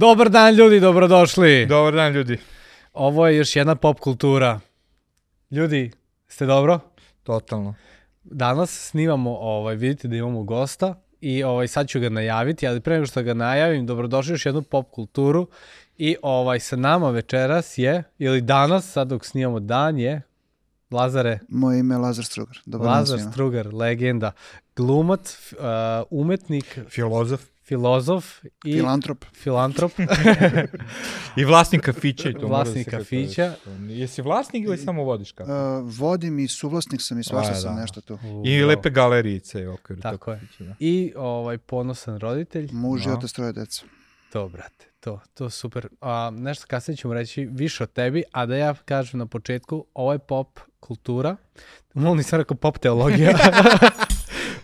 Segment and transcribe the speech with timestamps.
[0.00, 1.66] Dobar dan ljudi, dobrodošli.
[1.66, 2.38] Dobar dan ljudi.
[2.92, 4.60] Ovo je još jedna pop kultura.
[5.50, 5.90] Ljudi,
[6.28, 6.80] ste dobro?
[7.22, 7.74] Totalno.
[8.24, 12.94] Danas snimamo, ovaj, vidite da imamo gosta i ovaj, sad ću ga najaviti, ali pre
[12.94, 15.46] nego što ga najavim, dobrodošli još jednu pop kulturu
[15.98, 20.22] i ovaj, sa nama večeras je, ili danas, sad dok snimamo dan je,
[20.90, 21.38] Lazare.
[21.48, 22.58] Moje ime je Lazar Strugar.
[22.66, 24.32] Dobar Lazar Strugar, legenda,
[24.76, 25.58] glumac, uh,
[26.10, 26.78] umetnik.
[26.88, 27.40] Filozof
[27.70, 29.24] filozof i filantrop.
[29.34, 29.92] Filantrop.
[31.40, 33.54] I vlasnik kafića i to vlasnik da kafića.
[33.88, 35.50] Jesi vlasnik ili samo vodiš kafić?
[35.50, 37.80] Uh, vodim i suvlasnik sam i svašta sam da.
[37.80, 38.18] nešto tu.
[38.44, 40.40] I lepe galerijice u okviru Tako je.
[40.58, 40.74] Da.
[40.78, 42.68] I ovaj ponosan roditelj.
[42.72, 43.84] Muž i otac troje deca.
[44.32, 45.88] To, brate, to, to super.
[46.00, 50.12] A, nešto kasnije ćemo reći više o tebi, a da ja kažem na početku, ovo
[50.12, 51.36] je pop kultura.
[51.94, 53.38] Malo nisam rekao pop teologija.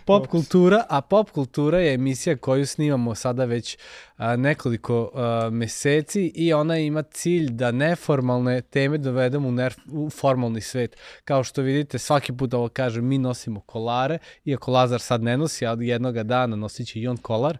[0.07, 3.77] pop kultura, a pop kultura je emisija koju snimamo sada već
[4.17, 10.09] a, nekoliko a, meseci i ona ima cilj da neformalne teme dovedemo u, nerf, u
[10.09, 10.97] formalni svet.
[11.23, 15.65] Kao što vidite, svaki put ovo kažem, mi nosimo kolare, iako Lazar sad ne nosi,
[15.65, 17.57] ali jednoga dana nosit će i on kolar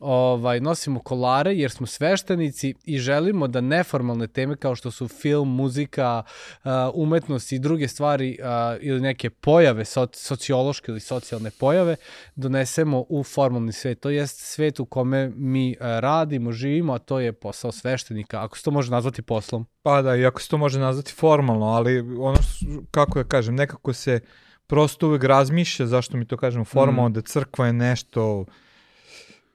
[0.00, 5.48] ovaj, nosimo kolare jer smo sveštenici i želimo da neformalne teme kao što su film,
[5.48, 6.22] muzika,
[6.94, 8.38] umetnost i druge stvari
[8.80, 11.96] ili neke pojave, sociološke ili socijalne pojave,
[12.34, 14.00] donesemo u formalni svet.
[14.00, 18.64] To jest svet u kome mi radimo, živimo, a to je posao sveštenika, ako se
[18.64, 19.66] to može nazvati poslom.
[19.82, 23.54] Pa da, i ako se to može nazvati formalno, ali ono, što, kako ja kažem,
[23.54, 24.20] nekako se
[24.66, 27.12] prosto uvek razmišlja, zašto mi to kažemo formalno, mm.
[27.12, 28.44] da crkva je nešto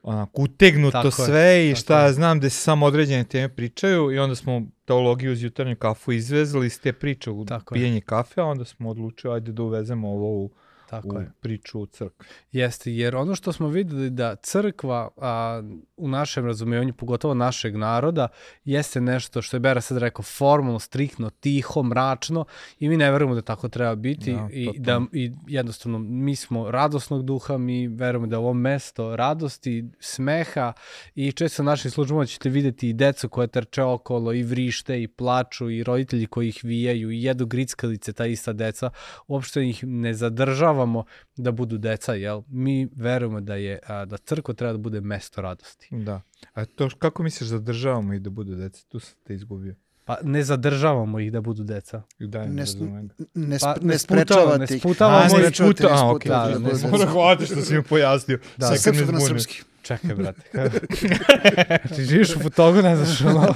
[0.03, 4.11] onako utegnuto tako sve je, i šta ja znam da se samo određene teme pričaju
[4.11, 8.45] i onda smo teologiju uz jutarnju kafu izvezli iz te priče u pijenje kafe, a
[8.45, 10.51] onda smo odlučili ajde da uvezemo ovo u
[10.91, 11.31] Tako u je.
[11.41, 12.25] priču u crkvi.
[12.51, 15.61] Jeste, jer ono što smo videli da crkva a,
[15.97, 18.27] u našem razumevanju, pogotovo našeg naroda,
[18.65, 22.45] jeste nešto što je Bera sad rekao formalno, striktno, tiho, mračno
[22.79, 26.71] i mi ne verujemo da tako treba biti da, i, da, i jednostavno mi smo
[26.71, 30.73] radosnog duha, mi verujemo da je ovo mesto radosti, smeha
[31.15, 35.07] i često u našim službama ćete videti i decu koje trče okolo i vrište i
[35.07, 38.89] plaču i roditelji koji ih vijaju i jedu grickalice, ta ista deca,
[39.27, 41.03] uopšte ih ne zadržava dozvoljavamo
[41.37, 42.41] da budu deca, jel?
[42.47, 45.87] Mi verujemo da je a, da crkva treba da bude mesto radosti.
[45.91, 46.21] Da.
[46.53, 48.81] A to kako misliš zadržavamo ih da budu deca?
[48.87, 49.75] Tu sam te izgubio.
[50.05, 52.01] Pa ne zadržavamo ih da budu deca.
[52.19, 54.71] Da, ne, ne, ne, pa, ne sprečavate ih.
[54.71, 55.43] Ne sputavamo ih.
[55.43, 56.29] Ne sputavamo, a, okej.
[56.29, 58.39] Da, ne, ne, Moram hvatiti što si mi pojasnio.
[58.57, 59.63] Da, srpsko na srpski.
[59.81, 60.41] Čekaj, brate.
[61.95, 63.47] Ti živiš u fotogu, ne znaš ono.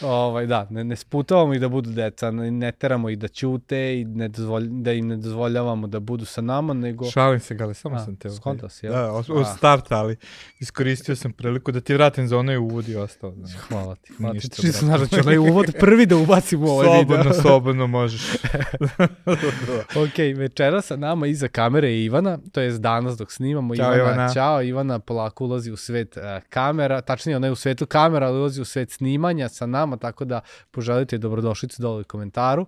[0.26, 4.00] ovaj, da, ne, ne sputavamo ih da budu deca, ne, ne teramo ih da ćute
[4.00, 7.10] i ne dozvolj, da im ne dozvoljavamo da budu sa nama, nego...
[7.10, 8.30] Šalim se, Gale, samo A, sam te...
[8.30, 8.92] Skonto si, ja?
[8.92, 10.16] Da, od, od starta, ali
[10.58, 13.30] iskoristio sam priliku da ti vratim za onaj uvod i ostao.
[13.30, 13.48] Da.
[13.68, 14.12] Hvala ti.
[14.18, 14.48] Hvala ti.
[14.48, 17.16] Ti znaš da ću onaj uvod prvi da ubacim u ovaj video.
[17.16, 18.22] Slobodno, slobodno možeš.
[20.04, 23.76] ok, večera sa nama iza kamere je Ivana, to je danas dok snimamo.
[23.76, 24.12] Ćao Ivana.
[24.12, 24.32] Ivana.
[24.34, 28.38] Ćao Ivana, polako ulazi u svet uh, kamera, tačnije ona je u svetu kamera, ali
[28.38, 30.40] ulazi u svet snimanja sa nama, tako da
[30.70, 32.66] poželite dobrodošlicu dole u komentaru.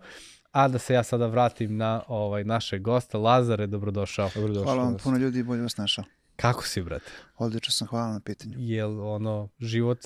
[0.52, 4.30] A da se ja sada vratim na ovaj naše gosta, Lazare, dobrodošao.
[4.34, 6.04] dobrodošao hvala vam puno ljudi i bolje vas našao.
[6.36, 7.10] Kako si, brate?
[7.36, 8.54] Odlično sam, hvala na pitanju.
[8.58, 9.98] Jel ono, život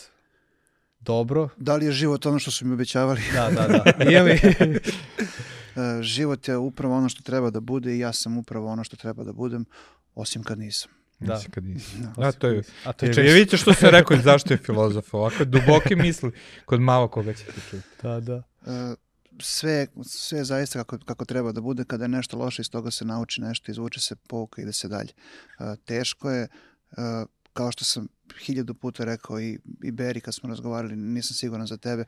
[1.01, 1.49] dobro?
[1.57, 3.21] Da li je život ono što su mi obećavali?
[3.35, 4.05] Da, da, da.
[4.11, 4.41] Je li?
[5.77, 8.97] E, život je upravo ono što treba da bude i ja sam upravo ono što
[8.97, 9.65] treba da budem,
[10.15, 11.02] osim kad nisam.
[11.23, 11.35] Da.
[11.35, 11.97] Mislim kad nisi.
[12.17, 14.59] Da, a to je, a to je, je, je vidite što se rekao zašto je
[14.59, 16.33] filozof ovako, duboke misli
[16.65, 17.87] kod malo koga ćete čuti.
[18.03, 18.43] Da, da.
[18.61, 18.97] Uh,
[19.41, 23.05] sve, sve zaista kako, kako treba da bude, kada je nešto loše, iz toga se
[23.05, 25.13] nauči nešto, izvuče se pouka i ide se dalje.
[25.59, 26.49] Uh, teško je,
[26.91, 28.09] uh, kao što sam
[28.45, 32.05] hiljadu puta rekao i, i Beri kad smo razgovarali, nisam siguran za tebe,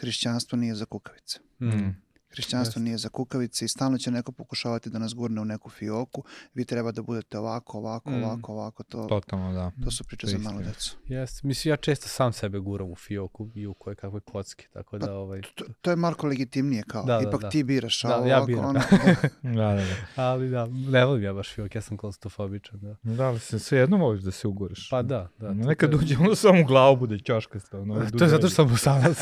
[0.00, 1.38] hrišćanstvo nije za kukavice.
[1.60, 2.07] Mm.
[2.30, 6.24] Hrišćanstvo nije za kukavice i stalno će neko pokušavati da nas gurne u neku fioku.
[6.54, 8.24] Vi treba da budete ovako, ovako, mm.
[8.24, 8.82] ovako, ovako.
[8.82, 9.72] To, Totalno, da.
[9.84, 10.96] To su priče to za malo decu.
[11.06, 14.98] Jes, mislim, ja često sam sebe guram u fioku i u koje kakve kocki, tako
[14.98, 15.06] da...
[15.06, 15.42] Pa, ovaj...
[15.54, 17.50] To, to je Marko legitimnije kao, da, da, ipak da.
[17.50, 18.64] ti biraš, da, ja ovako, biram.
[18.64, 18.80] Ono...
[19.42, 19.96] da, da, da.
[20.22, 22.96] Ali da, ne volim ja baš fiok, ja sam klaustofobičan, da.
[23.02, 24.88] Da, ali se sve jedno voliš da se uguraš.
[24.90, 25.54] Pa da, da.
[25.54, 27.80] Nekad uđe, ono samo u glavu bude ćoškasta.
[27.80, 29.18] Ono, to je zato što sam usanac.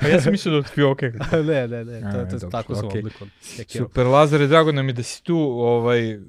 [0.00, 1.12] pa ja sam mislio da od fioke.
[1.32, 2.00] ne, ne, ne,
[2.30, 3.30] to, to, tako sam oblikovan.
[3.68, 5.38] Super, Lazare, drago nam je da si tu.
[5.38, 6.20] Ovaj,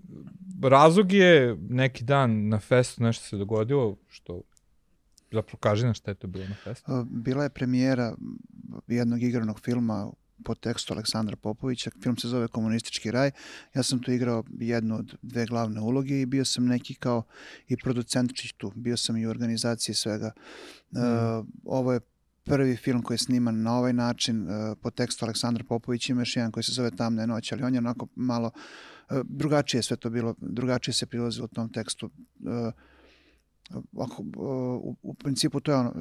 [0.64, 4.42] razlog je neki dan na festu nešto se dogodilo, što
[5.32, 7.06] zapravo kaži na šta je to bilo na festu.
[7.10, 8.16] Bila je premijera
[8.88, 10.12] jednog igranog filma
[10.44, 11.92] po tekstu Aleksandra Popovića.
[12.04, 13.32] Film se zove Komunistički raj.
[13.74, 17.24] Ja sam tu igrao jednu od dve glavne uloge i bio sam neki kao
[17.68, 18.72] i producentčić tu.
[18.76, 20.32] Bio sam i u organizaciji svega.
[20.92, 20.98] Mm.
[20.98, 22.00] Uh, ovo je
[22.50, 26.14] prvi film koji je sniman na ovaj način uh, po tekstu Aleksandra Popovića.
[26.14, 28.52] Ima još jedan koji se zove Tamne noć, ali on je onako malo
[29.10, 32.06] uh, drugačije sve to bilo, drugačije se prilazilo u tom tekstu.
[32.06, 32.74] Uh,
[34.00, 35.92] ako, u, u principu to je, ono,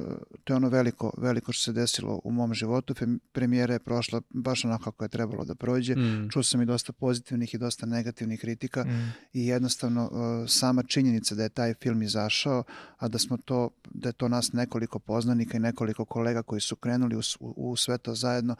[0.43, 2.93] to je ono veliko, veliko što se desilo u mom životu.
[3.31, 5.95] Premijera je prošla baš onako kako je trebalo da prođe.
[5.95, 6.29] Mm.
[6.29, 9.13] Čuo sam i dosta pozitivnih i dosta negativnih kritika mm.
[9.33, 10.09] i jednostavno
[10.47, 12.63] sama činjenica da je taj film izašao,
[12.97, 16.75] a da smo to, da je to nas nekoliko poznanika i nekoliko kolega koji su
[16.75, 18.55] krenuli u, u, u sve to zajedno,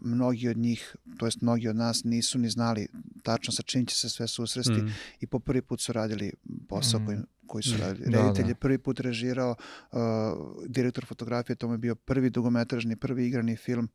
[0.00, 2.88] mnogi od njih, to jest mnogi od nas nisu ni znali
[3.22, 4.94] tačno sa čim će se sve susresti mm.
[5.20, 6.32] i po prvi put su radili
[6.68, 7.06] posao mm.
[7.06, 7.18] koji
[7.48, 8.10] koji su radili.
[8.10, 8.48] Da, Reditelj da.
[8.48, 9.54] je prvi put režirao,
[9.92, 9.98] uh,
[10.66, 13.88] direktor fotografije, to mu je bio prvi dugometražni, prvi igrani film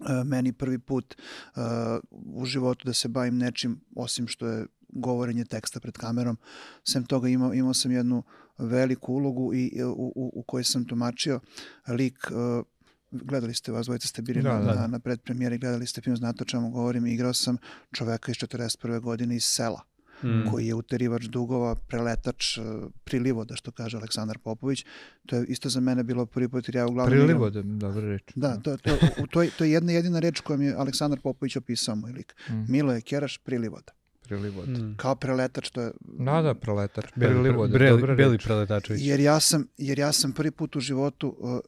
[0.00, 1.62] Uh, meni prvi put uh,
[2.10, 6.38] u životu da se bavim nečim osim što je govorenje teksta pred kamerom.
[6.84, 8.22] Sem toga imao, imao sam jednu
[8.58, 11.40] veliku ulogu i u, u, u kojoj sam tumačio
[11.88, 12.64] lik uh,
[13.10, 14.86] gledali ste, vas dvojica ste bili da, na, da.
[14.86, 17.56] na predpremijeri, gledali ste film, znate o čemu govorim, igrao sam
[17.92, 19.00] čoveka iz 41.
[19.00, 20.50] godine iz sela mm.
[20.50, 22.62] koji je uterivač dugova, preletač, e,
[23.04, 24.84] prilivoda, što kaže Aleksandar Popović.
[25.26, 27.18] To je isto za mene bilo prvi put, jer ja uglavnom...
[27.18, 28.22] Prilivoda, dobra reč.
[28.34, 28.96] Da, to, to,
[29.32, 32.34] to, to je jedna jedina reč kojom je Aleksandar Popović opisao moj lik.
[32.50, 32.72] Mm.
[32.72, 33.92] Milo je keraš prilivoda
[34.26, 34.68] prilivod.
[34.68, 34.94] Mm.
[34.96, 35.92] Kao preletač, to je...
[36.00, 37.04] Da, da, preletač.
[37.14, 39.02] Prilivod, beli, beli preletačović.
[39.04, 41.60] Jer ja, sam, jer ja sam prvi put u životu, uh, uh,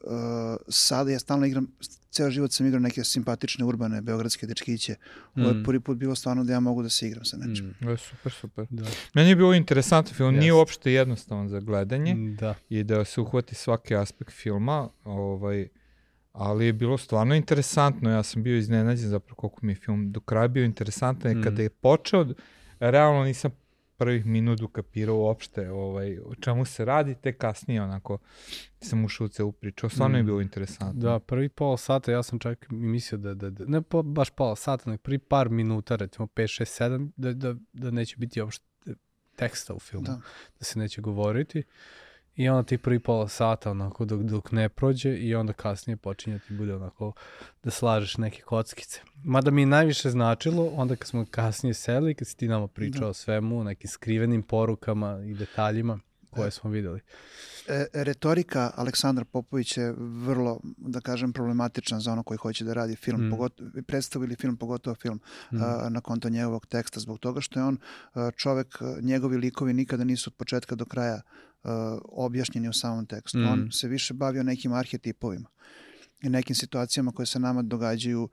[0.67, 1.67] sada ja stalno igram,
[2.11, 4.95] ceo život sam igrao neke simpatične, urbane, beogradske dečkiće.
[5.35, 5.41] Mm.
[5.41, 7.75] Ovo je prvi put bilo stvarno da ja mogu da se igram sa nečim.
[7.81, 7.89] Mm.
[7.89, 8.65] Je, super, super.
[8.69, 8.85] Da.
[9.13, 10.39] Meni je bilo interesantno film, yes.
[10.39, 12.55] nije uopšte jednostavan za gledanje da.
[12.69, 15.67] i da se uhvati svaki aspekt filma, ovaj,
[16.39, 20.19] ali je bilo stvarno interesantno, ja sam bio iznenađen zapravo koliko mi je film do
[20.19, 21.43] kraja bio interesantan, mm.
[21.43, 22.25] kada je počeo,
[22.79, 23.51] realno nisam
[23.97, 28.17] prvih minut ukapirao uopšte ovaj, o čemu se radi, te kasnije onako
[28.81, 30.19] sam ušao u celu priču, stvarno mm.
[30.19, 31.01] je bilo interesantno.
[31.01, 34.55] Da, prvi pola sata ja sam čak mislio da, da, da ne po, baš pola
[34.55, 38.65] sata, nek prvi par minuta, recimo 5, 6, 7, da, da, da neće biti uopšte
[39.35, 40.19] teksta u filmu, da,
[40.59, 41.63] da se neće govoriti.
[42.39, 46.39] I onda ti prvi pola sata onako dok, dok ne prođe i onda kasnije počinje
[46.39, 47.13] ti bude onako
[47.63, 49.01] da slažeš neke kockice.
[49.23, 53.01] Mada mi je najviše značilo onda kad smo kasnije seli, kad si ti nama pričao
[53.01, 53.07] da.
[53.07, 55.99] o svemu, nekim skrivenim porukama i detaljima
[56.29, 57.01] koje smo videli.
[57.67, 62.95] E, retorika Aleksandra Popović je vrlo, da kažem, problematična za ono koji hoće da radi
[62.95, 63.29] film, mm.
[63.29, 65.19] pogotovo, predstavu ili film, pogotovo film
[65.51, 65.63] mm.
[65.63, 67.77] a, na konto njegovog teksta, zbog toga što je on
[68.13, 71.21] a, čovek, njegovi likovi nikada nisu od početka do kraja
[72.03, 73.37] objašnjeni u samom tekstu.
[73.37, 73.47] Mm.
[73.47, 75.49] On se više bavio nekim arhetipovima
[76.21, 78.29] i nekim situacijama koje se nama događaju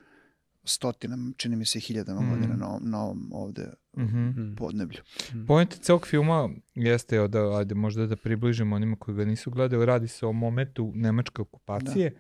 [0.65, 2.31] stotinama, čini mi se hiljadama mm.
[2.31, 4.57] godina na, na ovom ovde mm -hmm.
[4.57, 5.01] podneblju.
[5.35, 5.47] Mm.
[5.47, 10.09] Point celog filma jeste, da, ajde, možda da približimo onima koji ga nisu gledali, radi
[10.09, 12.11] se o momentu nemačke okupacije.
[12.11, 12.17] Da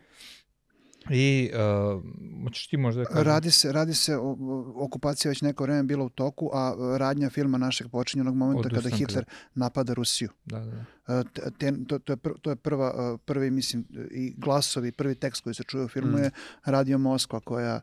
[1.11, 2.03] I, uh,
[2.45, 3.25] hoćeš ti možda da kažem?
[3.25, 4.37] Radi se, radi se, o,
[4.75, 8.89] okupacija već neko vreme bila u toku, a radnja filma našeg počinje onog momenta kada
[8.89, 9.31] Hitler da.
[9.55, 10.31] napada Rusiju.
[10.45, 10.85] Da, da.
[11.19, 11.27] Uh,
[11.59, 15.43] te, to, to, je pr, to je prva, uh, prvi, mislim, i glasovi, prvi tekst
[15.43, 16.23] koji se čuje u filmu mm.
[16.23, 16.31] je
[16.65, 17.81] Radio Moskva koja,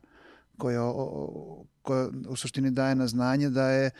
[0.57, 3.91] koja, o, koja u suštini daje na znanje da je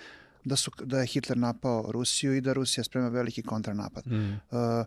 [0.46, 4.08] da, su, da je Hitler napao Rusiju i da Rusija sprema veliki kontranapad.
[4.08, 4.40] Mm.
[4.52, 4.86] Uh,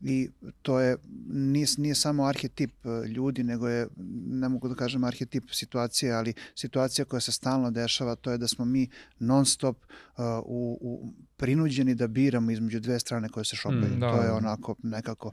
[0.00, 0.30] i
[0.62, 0.96] to je,
[1.28, 3.88] nije, nije samo arhetip e, ljudi, nego je,
[4.26, 8.48] ne mogu da kažem arhetip situacije, ali situacija koja se stalno dešava, to je da
[8.48, 8.88] smo mi
[9.18, 13.96] non stop uh, u, u, prinuđeni da biramo između dve strane koje se šopaju.
[13.96, 15.32] Mm, da, to je onako nekako...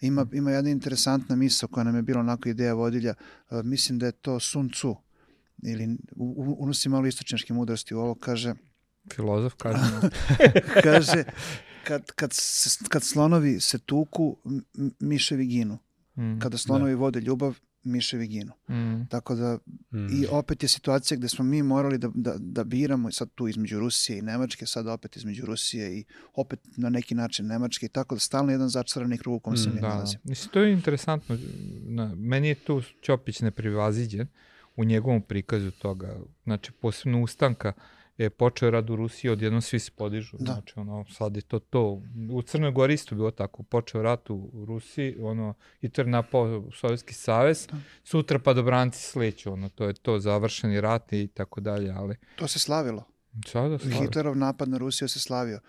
[0.00, 3.14] Ima, ima jedna interesantna misla koja nam je bila onako ideja vodilja,
[3.50, 4.96] uh, mislim da je to Sun Tzu,
[5.62, 5.96] ili
[6.58, 8.54] unosi malo istočnjaške mudrosti u ovo, kaže...
[9.14, 9.80] Filozof kaže.
[10.84, 11.24] kaže,
[11.84, 12.30] kad, kad,
[12.88, 14.36] kad slonovi se tuku,
[15.00, 15.78] miševi ginu.
[16.16, 16.96] Mm, Kada slonovi da.
[16.96, 18.52] vode ljubav, miševi ginu.
[18.68, 19.06] Mm.
[19.08, 19.58] Tako da,
[19.92, 20.22] mm.
[20.22, 23.80] i opet je situacija gde smo mi morali da, da, da biramo, sad tu između
[23.80, 28.14] Rusije i Nemačke, sad opet između Rusije i opet na neki način Nemačke, i tako
[28.14, 29.88] da stalno jedan začarani krug u kom se mm, mi da.
[29.88, 30.20] nalazimo.
[30.24, 31.38] Mislim, to je interesantno.
[31.82, 34.26] Na, meni je tu Ćopić neprivaziđen
[34.76, 37.72] u njegovom prikazu toga, znači posebno ustanka
[38.18, 40.36] je počeo rad u Rusiji, odjednom svi se podižu.
[40.40, 40.52] Da.
[40.52, 42.02] Znači, ono, sad je to to.
[42.30, 43.62] U Crnoj Gori isto bilo tako.
[43.62, 47.78] Počeo rat u Rusiji, ono, Hitler napao Sovjetski savez, da.
[48.04, 52.16] sutra pa dobranci sleću, ono, to je to, završeni rat i tako dalje, ali...
[52.36, 53.04] To se slavilo.
[53.46, 54.00] Sada slavilo.
[54.00, 55.60] Hitlerov napad na Rusiju se slavio.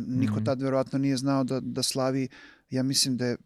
[0.00, 0.44] Niko mm.
[0.44, 2.28] tad verovatno nije znao da, da slavi
[2.70, 3.36] ja mislim da je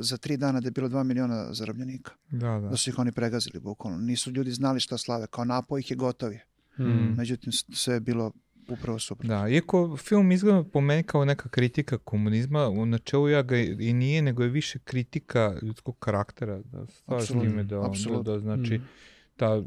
[0.00, 2.12] za tri dana da je bilo dva miliona zarobljenika.
[2.30, 2.68] Da, da.
[2.68, 3.98] Da su ih oni pregazili bukvalno.
[3.98, 5.26] Nisu ljudi znali šta slave.
[5.26, 6.40] Kao napoj ih je gotovi.
[6.80, 7.14] Mm.
[7.16, 8.32] Međutim, sve je bilo
[8.68, 9.36] upravo suprotno.
[9.36, 13.92] Da, iako film izgleda po meni kao neka kritika komunizma, u načelu ja ga i
[13.92, 18.22] nije, nego je više kritika ljudskog karaktera, da s Apsolutno, time da, da, apsolutno.
[18.24, 18.82] da, znači, Mm.
[19.36, 19.62] ta,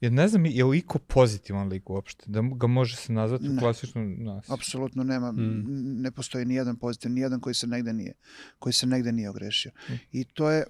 [0.00, 3.52] jer ne znam, je li iko pozitivan lik uopšte, da ga može se nazvati u
[3.52, 3.58] Ne.
[3.58, 4.50] klasičnu nas.
[4.50, 5.64] Apsolutno nema, Mm.
[6.00, 8.12] ne postoji ni jedan pozitiv, ni jedan koji se negde nije,
[8.58, 9.72] koji se negde nije ogrešio.
[9.88, 9.92] Mm.
[10.12, 10.64] I to je,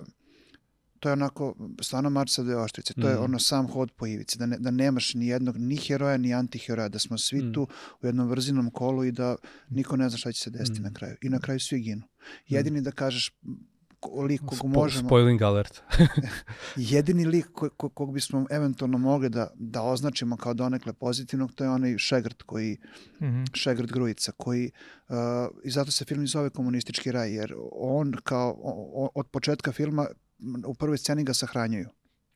[1.00, 1.46] to je onako,
[1.80, 3.22] stvarno mač sa dve oštrice, to je Mm.
[3.22, 6.88] ono sam hod po ivici, da, ne, da nemaš ni jednog, ni heroja, ni antiheroja,
[6.88, 7.52] da smo svi Mm.
[7.52, 7.68] tu
[8.02, 9.36] u jednom vrzinom kolu i da
[9.70, 10.82] niko ne zna šta će se desiti Mm.
[10.82, 11.16] na kraju.
[11.22, 12.02] I na kraju svi ginu.
[12.48, 13.32] Jedini da kažeš
[14.20, 15.82] lik kog Spo- možemo, Spoiling alert.
[16.76, 21.64] jedini lik ko, ko, kog bismo eventualno mogli da, da označimo kao donekle pozitivnog, to
[21.64, 22.76] je onaj Šegrt koji,
[23.20, 23.44] Mhm.
[23.54, 24.70] Šegrt Grujica, koji,
[25.08, 25.14] uh,
[25.64, 29.72] i zato se film i zove Komunistički raj, jer on kao, o- o- od početka
[29.72, 30.06] filma
[30.66, 31.88] u prvoj sceni ga sahranjuju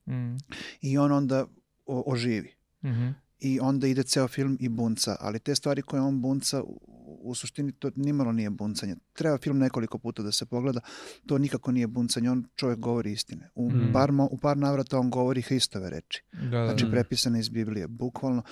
[0.07, 0.37] Mhm.
[0.81, 1.47] i on onda
[1.87, 2.55] o- oživi.
[2.85, 3.09] Mhm.
[3.41, 6.81] I onda ide ceo film i bunca, ali te stvari koje on bunca, u,
[7.21, 8.97] u suštini to nimalo nije buncanje.
[9.13, 10.81] Treba film nekoliko puta da se pogleda,
[11.27, 13.51] to nikako nije buncanje, on čovjek govori istine.
[13.55, 13.93] U, Mm.
[13.93, 16.23] par, mo- u par navrata on govori Hristove reči.
[16.33, 16.91] Da, da, znači Mm.
[16.91, 18.43] prepisane iz Biblije, bukvalno.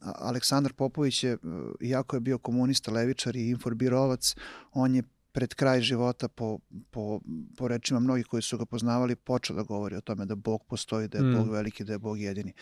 [0.00, 1.36] Aleksandar Popović je, e,
[1.80, 4.34] iako je bio komunista, levičar i inforbirovac,
[4.72, 6.58] on je pred kraj života po,
[6.90, 7.20] po,
[7.56, 11.08] po rečima mnogih koji su ga poznavali počeo da govori o tome da Bog postoji,
[11.08, 11.34] da je Mm.
[11.36, 12.52] Bog veliki, da je Bog jedini.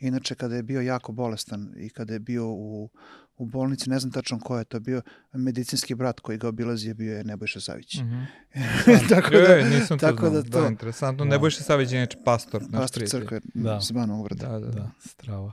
[0.00, 2.88] Inače, kada je bio jako bolestan i kada je bio u,
[3.36, 5.02] u bolnici, ne znam tačno ko je to bio,
[5.34, 7.94] medicinski brat koji ga obilazi je bio je Nebojša Savić.
[7.96, 8.22] Mhm.
[9.08, 10.30] tako Je, da, je, nisam to tako znao.
[10.32, 11.24] da Da, to- interesantno.
[11.24, 11.30] Da.
[11.30, 13.20] Nebojša Savić je inače pastor, naš pastor prijatelj.
[13.20, 13.80] crkve Da.
[13.80, 14.48] s Banovog vrata.
[14.48, 14.72] Da, da, da.
[14.72, 15.52] Da, strava.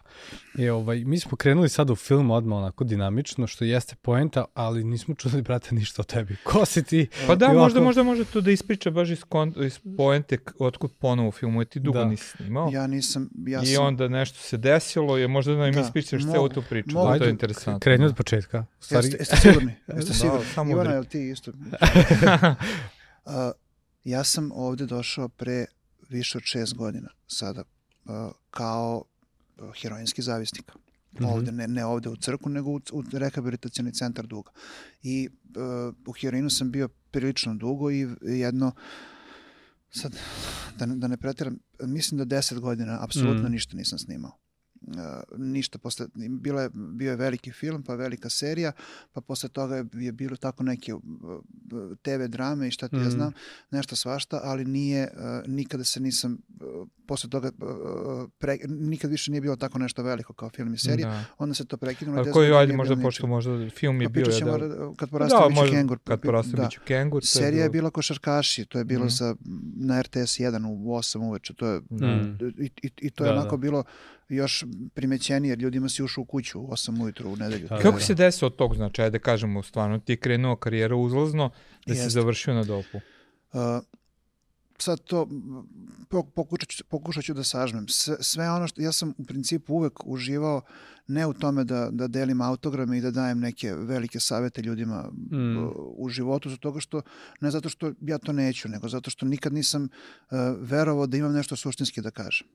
[0.55, 4.83] I ovaj, mi smo krenuli sad u film odmah onako dinamično, što jeste poenta, ali
[4.83, 6.35] nismo čuli, brate, ništa o tebi.
[6.43, 7.07] Ko si ti?
[7.27, 10.37] Pa da, I možda, ovako- možda može to da ispriča baš iz, kon, iz poente
[10.59, 12.05] otkud ponovo u filmu, jer ti dugo Da.
[12.05, 12.69] nisi snimao.
[12.69, 16.21] Ja nisam, ja I sam, onda nešto se desilo, je možda da nam Da, ispričaš
[16.21, 17.11] mogu, celu tu priču, mogu.
[17.11, 17.72] da, to je interesantno.
[17.79, 18.65] Kreni od početka.
[18.79, 19.75] Stvari, Jeste, jeste sigurni?
[19.87, 20.45] Jeste Da, sigurni?
[20.45, 21.51] samo Ivana, jel ti isto?
[23.25, 23.31] Uh,
[24.03, 25.65] ja sam ovde došao pre
[26.09, 27.63] više od šest godina sada
[28.05, 28.13] uh,
[28.49, 29.03] kao
[29.81, 30.71] heroinski zavisnik.
[31.13, 31.25] Mhm.
[31.25, 34.51] Ovde, ne, ne ovde u crku, nego u, u rehabilitacioni centar duga.
[35.03, 35.29] I
[35.87, 38.71] uh, u heroinu sam bio prilično dugo i jedno
[39.91, 40.15] sad,
[40.77, 43.51] da ne, da ne pretiram, mislim da deset godina apsolutno Mm.
[43.51, 44.31] ništa nisam snimao.
[44.85, 44.95] Uh,
[45.37, 48.71] ništa posle, bila je, bio je veliki film, pa velika serija,
[49.13, 51.01] pa posle toga je, je bilo tako neke uh,
[51.97, 53.11] TV drame i šta ti ja Mm.
[53.11, 53.31] znam,
[53.71, 57.63] nešto svašta, ali nije, uh, nikada se nisam, uh, posle toga, uh,
[58.31, 61.23] pre, nikad više nije bilo tako nešto veliko kao film i serija, Da.
[61.37, 62.17] onda se to prekinulo.
[62.17, 64.71] A 10 koji, godina ajde, možda bilo pošto možda film je Pa bio ćemo jedan...
[64.71, 65.97] ra- kad poraste Da, možda, kengur.
[65.99, 66.63] kad Pa- poraste da.
[66.63, 67.25] biću kengur.
[67.25, 69.09] Serija je bilo- bila Košarkaši, to je bilo Mhm.
[69.09, 69.35] sa,
[69.77, 72.07] na RTS 1 u 8 uveče, to je, Da.
[72.07, 72.37] Mm.
[72.59, 73.61] i, i, i to je Da, onako da.
[73.61, 73.83] bilo
[74.29, 77.67] još primećenije, jer ljudima si ušao u kuću u 8 ujutru u nedelju.
[77.67, 78.03] Da, Kako da.
[78.03, 81.49] se desilo od tog, znači, ajde kažemo, stvarno ti je krenuo karijera uzlazno,
[81.85, 82.09] da si Jeste.
[82.09, 82.97] završio na dopu.
[83.53, 83.59] Uh,
[84.77, 85.27] sad to
[86.35, 87.87] pokušat ću, pokušat ću da sažmem.
[87.87, 90.61] Sve, sve ono što ja sam u principu uvek uživao
[91.07, 95.57] ne u tome da, da delim autograme i da dajem neke velike savete ljudima Mm.
[95.75, 97.01] u životu, zato toga što,
[97.41, 101.33] ne zato što ja to neću, nego zato što nikad nisam uh, verovao da imam
[101.33, 102.47] nešto suštinski da kažem.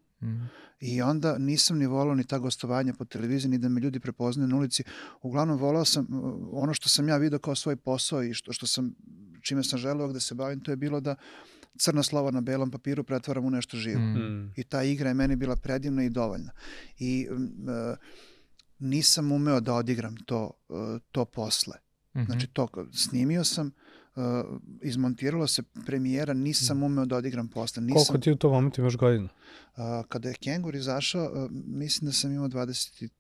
[0.81, 4.49] I onda nisam ni volao ni ta gostovanja po televiziji, ni da me ljudi prepoznaju
[4.49, 4.85] na ulici.
[5.23, 8.67] Uglavnom volao sam uh, ono što sam ja vidio kao svoj posao i što, što
[8.67, 8.95] sam,
[9.43, 11.15] čime sam želeo da se bavim, to je bilo da
[11.79, 14.01] crna slova na belom papiru pretvaram u nešto živo.
[14.01, 14.19] Mhm.
[14.19, 14.53] Mm.
[14.57, 16.51] I ta igra je meni bila predivna i dovoljna.
[16.99, 17.97] I mm, uh,
[18.79, 20.79] nisam umeo da odigram to, uh,
[21.13, 21.75] to posle.
[22.17, 22.25] Mhm.
[22.25, 23.73] Znači, to snimio sam, uh,
[24.83, 27.83] izmontiralo se premijera, nisam umeo da odigram posle.
[27.83, 29.29] Nisam, Koliko ti u tom momentu imaš godina?
[29.77, 33.11] a, kada je Kengur izašao, a, mislim da sam imao 23.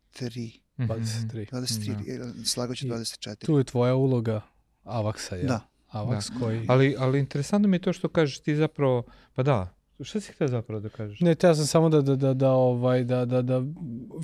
[0.78, 0.92] Mhm.
[0.92, 1.50] 23.
[1.50, 2.44] 23, da.
[2.44, 3.46] slagaću I 24.
[3.46, 4.40] Tu je tvoja uloga
[4.84, 5.44] Avaksa, je?
[5.44, 5.60] Da.
[5.88, 6.66] Avaks koji...
[6.68, 9.02] Ali, ali interesantno mi je to što kažeš ti zapravo,
[9.34, 11.20] pa da, šta si htio zapravo da kažeš?
[11.20, 13.62] Ne, teo sam samo da, da, da, da, ovaj, da, da, da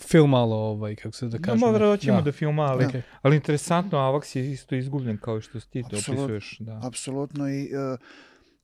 [0.00, 1.60] film malo, ovaj, kako se da Da, kažem.
[1.60, 3.02] malo vrlo ćemo da filma, ali, Okej.
[3.22, 6.24] ali interesantno, Avaks je isto izgubljen kao što ti to Apsolutno.
[6.24, 6.56] opisuješ.
[6.58, 6.80] Da.
[6.84, 7.62] Apsolutno i
[7.92, 7.98] uh,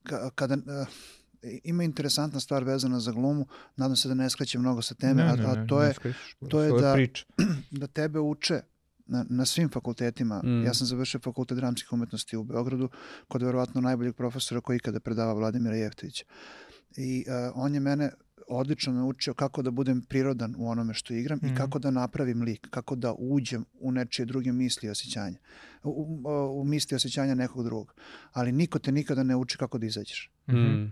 [0.03, 0.55] ka, kada...
[0.55, 0.89] uh,
[1.65, 5.23] ima interesantna stvar vezana za glumu, nadam se da ne skreće mnogo sa teme, Ne,
[5.23, 7.25] a, ne, a ne, to ne je skrećeš, to je da- priča.
[7.73, 8.61] da tebe uče
[9.07, 10.41] na, na svim fakultetima.
[10.45, 10.65] Mm.
[10.65, 12.89] Ja sam završio fakultet dramskih umetnosti u Beogradu
[13.29, 16.25] kod verovatno najboljeg profesora koji ikada predava Vladimira Jeftovića.
[17.01, 18.11] I uh, on je mene
[18.49, 21.53] odlično naučio kako da budem prirodan u onome što igram Mhm.
[21.53, 25.39] i kako da napravim lik, kako da uđem u nečije druge misli i osjećanja.
[25.83, 27.95] U, u, u misli i osjećanja nekog drugog.
[28.33, 30.31] Ali niko te nikada ne uči kako da izađeš.
[30.49, 30.85] Mm.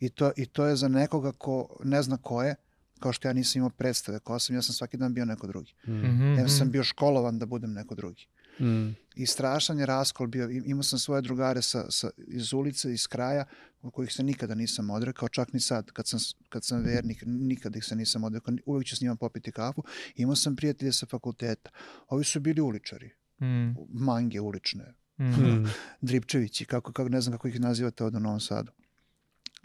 [0.00, 2.54] I to, I to je za nekoga ko ne zna ko je,
[3.00, 5.74] kao što ja nisam imao predstave ko sam, ja sam svaki dan bio neko drugi.
[5.86, 5.92] Mm.
[5.92, 6.72] Mhm, Ja sam mhm.
[6.72, 8.26] bio školovan da budem neko drugi.
[8.62, 8.96] Mm.
[9.14, 10.48] I strašan je raskol bio.
[10.50, 13.44] Imao sam svoje drugare sa, sa, iz ulice, iz kraja,
[13.82, 17.78] od kojih se nikada nisam odrekao, čak ni sad, kad sam, kad sam vernik, nikada
[17.78, 19.82] ih se nisam odrekao, uvijek ću s njima popiti kafu.
[20.16, 21.70] Imao sam prijatelje sa fakulteta.
[22.08, 23.10] Ovi su bili uličari,
[23.42, 24.94] Mm, mange ulične.
[25.18, 25.66] Mm.
[26.08, 28.72] dripčevići, kako, kako, ne znam kako ih nazivate ovdje u Novom Sadu.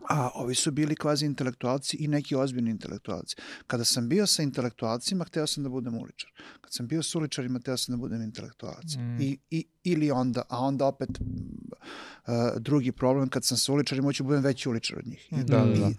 [0.09, 3.35] A ovi su bili kvazi intelektualci i neki ozbiljni intelektualci.
[3.67, 6.31] Kada sam bio sa intelektualcima, hteo sam da budem uličar.
[6.61, 8.95] Kad sam bio s uličarima, hteo sam da budem intelektualac.
[8.97, 9.21] Mm.
[9.21, 14.23] I, i, ili onda, a onda opet uh, drugi problem, kad sam sa uličarima, hoću
[14.23, 15.27] da budem veći uličar od njih.
[15.31, 15.87] I, Da, da, da.
[15.87, 15.95] i,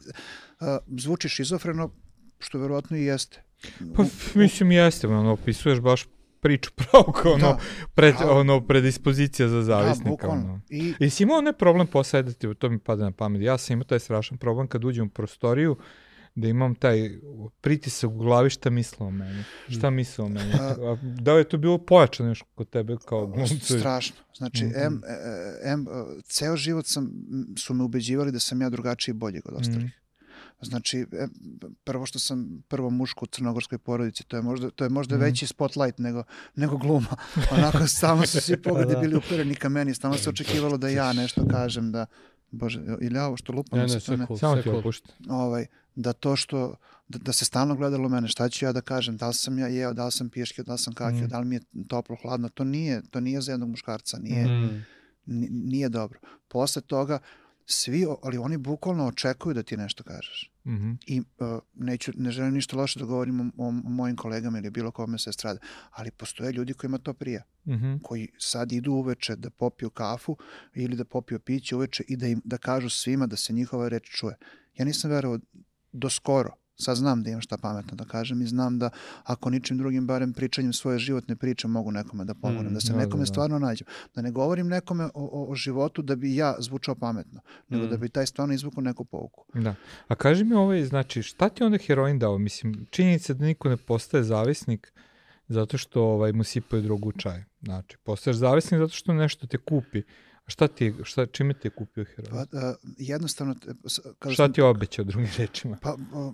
[0.61, 1.91] uh, zvuči šizofreno,
[2.39, 3.43] što verovatno i jeste.
[3.97, 6.07] Pa, mislim, jeste, ono, opisuješ baš
[6.41, 7.59] priču pravo kao ono, Da.
[7.95, 8.31] pred, Da.
[8.31, 10.27] ono, predispozicija za zavisnika.
[10.27, 10.61] Da, ono.
[10.71, 13.43] I, I si imao onaj problem posedati, to mi pada na pamet.
[13.43, 15.77] Ja sam imao taj strašan problem kad uđem u prostoriju,
[16.35, 17.11] da imam taj
[17.61, 19.45] pritisak u glavi šta misle o meni.
[19.69, 20.53] Šta misle o meni.
[20.55, 23.79] A da li je to bilo pojačano još kod tebe kao glumca?
[23.79, 24.17] Strašno.
[24.37, 24.75] Znači, Mhm.
[24.77, 25.15] em, e,
[25.65, 25.87] em, e,
[26.25, 27.11] ceo život sam,
[27.59, 29.79] su me ubeđivali da sam ja drugačiji i bolji od ostalih.
[29.79, 29.89] Mhm.
[30.61, 31.31] Znači, em,
[31.85, 35.25] prvo što sam prvo muško u crnogorskoj porodici, to je možda, to je možda Mhm.
[35.25, 36.23] veći spotlight nego,
[36.55, 37.17] nego gluma.
[37.51, 41.49] Onako, stalno su svi pogledi bili upereni ka meni, stalno se očekivalo da ja nešto
[41.49, 42.07] kažem, da,
[42.51, 44.67] bože, ili ja ovo što lupam, Ne, se ne, sve ne- cool, Samo sve ti
[44.67, 44.79] cool.
[44.79, 45.13] opušta.
[45.29, 46.75] ovaj, da to što,
[47.09, 49.67] da, da se stalno gledalo mene, šta ću ja da kažem, da li sam ja
[49.69, 51.29] jeo, da li sam piškio, da li sam kakio, Mm.
[51.29, 54.85] da li mi je toplo, hladno, to nije, to nije za jednog muškarca, nije, Mm.
[55.27, 56.19] ni- nije dobro.
[56.49, 57.19] Posle toga,
[57.71, 60.53] svi, ali oni bukvalno očekuju da ti nešto kažeš.
[60.67, 60.93] Mhm.
[61.07, 64.71] I uh, neću, ne želim ništa loše da govorim o, o, o mojim kolegama ili
[64.71, 65.61] bilo kome se strada,
[65.91, 67.97] ali postoje ljudi kojima to prija, Mhm.
[68.03, 70.37] koji sad idu uveče da popiju kafu
[70.75, 74.03] ili da popiju piće uveče i da im da kažu svima da se njihova reč
[74.11, 74.37] čuje.
[74.77, 75.39] Ja nisam verovao
[75.93, 78.91] do skoro, sad znam da imam šta pametno da kažem i znam da
[79.25, 82.93] ako ničim drugim, barem pričanjem svoje životne priče mogu nekome da pomognem, Mm, da se
[82.93, 83.27] da, da, nekome da.
[83.27, 83.87] stvarno nađem.
[84.15, 87.91] Da ne govorim nekome o, o, o životu da bi ja zvučao pametno, nego Mm.
[87.91, 89.45] da bi taj stvarno izvukao neku pouku.
[89.55, 89.75] Da.
[90.09, 92.39] A kaži mi ovaj, znači, šta ti onda heroin dao?
[92.39, 94.93] Mislim, činjenica da niko ne postaje zavisnik
[95.49, 97.45] zato što ovaj, mu sipaju drogu u čaj.
[97.63, 100.03] Znači, postaješ zavisnik zato što nešto te kupi.
[100.49, 102.47] Šta ti, je- šta, čime ti je kupio heroin?
[102.51, 103.55] Pa, a, jednostavno,
[104.19, 105.77] kada šta sam- ti je obećao drugim rečima?
[105.83, 106.33] Pa, o,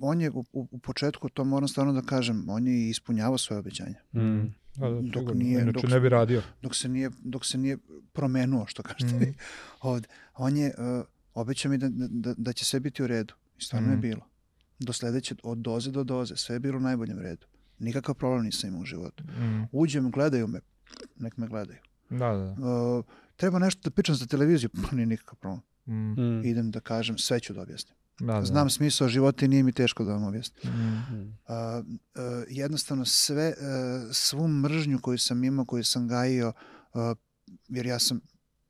[0.00, 3.38] on je u, u u početku, to moram stvarno da kažem, on je i ispunjavao
[3.38, 3.98] svoje obećanja.
[4.12, 4.40] Mm.
[4.76, 5.34] Da, da, dok sigurno.
[5.34, 6.42] nije- Inače dok- ne bi radio.
[6.62, 7.78] Dok se nije, dok se nije
[8.12, 9.18] promenuo, što kažete Mhm.
[9.18, 9.34] vi
[9.82, 10.08] ovde.
[10.34, 13.34] On je uh, obećao mi da, da, da će sve biti u redu.
[13.58, 14.00] I stvarno je Mhm.
[14.00, 14.20] bilo.
[14.78, 17.46] Do sledeće, od doze do doze, sve je bilo u najboljem redu.
[17.78, 19.24] Nikakav problem nisam imao u životu.
[19.24, 19.62] Mm.
[19.72, 20.60] Uđem, gledaju me,
[21.16, 21.78] nek me gledaju.
[22.18, 22.54] Da, da.
[22.58, 22.66] da.
[22.68, 23.04] Uh,
[23.36, 25.60] treba nešto da pričam za televiziju, pa nije nikakav problem.
[25.86, 26.22] Mm.
[26.22, 26.44] Mm.
[26.44, 27.96] Idem da kažem, sve ću da objasnim.
[28.20, 28.44] Da, da.
[28.44, 30.72] Znam smisao života i nije mi teško da vam objasnim.
[30.74, 31.16] Mm.
[31.16, 31.38] Mm.
[31.46, 31.82] a,
[32.14, 36.52] a, jednostavno sve, a, svu mržnju koju sam imao, koju sam gajio,
[36.94, 37.14] a,
[37.68, 38.20] jer ja sam,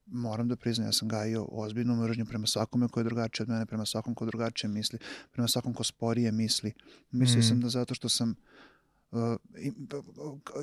[0.07, 3.67] moram da priznam, ja sam gajio ozbiljnu mržnju prema svakome ko je drugačiji od mene,
[3.67, 4.99] prema svakom ko drugačije misli,
[5.33, 6.73] prema svakom ko sporije misli.
[7.11, 7.49] Mislio Mhm.
[7.49, 8.37] sam da zato što sam Uh,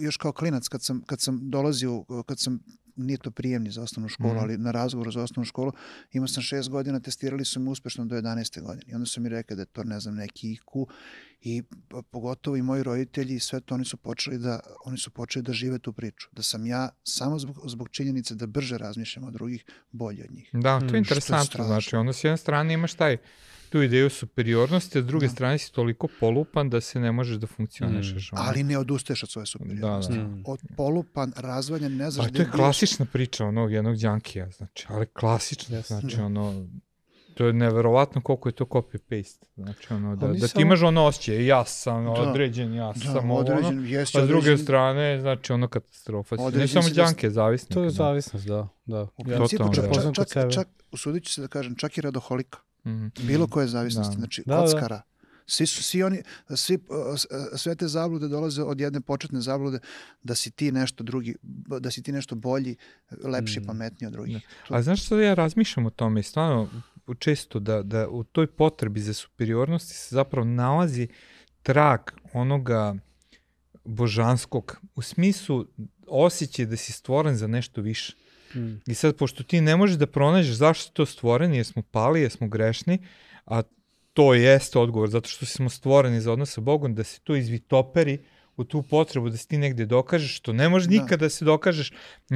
[0.01, 2.59] još kao klinac kad sam, kad sam dolazio, kad sam
[2.95, 4.39] nije to prijemni za osnovnu školu, Mhm.
[4.39, 5.71] ali na razgovoru za osnovnu školu,
[6.11, 8.61] imao sam šest godina, testirali su me uspešno do 11.
[8.61, 8.83] godine.
[8.87, 10.85] I onda su mi rekli da je to, ne znam, neki IQ
[11.41, 11.69] i p-
[12.03, 15.53] pogotovo i moji roditelji i sve to oni su počeli da, oni su počeli da
[15.53, 16.27] žive tu priču.
[16.31, 20.49] Da sam ja samo zbog, zbog činjenice da brže razmišljam od drugih, bolji od njih.
[20.53, 21.45] Da, to Mm, je je interesantno.
[21.45, 21.65] strašno.
[21.65, 23.17] Znači, onda s jedne strane imaš taj
[23.71, 25.31] tu ideju superiornosti, a s druge Da.
[25.31, 28.33] strane si toliko polupan da se ne možeš da funkcionišeš.
[28.33, 28.41] ono.
[28.41, 30.13] Ali ne odustaješ od svoje superiornosti.
[30.13, 30.23] Da, da.
[30.25, 30.43] Mm.
[30.45, 35.05] Od polupan, razvaljen, ne znaš Pa to je klasična priča onog jednog džankija, znači, ali
[35.07, 35.93] klasična, Jeste.
[35.93, 36.25] znači Da.
[36.25, 36.67] ono,
[37.33, 41.45] to je neverovatno koliko je to copy-paste, znači ono, da, da ti imaš ono osjećaj,
[41.45, 42.11] ja sam Da.
[42.11, 45.67] određen, ja Da, sam ovo, ono, određen, jeste a s druge određen- strane, znači ono
[45.67, 47.73] katastrofa, ne Određen samo si da- džanke, zavisnik.
[47.73, 47.91] To je da.
[47.91, 48.67] zavisnost, da.
[48.85, 49.01] da.
[49.01, 50.13] U Ja principu, totalno, čak, da.
[50.13, 50.51] čak, sebe.
[50.51, 52.59] čak, usudit ću se da kažem, čak i radoholika.
[52.85, 53.07] Mhm.
[53.17, 54.19] bilo koje zavisnosti, Da.
[54.19, 54.61] znači Da, da.
[54.63, 55.01] kockara.
[55.47, 56.77] Svi su, svi oni, svi,
[57.55, 59.79] sve te zablude dolaze od jedne početne zablude
[60.23, 61.35] da si ti nešto drugi,
[61.79, 62.75] da si ti nešto bolji,
[63.23, 63.63] lepši, Mm.
[63.63, 64.37] pametniji od drugih.
[64.67, 66.69] To- A znaš što ja razmišljam o tome i stvarno
[67.15, 71.07] često da, da u toj potrebi za superiornosti se zapravo nalazi
[71.63, 71.99] trag
[72.33, 72.95] onoga
[73.85, 75.65] božanskog u smislu
[76.07, 78.15] osjećaj da si stvoren za nešto više.
[78.55, 78.81] Mm.
[78.87, 82.31] I sad, pošto ti ne možeš da pronađeš zašto to stvoren, jer smo pali, jer
[82.31, 82.97] smo grešni,
[83.45, 83.61] a
[84.13, 88.17] to jeste odgovor, zato što smo stvoreni za odnos sa Bogom, da se to izvitoperi
[88.57, 90.91] u tu potrebu da se ti negde dokažeš, što ne može Da.
[90.93, 91.91] nikada da se dokažeš,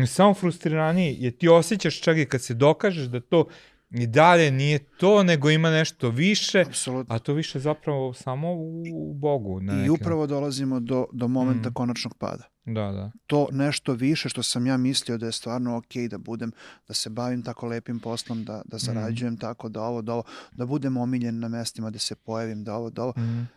[0.08, 3.46] samo frustriraniji, jer ti osjećaš čak i kad se dokažeš da to
[3.92, 7.16] i dalje nije to, nego ima nešto više, Apsolutno.
[7.16, 9.60] a to više zapravo samo u, u Bogu.
[9.62, 11.74] Na I upravo dolazimo do, do momenta Mm.
[11.74, 12.44] konačnog pada.
[12.66, 13.12] Da, da.
[13.28, 16.52] To nešto više što sam ja mislio da je stvarno ok da budem,
[16.88, 20.66] da se bavim tako lepim poslom, da, da zarađujem tako, da ovo, da ovo, da
[20.66, 23.14] budem omiljen na mestima da se pojavim, da ovo, da ovo.
[23.18, 23.48] Mm.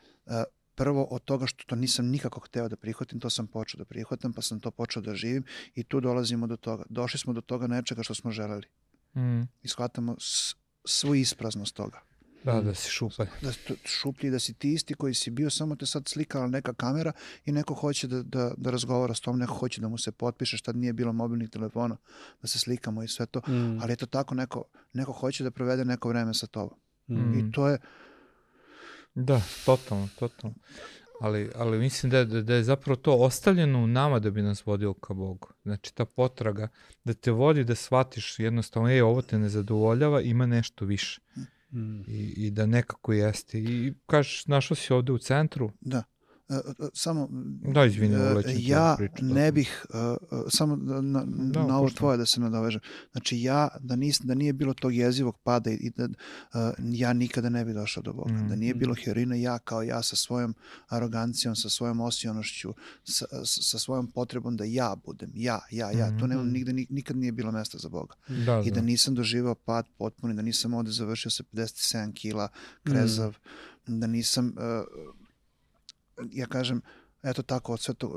[0.74, 4.32] Prvo od toga što to nisam nikako hteo da prihvatim, to sam počeo da prihvatam,
[4.32, 5.44] pa sam to počeo da živim
[5.74, 6.84] i tu dolazimo do toga.
[6.88, 8.66] Došli smo do toga nečega što smo želeli
[9.14, 9.42] Mm.
[9.62, 10.16] i shvatamo
[10.84, 12.00] svu ispraznost toga.
[12.44, 13.26] Da, da si šupalj.
[13.42, 16.74] da to šuplji, da si ti isti koji si bio, samo te sad slikala neka
[16.74, 17.12] kamera
[17.44, 20.56] i neko hoće da, da, da razgovara s tom, neko hoće da mu se potpiše,
[20.56, 21.96] šta nije bilo mobilnih telefona,
[22.42, 23.40] da se slikamo i sve to.
[23.40, 23.78] Mm.
[23.82, 26.78] Ali eto tako, neko, neko hoće da provede neko vreme sa tobom.
[27.08, 27.38] Mm.
[27.38, 27.78] I to je,
[29.14, 30.56] Da, totalno, totalno.
[31.20, 34.42] Ali, ali mislim da, je- da, da je zapravo to ostavljeno u nama da bi
[34.42, 35.48] nas vodilo ka Bogu.
[35.62, 36.68] Znači ta potraga
[37.04, 41.20] da te vodi da shvatiš jednostavno, ej, ovo te ne zadovoljava, ima nešto više.
[41.70, 42.00] Mm.
[42.08, 43.58] I, i da nekako jeste.
[43.58, 46.02] I kažeš, našao si ovde u centru, da.
[46.50, 46.60] E, e,
[46.94, 47.28] samo
[47.64, 49.34] Da, izvini, e, ja priču, da.
[49.34, 49.86] ne bih
[50.48, 52.80] samo na, Da, na ovo tvoje da se nadovežem
[53.12, 56.08] znači ja da, nis, da nije bilo tog jezivog pada i, da
[56.82, 58.48] ja nikada ne bi došao do Boga Mm.
[58.48, 60.54] da nije bilo heroina ja kao ja sa svojom
[60.88, 66.26] arogancijom sa svojom osionošću sa, sa, svojom potrebom da ja budem ja, ja, ja, tu
[66.26, 66.52] nema Mhm.
[66.52, 68.80] nigde, ni- nikad nije bilo mesta za Boga da, i da da.
[68.82, 72.48] nisam doživao pad potpuni, da nisam ovde završio sa 57 kila,
[72.84, 73.36] krezav,
[73.86, 75.14] da nisam, uh,
[76.30, 76.80] ja kažem,
[77.22, 78.08] eto tako, od sve to,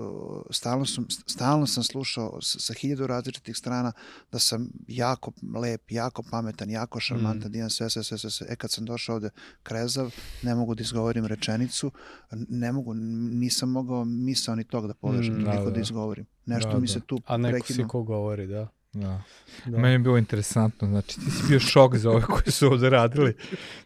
[0.52, 3.92] stalno, sam, stalno sam slušao sa, sa hiljadu različitih strana
[4.32, 8.48] da sam jako lep, jako pametan, jako šarmantan, da imam sve, sve, sve, sve, sve.
[8.50, 9.30] E kad sam došao ovde
[9.64, 10.12] krezav,
[10.44, 11.92] ne mogu da izgovorim rečenicu,
[12.32, 15.80] ne mogu, nisam mogao misao ni tog da povežem, Mm, mm, da, da, da.
[15.80, 16.26] izgovorim.
[16.46, 16.94] Nešto Da, mi da.
[16.94, 17.90] se tu A neko si prekinuo.
[17.90, 18.68] ko govori, da.
[18.94, 19.22] Da.
[19.66, 19.78] Da.
[19.78, 23.36] Meni je bilo interesantno, znači ti si bio šok za ove koji su ovde radili.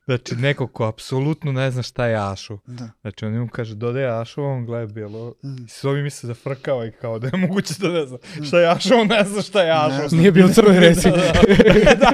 [0.05, 2.57] Znači neko ko apsolutno ne zna šta je Ašu.
[2.65, 2.89] Da.
[3.01, 5.33] Znači on mu kaže dodaj Ašu, on gleda bilo.
[5.43, 5.65] Mm.
[5.65, 8.59] I s ovim mi se zafrkava i kao da je moguće da ne zna šta
[8.59, 10.07] je Aša, on ne zna šta je Ne Aša.
[10.07, 10.17] zna.
[10.17, 11.09] Nije bio crvoj resi.
[11.09, 12.11] da,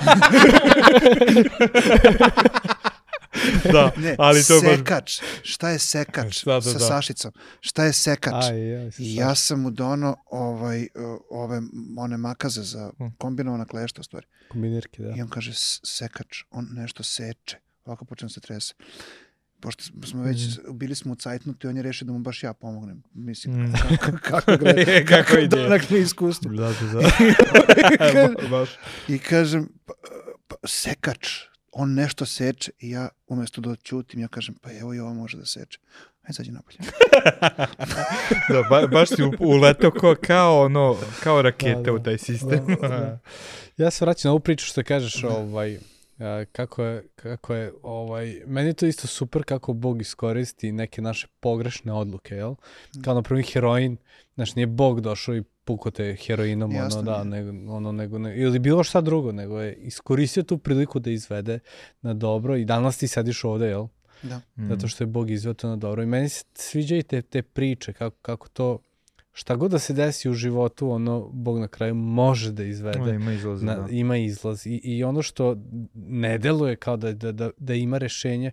[3.98, 4.78] Ne, ali to je baš...
[4.78, 5.22] sekač.
[5.44, 6.80] Šta je sekač Da, da, sa da.
[6.82, 7.32] Sašicom?
[7.62, 8.34] Šta je sekač?
[8.44, 10.88] Aj, aj, I ja sam mu dono ovaj, uh,
[11.32, 11.62] ove,
[11.98, 13.06] one makaze za Hm.
[13.18, 14.26] kombinovana klešta stvari.
[14.48, 15.14] Kombinirke, da.
[15.16, 17.58] I on kaže "S- sekač, on nešto seče.
[17.86, 18.74] Ovako počnem se trese.
[19.60, 20.78] Pošto smo već, Mhm.
[20.78, 23.04] bili smo u cajtnutu i on je rešio da mu baš ja pomognem.
[23.14, 23.74] Mislim, Mm.
[24.00, 25.48] kako, kako, gre, Kako kako ide.
[25.58, 26.52] donak mi iskustvo.
[26.52, 27.02] Da, da,
[28.34, 28.48] da.
[28.50, 28.70] Baš.
[29.08, 29.94] I kažem, pa,
[30.48, 31.28] pa, sekač,
[31.72, 35.38] on nešto seče i ja umesto da ćutim, ja kažem, pa evo i ovo može
[35.38, 35.80] da seče.
[36.24, 36.78] Ajde, zađi napolje.
[38.50, 41.94] Da, ba, baš si u- uletao kao, kao, ono, kao raketa Da, da.
[41.94, 42.66] u taj sistem.
[42.82, 43.20] Da, da.
[43.78, 45.78] Ja se vraćam na ovu priču što kažeš, ovaj,
[46.20, 51.02] a, kako je, kako je, ovaj, meni je to isto super kako Bog iskoristi neke
[51.02, 52.56] naše pogrešne odluke, jel?
[53.04, 53.98] Kao na primjer heroin,
[54.36, 58.38] znaš, nije Bog došao i puko te heroinom, Jasno ono, da, nego, ono, nego, ne,
[58.38, 61.60] ili bilo šta drugo, nego je iskoristio tu priliku da izvede
[62.02, 63.88] na dobro i danas ti sediš ovde, jel?
[64.24, 64.38] Da.
[64.58, 64.68] Mm.
[64.70, 66.04] Zato što je Bog izveo to na dobro.
[66.04, 68.80] I meni se sviđaju te, te priče, kako, kako to,
[69.34, 73.00] šta god da se desi u životu, ono, Bog na kraju može da izvede.
[73.00, 73.88] Da, ima izlaza, Na, da.
[73.90, 74.68] Ima izlaz.
[74.68, 75.58] I, I ono što
[75.96, 78.52] ne deluje kao da, da, da, da ima rešenje,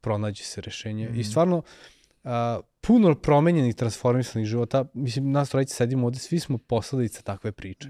[0.00, 1.06] pronađe se rešenje.
[1.06, 1.22] I Mhm.
[1.22, 1.62] stvarno,
[2.24, 7.88] a, puno promenjenih, transformisanih života, mislim, nas trojice sedimo ovde, svi smo posledica takve priče.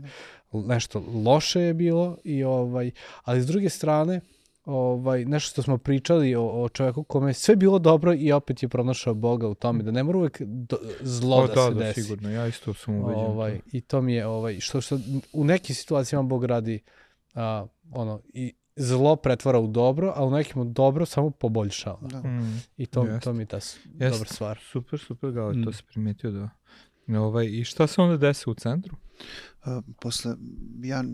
[0.52, 2.90] L- Nešto loše je bilo, i ovaj,
[3.22, 4.20] ali s druge strane,
[4.64, 8.62] ovaj, nešto što smo pričali o, o čoveku kome je sve bilo dobro i opet
[8.62, 11.74] je pronašao Boga u tome, da ne mora uvek do, zlo O, da, da, se
[11.74, 12.02] da, desi.
[12.02, 13.20] sigurno, ja isto sam ubeđen.
[13.20, 14.98] Ovaj, I to mi je, ovaj, što, što
[15.32, 16.80] u nekim situacijama Bog radi
[17.34, 21.98] a, ono, i zlo pretvara u dobro, a u nekim dobro samo poboljšava.
[22.02, 22.20] Da.
[22.20, 22.60] Mm.
[22.76, 23.20] I to, Jeste.
[23.20, 23.88] to mi je ta Jeste.
[24.00, 24.58] dobra stvar.
[24.62, 25.64] Super, super, Gale, Mm.
[25.64, 26.48] to se primetio da...
[27.10, 28.96] Ovaj, I šta se onda desi u centru?
[29.60, 30.34] Uh, posle,
[30.80, 31.04] ja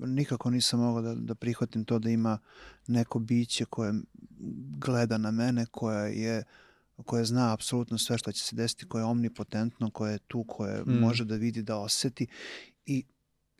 [0.00, 2.38] nikako nisam mogao da, da prihvatim to da ima
[2.86, 3.92] neko biće koje
[4.78, 6.42] gleda na mene, koje je
[6.96, 10.82] koje zna apsolutno sve što će se desiti, koje je omnipotentno, koje je tu, koje
[10.82, 10.92] Mm.
[10.92, 12.26] može da vidi, da oseti
[12.86, 13.04] i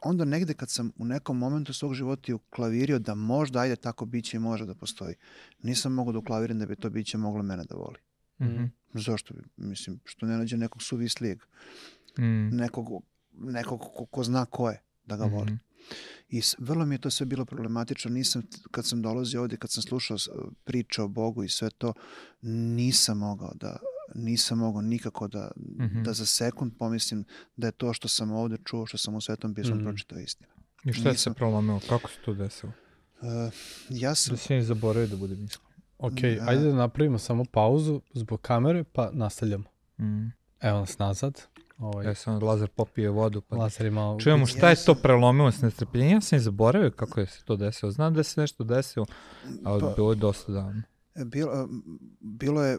[0.02, 4.06] onda negde kad sam u nekom momentu svog života i uklavirio da možda, ajde, tako
[4.06, 5.14] biće i može da postoji,
[5.62, 7.98] nisam mogao da uklaviram da bi to biće moglo mene da voli.
[8.40, 8.64] Mhm.
[8.94, 9.40] Zašto bi?
[9.58, 11.42] Mislim, što ne nađe nekog suvislijeg,
[12.18, 12.48] Mm.
[12.48, 12.86] nekog,
[13.32, 15.44] nekog ko, ko zna ko je da ga voli.
[15.44, 15.54] Mhm.
[16.28, 18.10] I s- vrlo mi je to sve bilo problematično.
[18.10, 20.16] Nisam, kad sam dolazio ovde, kad sam slušao
[20.64, 21.92] priče o Bogu i sve to,
[22.42, 23.76] nisam mogao da
[24.14, 26.02] nisam mogao nikako da, Mhm.
[26.02, 27.24] da za sekund pomislim
[27.56, 29.84] da je to što sam ovde čuo, što sam u Svetom pismu Mhm.
[29.84, 30.48] pročitao istina.
[30.84, 31.80] I šta je se Nisam- prolomilo?
[31.88, 32.72] Kako se to desilo?
[33.14, 33.26] Uh,
[33.90, 35.70] ja sam Da si ne zaboravio da budem iskren.
[35.98, 36.44] Ok, Da.
[36.44, 39.64] ajde da napravimo samo pauzu zbog kamere, pa nastavljamo.
[39.98, 40.28] Mm.
[40.60, 41.42] Evo nas nazad.
[41.78, 43.40] Ovaj, Ja sam Lazar popije vodu.
[43.40, 43.56] Pa...
[43.56, 44.20] Lazar je malo...
[44.20, 46.12] Čujemo šta je to prelomilo s nestrpljenjem.
[46.12, 47.92] Ja sam i zaboravio kako je se to desilo.
[47.92, 49.06] Znam da se nešto desilo,
[49.64, 50.82] ali Pa- bilo je dosta davno.
[51.16, 51.70] bilo, uh,
[52.20, 52.78] bilo je,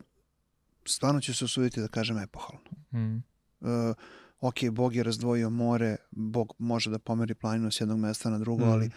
[0.91, 2.61] stvarno ću se usuditi da kažem epohalno.
[2.93, 3.15] Mm.
[3.59, 3.95] Uh,
[4.39, 8.63] ok, Bog je razdvojio more, Bog može da pomeri planinu s jednog mesta na drugo,
[8.63, 8.71] Mhm.
[8.71, 8.89] ali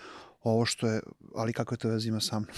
[0.42, 1.00] ovo što je,
[1.34, 2.50] ali kako je to veze ima sa mnom?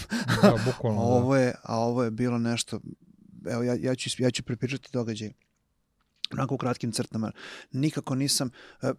[0.43, 1.01] Da, bukvalno.
[1.01, 1.07] da.
[1.07, 2.81] ovo je, a ovo je bilo nešto,
[3.51, 5.33] evo ja, ja, ću, ja ću prepričati događaj
[6.33, 7.33] onako u kratkim crtama.
[7.73, 8.51] Nikako nisam,
[8.83, 8.93] e,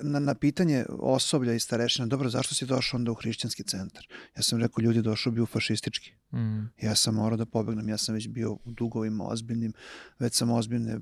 [0.00, 4.06] na, na pitanje osoblja i starešina, dobro, zašto si došao onda u hrišćanski centar?
[4.36, 6.12] Ja sam rekao, ljudi došao bi u fašistički.
[6.32, 6.64] Mm.
[6.82, 9.72] Ja sam morao da pobegnem, ja sam već bio u dugovima ozbiljnim,
[10.18, 10.98] već sam ozbiljne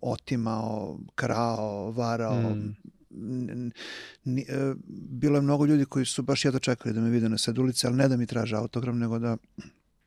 [0.00, 2.54] otimao, krao, varao.
[2.54, 2.76] Mm.
[3.10, 3.72] N-
[4.24, 4.74] n- e,
[5.10, 7.86] bilo je mnogo ljudi koji su baš jedno čekali da me vide na sred ulice,
[7.86, 9.36] ali ne da mi traže autogram, nego da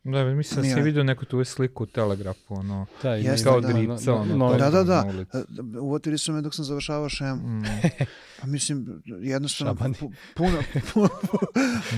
[0.05, 3.61] Da, mislim da si vidio neku tu sliku u Telegrafu, ono, Da, i Jeste, kao
[3.61, 5.05] da, drica, ono, no, to- Da, da, da.
[5.33, 5.43] E,
[5.79, 7.35] Uvatili su me dok sam završavao šemu.
[7.49, 7.63] Mm.
[8.41, 8.87] Pa mislim,
[9.21, 9.93] jednostavno, Šabani.
[9.95, 11.09] pu- puno, pu-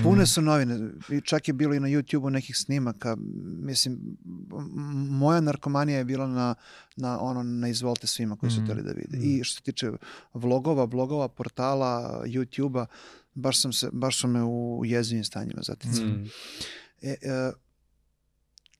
[0.02, 0.78] pune su novine.
[1.10, 3.16] I čak je bilo i na YouTube-u nekih snimaka.
[3.58, 3.98] Mislim,
[5.10, 6.54] moja narkomanija je bila na,
[6.96, 8.64] na ono, na izvolte svima koji su Mhm.
[8.64, 9.18] hteli da vide.
[9.18, 9.90] I što se tiče
[10.34, 12.86] vlogova, blogova, portala, YouTube-a,
[13.34, 16.06] baš, sam se, baš su me u jezivim stanjima zaticali.
[16.08, 16.26] Mm.
[17.02, 17.52] E, e,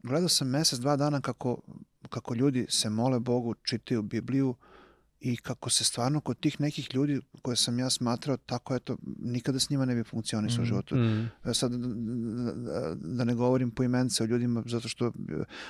[0.02, 1.56] gledao sam mesec, dva dana kako,
[2.08, 4.54] kako ljudi se mole Bogu, čitaju Bibliju
[5.20, 9.58] i kako se stvarno kod tih nekih ljudi koje sam ja smatrao tako eto, nikada
[9.58, 10.96] s njima ne bi funkcionisao u Mm, životu.
[10.96, 11.30] Mm.
[11.44, 12.52] E, Sad da,
[12.96, 15.12] da, ne govorim po imence o ljudima zato što,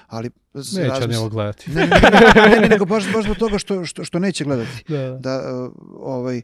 [0.07, 1.71] ali Neće razmislim- ovo gledati.
[1.71, 1.89] ne, ne,
[2.37, 5.63] ne, ne, ne, nego baš, baš zbog toga što, što, što neće gledati Da, da.
[5.63, 6.43] uh, ovaj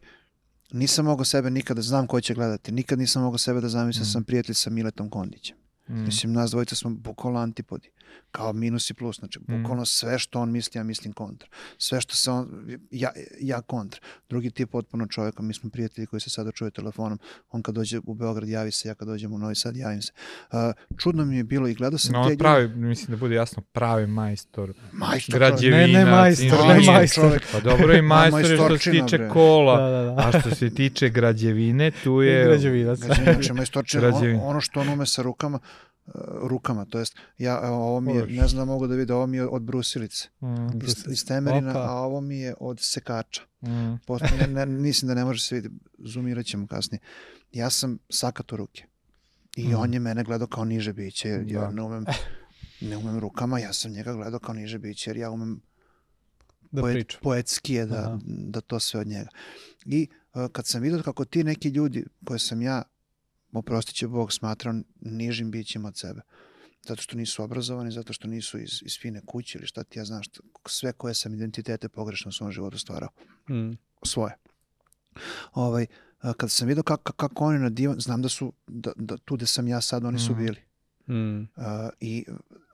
[0.72, 2.72] nisam mogao sebe nikada znam ko će gledati.
[2.72, 4.12] Nikad nisam mogao sebe da zamislim da Mm.
[4.12, 5.56] sam prijatelj sa Miletom Kondićem.
[5.88, 6.04] Mm.
[6.04, 7.90] Mislim, nas dvojica smo bukvalno antipodi.
[8.38, 9.16] Kao minus i plus.
[9.16, 11.48] Znači, bukvalno sve što on misli, ja mislim kontra.
[11.78, 12.48] Sve što se on,
[12.90, 14.00] ja, ja kontra.
[14.28, 17.18] Drugi tip potpuno čovjeka, mi smo prijatelji koji se sada čuje telefonom.
[17.50, 20.12] On kad dođe u Beograd javi se, ja kad dođem u Novi Sad javim se.
[20.52, 20.58] Uh,
[20.96, 23.34] čudno mi je bilo i gledao sam No, te on ljude- pravi, mislim da bude
[23.34, 24.72] jasno, pravi majstor.
[24.92, 27.42] Majstor, Građevinac, Ne, ne majstor, ne majstor.
[27.52, 29.28] Pa dobro i majstor je što se tiče bre.
[29.28, 30.28] kola, Da, da, da.
[30.28, 32.44] a što se tiče građevine, tu je...
[32.44, 32.98] Građevinac.
[32.98, 34.38] Znači, majstorčina, Građevina.
[34.38, 35.58] ono, ono što on ume sa rukama,
[36.42, 39.26] rukama, to jest, ja, evo, ovo mi je, ne znam da mogu da vide, ovo
[39.26, 41.80] mi je od brusilice, Mm, iz, iz temerina, Opa.
[41.82, 43.42] a ovo mi je od sekača.
[43.62, 47.00] mm, Posto, ne, ne, mislim da ne može se vidjeti, zoomirat ćemo kasnije.
[47.52, 48.84] Ja sam sakato ruke.
[49.56, 49.74] I Mhm.
[49.74, 51.70] on je mene gledao kao niže biće, jer ja Da.
[51.70, 52.04] ne umem,
[52.80, 55.60] ne umem rukama, ja sam njega gledao kao niže biće, jer ja umem
[56.70, 58.18] Da poet, poetski je da, Aha.
[58.24, 59.28] da to sve od njega.
[59.86, 62.82] I uh, kad sam vidio kako ti neki ljudi koje sam ja,
[63.52, 66.20] oprostit će Bog, smatrao nižim bićima od sebe,
[66.82, 70.04] zato što nisu obrazovani, zato što nisu iz, iz fine kuće ili šta ti ja
[70.04, 73.08] znam, šta, sve koje sam identitete pogrešno u svom životu stvarao
[73.50, 73.72] Mm.
[74.02, 74.34] svoje.
[75.52, 75.86] Ovaj,
[76.36, 79.46] kad sam vidio kako, kako oni na divan, znam da su, da, da tu gde
[79.46, 80.40] sam ja sad, oni su Mhm.
[80.40, 80.60] bili.
[81.10, 81.48] Mm.
[81.56, 82.24] A, I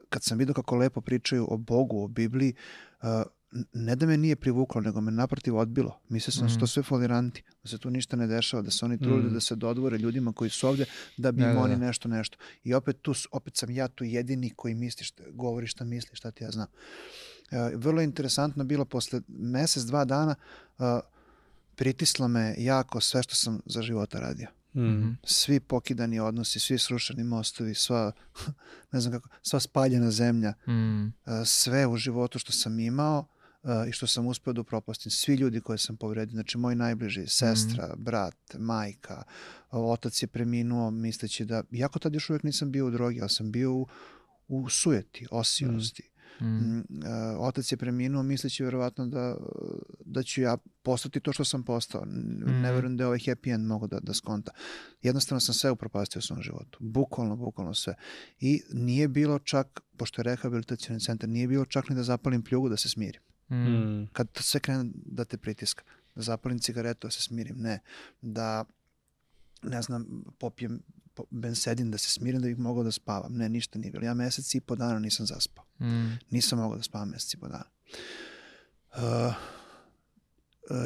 [0.08, 2.54] kad sam vidio kako lepo pričaju o Bogu, o Bibliji,
[3.02, 3.24] n-
[3.72, 6.00] ne da me nije privuklo, nego me naprotiv odbilo.
[6.08, 8.84] Mislio sam da su to sve foliranti, da se tu ništa ne dešava, da se
[8.84, 9.34] oni trude Mhm.
[9.34, 10.84] da se dodvore ljudima koji su ovde,
[11.16, 11.86] da bi Da, im da, oni da.
[11.86, 12.38] nešto, nešto.
[12.64, 16.30] I opet tu, opet sam ja tu jedini koji misli, šta, govori šta misli, šta
[16.30, 16.66] ti ja znam.
[17.50, 20.34] E, vrlo interesantno bilo posle mesec, dva dana,
[20.78, 21.00] a,
[21.76, 24.48] pritislo me jako sve što sam za života radio.
[24.76, 25.18] Mm.
[25.24, 28.12] Svi pokidani odnosi, svi srušeni mostovi, sva,
[28.92, 31.10] ne znam kako, sva spaljena zemlja, mm, e,
[31.44, 33.33] sve u životu što sam imao e,
[33.88, 35.10] i što sam uspeo da upropastim.
[35.10, 39.22] Svi ljudi koje sam povredio, znači moji najbliži, sestra, brat, majka,
[39.70, 43.52] otac je preminuo misleći da, iako tad još uvijek nisam bio u drogi, ali sam
[43.52, 43.86] bio u,
[44.48, 46.02] u sujeti, osijosti.
[46.02, 49.36] mm, Mm, e, otac je preminuo misleći verovatno da,
[50.00, 52.02] da ću ja postati to što sam postao.
[52.02, 52.62] N- Ne Mhm.
[52.64, 54.52] verujem da je ovaj happy end mogu da, da skonta.
[55.02, 56.78] Jednostavno sam sve upropastio u svom životu.
[56.80, 57.94] Bukvalno, bukvalno sve.
[58.40, 62.68] I nije bilo čak, pošto je rehabilitacioni centar, nije bilo čak ni da zapalim pljugu
[62.68, 63.22] da se smirim.
[63.50, 64.08] Mm, Mm.
[64.08, 65.82] Kad to sve krene da te pritiska.
[66.14, 67.56] Da zapalim cigaretu da se smirim.
[67.58, 67.78] Ne.
[68.22, 68.64] Da,
[69.62, 70.06] ne znam,
[70.38, 70.80] popijem
[71.14, 73.32] po- bensedin da se smirim da bih mogao da spavam.
[73.32, 74.04] Ne, ništa nije bilo.
[74.04, 75.64] Ja mesec i po dana nisam zaspao.
[75.80, 77.64] mm, Nisam mogao da spavam mesec i po dana.
[78.90, 79.34] Uh, uh,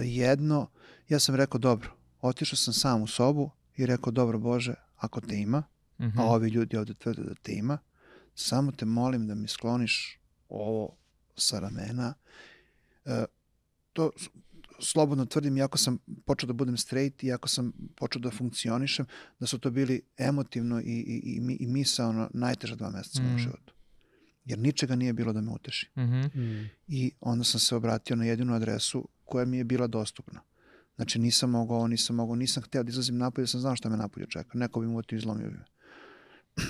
[0.04, 0.70] jedno,
[1.08, 1.90] ja sam rekao, dobro,
[2.20, 5.62] otišao sam sam u sobu, i rekao, dobro Bože, ako te ima,
[5.98, 6.18] Mhm.
[6.18, 7.78] a ovi ljudi ovde tvrde da te ima,
[8.34, 10.18] samo te molim da mi skloniš
[10.48, 10.96] ovo
[11.40, 12.14] sa ramena.
[13.04, 13.24] E,
[13.92, 14.10] to
[14.80, 19.06] slobodno tvrdim, iako sam počeo da budem straight, iako sam počeo da funkcionišem,
[19.40, 23.34] da su to bili emotivno i, i, i, i misaono najteža dva meseca u mom
[23.34, 23.38] Mm.
[23.38, 23.74] životu.
[24.44, 25.90] Jer ničega nije bilo da me uteši.
[25.98, 26.40] Mhm.
[26.42, 26.70] Mm.
[26.88, 30.40] I onda sam se obratio na jedinu adresu koja mi je bila dostupna.
[30.96, 34.26] Znači nisam mogao, nisam mogao, nisam hteo da izlazim napolje, sam znao šta me napolje
[34.30, 34.58] čeka.
[34.58, 35.64] Neko bi mu otio i izlomio bi me.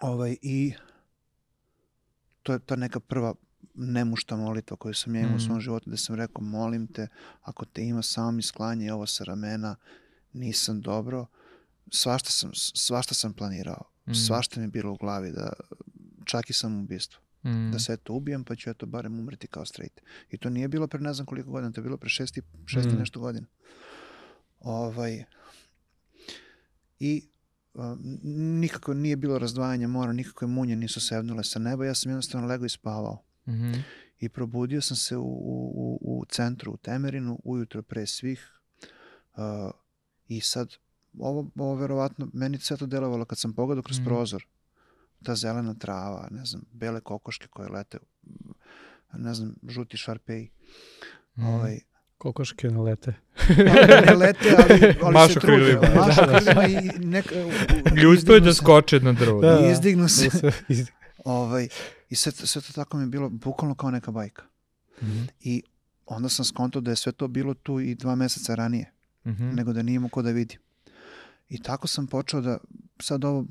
[0.00, 0.72] ovaj, I
[2.42, 3.34] to je ta neka prva
[3.80, 5.44] nemušta molitva koju sam ja imao u Mhm.
[5.44, 7.08] svom životu, da sam rekao, molim te,
[7.42, 9.76] ako te ima, samo mi sklanjaj ovo sa ramena,
[10.32, 11.26] nisam dobro.
[11.90, 13.82] Svašta sam, svašta sam planirao.
[14.02, 14.14] Mhm.
[14.16, 15.52] Svašta mi je bilo u glavi, da,
[16.24, 17.70] čak i sam ubistvo Mhm.
[17.70, 20.00] da se eto ubijem, pa ću eto barem umreti kao straight.
[20.30, 22.92] I to nije bilo pre ne znam koliko godina, to je bilo pre šesti, šesti
[22.92, 22.98] Mm.
[22.98, 23.46] nešto godina.
[24.60, 25.24] Ovaj,
[27.00, 27.22] I
[27.74, 27.96] a,
[28.54, 32.66] nikako nije bilo razdvajanja mora, nikakve munje nisu sevnule sa neba, ja sam jednostavno legao
[32.66, 33.22] i spavao.
[33.50, 33.72] Mhm.
[34.18, 38.50] I probudio sam se u, u, u centru, u Temerinu, ujutro pre svih.
[39.32, 39.70] Uh,
[40.26, 40.68] I sad,
[41.18, 44.06] ovo, ovo verovatno, meni sve to delovalo kad sam pogledao kroz Mhm.
[44.06, 44.46] prozor.
[45.22, 47.98] Ta zelena trava, ne znam, bele kokoške koje lete,
[49.12, 50.50] ne znam, žuti šarpeji.
[51.34, 51.46] Mhm.
[51.46, 51.80] Ovaj,
[52.18, 53.14] Kokoške ne lete.
[53.38, 53.52] pa
[54.06, 55.56] ne lete, ali, ali Mašu se trude.
[55.56, 55.94] krilima.
[55.96, 56.38] Mašu Da, da.
[56.38, 57.32] krilima i nek,
[57.94, 59.40] Ljudstvo je izdignu da skoče na drvo.
[59.40, 60.24] Da, I izdignu se.
[60.24, 60.86] Da se iz-
[61.24, 61.68] Ovaj,
[62.10, 64.42] I sve, sve to tako mi je bilo bukvalno kao neka bajka.
[65.02, 65.22] Mhm.
[65.40, 65.62] I
[66.06, 68.92] onda sam skontao da je sve to bilo tu i dva meseca ranije.
[69.26, 69.48] Mhm.
[69.48, 70.58] nego da nije imao ko da vidi.
[71.48, 72.58] I tako sam počeo da,
[72.98, 73.46] sad ovo,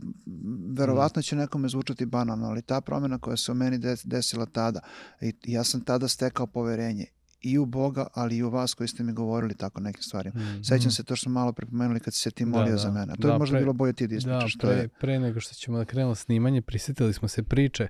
[0.70, 4.80] verovatno će nekome zvučati banalno, ali ta promjena koja se u meni des- desila tada,
[5.22, 7.06] i ja sam tada stekao poverenje
[7.42, 10.30] i u Boga, ali i u vas koji ste mi govorili tako neke stvari.
[10.30, 10.64] Mm.
[10.64, 12.78] Sećam se to što smo malo prepomenuli kad si se ti Da, molio da.
[12.78, 13.14] za mene.
[13.16, 14.54] To Da, je možda pre- bilo bolje ti da Da, ispričaš.
[14.54, 17.88] to pre, je, pre nego što ćemo da krenemo snimanje, prisetili smo se priče.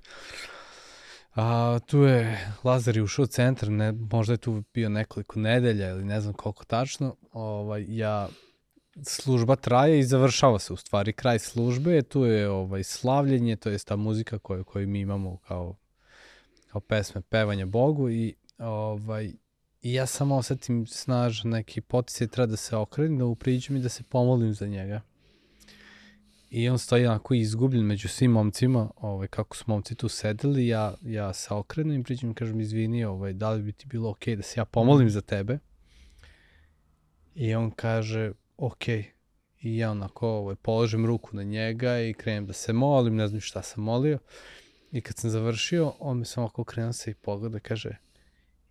[1.42, 5.90] A, tu je Lazar je ušao u centar, ne, možda je tu bio nekoliko nedelja
[5.90, 7.16] ili ne znam koliko tačno.
[7.32, 8.28] Ovaj, ja,
[9.04, 11.14] služba traje i završava se u stvari.
[11.14, 15.76] Kraj službe tu je ovaj, slavljenje, to je ta muzika koju, koju mi imamo kao,
[16.68, 19.32] kao pesme, pevanje Bogu i ovaj,
[19.82, 23.90] I ja samo osetim snažan neki poticaj, treba da se okrenem, da upriđem i da
[23.90, 25.02] se pomolim za njega.
[26.50, 30.96] I on stoji onako izgubljen među svim momcima, ovaj, kako su momci tu sedeli, ja,
[31.02, 34.36] ja se okrenem i priđem i kažem, izvini, ovaj, da li bi ti bilo okej
[34.36, 35.60] da se ja pomolim za tebe?
[37.36, 39.12] I on kaže, okej.
[39.62, 43.42] I ja onako ovaj, položim ruku na njega i krenem da se molim, ne znam
[43.42, 44.20] šta sam molio.
[44.92, 47.90] I kad sam završio, on mi samo ovako krenuo se i pogleda i kaže,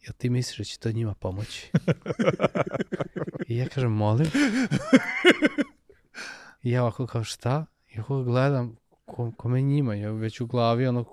[0.01, 1.71] jel ti misliš da će to njima pomoći?
[3.49, 4.27] I ja kažem, molim.
[6.63, 7.67] I ja ovako kao šta?
[7.89, 9.95] I ovako gledam, ko, kome njima?
[9.95, 11.05] Ja već u glavi ono...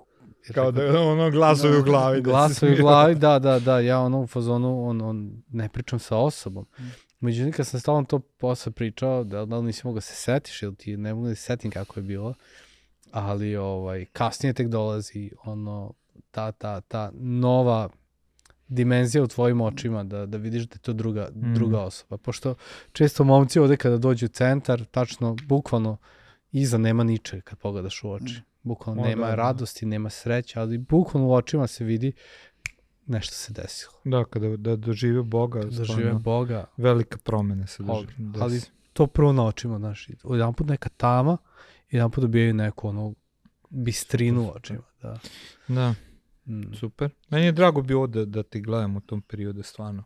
[0.54, 2.20] Kao da ono glasovi u glavi.
[2.20, 5.98] da glasovi u glavi, da, da, da, ja ono u fazonu, on, on, ne pričam
[5.98, 6.66] sa osobom.
[7.20, 10.62] Međutim, kad sam stalno to posle pričao, da, da li nisi mogao da se setiš
[10.62, 12.34] ili ti ne mogu da se setim kako je bilo,
[13.10, 15.92] ali ovaj, kasnije tek dolazi ono,
[16.30, 17.88] ta, ta, ta nova
[18.68, 21.54] dimenzija u tvojim očima, da, da vidiš da je to druga, Mm.
[21.54, 22.16] druga osoba.
[22.18, 22.54] Pošto
[22.92, 25.96] često momci ovde kada dođu u centar, tačno, bukvalno,
[26.52, 28.40] iza nema ničeg kad pogledaš u oči.
[28.62, 29.34] Bukvalno O, nema da, da.
[29.34, 32.12] radosti, nema sreće, ali bukvalno u očima se vidi
[33.06, 33.92] nešto se desilo.
[34.04, 38.30] Da, kada da dožive Boga, Da žive stvarno, Boga, velika promena se Ali- dožive.
[38.40, 38.60] ali
[38.92, 41.36] to prvo na očima, znaš, jedan put neka tama,
[41.90, 43.14] jedan put dobijaju neku ono
[43.70, 45.18] bistrinu u očima, da.
[45.68, 45.94] Da,
[46.48, 46.74] Mm.
[46.74, 47.10] super.
[47.30, 50.04] Meni je drago bilo da, da ti gledam u tom periodu, stvarno.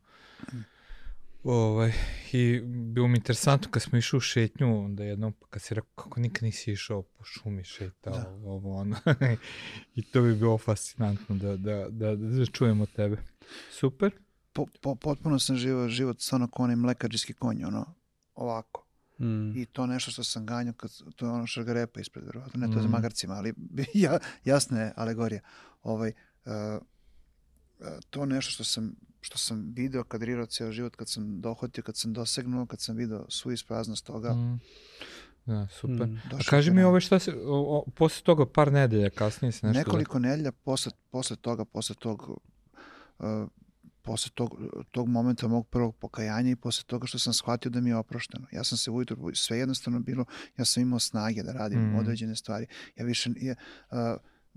[1.44, 1.92] Ovaj,
[2.33, 5.90] I bilo mi interesantno kad smo išli u šetnju, onda jednom, pa kad si rekao
[5.94, 8.29] kako nikad nisi išao po šumi šetao, Da.
[8.44, 8.96] ovo ono.
[9.96, 13.16] I to bi bilo fascinantno da, da, da, da čujemo tebe.
[13.70, 14.12] Super.
[14.53, 17.94] po, po, potpuno sam živao život stvarno kao onaj mlekađiski konj, ono,
[18.35, 18.87] ovako.
[19.18, 19.57] Mm.
[19.57, 22.79] I to nešto što sam ganjao, kad, to je ono šargarepa ispred, verovatno, ne to
[22.79, 22.92] je za Mm.
[22.92, 23.55] magarcima, ali
[23.94, 25.40] ja, jasna je alegorija.
[25.83, 26.12] Ovaj,
[28.11, 32.12] to nešto što sam, što sam video, kadrirao ceo život, kad sam dohvatio, kad sam
[32.12, 34.61] dosegnuo, kad sam video svu ispraznost toga, Mm.
[35.46, 36.07] Da, super.
[36.07, 36.20] Mm.
[36.33, 39.79] A kaži mi ovaj šta se, o, o, posle toga par nedelja kasnije se nešto...
[39.79, 42.40] Nekoliko nedelja posle, posle toga, posle tog,
[43.18, 43.48] uh,
[44.03, 47.91] posle tog, tog momenta mog prvog pokajanja i posle toga što sam shvatio da mi
[47.91, 48.47] je oprošteno.
[48.53, 50.24] Ja sam se ujutro, sve jednostavno bilo,
[50.59, 51.97] ja sam imao snage da radim Mhm.
[51.97, 52.66] određene stvari.
[52.97, 53.55] Ja više, je,
[53.91, 53.97] uh,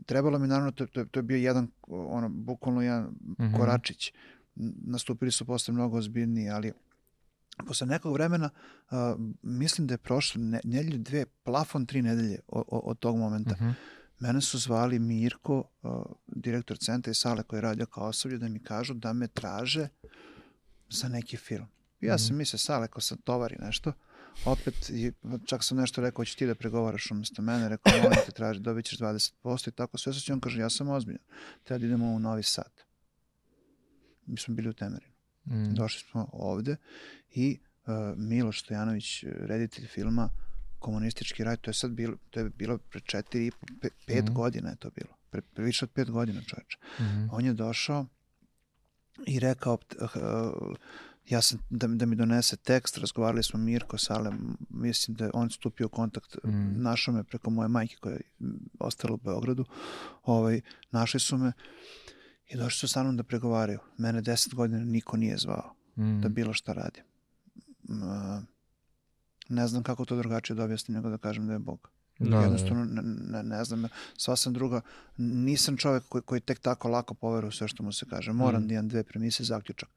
[0.05, 3.03] trebalo mi naravno, to, to, to je bio jedan, ono, bukvalno jedan
[3.39, 3.55] Mhm.
[3.55, 4.13] koračić.
[4.55, 6.71] N- Nastupili su posle mnogo ozbiljniji, ali
[7.67, 8.49] posle nekog vremena,
[8.83, 8.97] uh,
[9.43, 13.55] mislim da je prošlo ne, nedelju dve, plafon tri nedelje od, od tog momenta.
[13.55, 13.69] Mhm.
[14.19, 15.91] Mene su zvali Mirko, uh,
[16.27, 19.87] direktor centra i sale koji je radio kao osoblje, da mi kažu da me traže
[20.89, 21.65] za neki film.
[22.01, 23.93] Ja sam mislio, sale, ko sam tovari nešto,
[24.45, 24.91] opet,
[25.45, 28.85] čak sam nešto rekao, hoćeš ti da pregovaraš umesto mene, rekao, molim te traži, dobit
[28.85, 31.21] ćeš 20% i tako sve se on kaže, ja sam ozbiljan,
[31.63, 32.71] treba da idemo u Novi Sad.
[34.25, 35.13] Mi smo bili u Temerinu.
[35.45, 35.73] Mm.
[35.73, 36.75] Došli smo ovde
[37.31, 40.29] i uh, Miloš Stojanović, reditelj filma
[40.79, 44.33] Komunistički raj, to je sad bilo, to je bilo pre četiri, pe, pet Mhm.
[44.33, 45.13] godina je to bilo.
[45.29, 46.77] Pre, pre više od pet godina čoveče.
[46.99, 47.27] Mhm.
[47.31, 48.05] On je došao
[49.27, 50.09] i rekao uh,
[51.29, 54.31] ja sam da, da mi donese tekst, razgovarali smo Mirko Sale,
[54.69, 56.81] mislim da je on stupio u kontakt, Mm.
[56.81, 58.21] našao me preko moje majke koja je
[58.79, 59.65] ostala u Beogradu,
[60.23, 60.61] ovaj,
[60.91, 61.51] našli su me
[62.47, 63.79] i došli su sa mnom da pregovaraju.
[63.97, 66.21] Mene deset godina niko nije zvao Mm.
[66.21, 67.03] da bilo šta radim.
[69.49, 71.89] Ne znam kako to drugačije da objasnim nego da kažem da je Bog.
[72.19, 72.41] Da, da, da.
[72.41, 73.83] Jednostavno ne, ne, ne znam,
[74.17, 74.81] sva sam druga,
[75.17, 78.33] nisam čovjek koji, koji tek tako lako poveruje sve što mu se kaže.
[78.33, 78.67] Moram Mm.
[78.67, 79.89] da imam dve premise zaključak.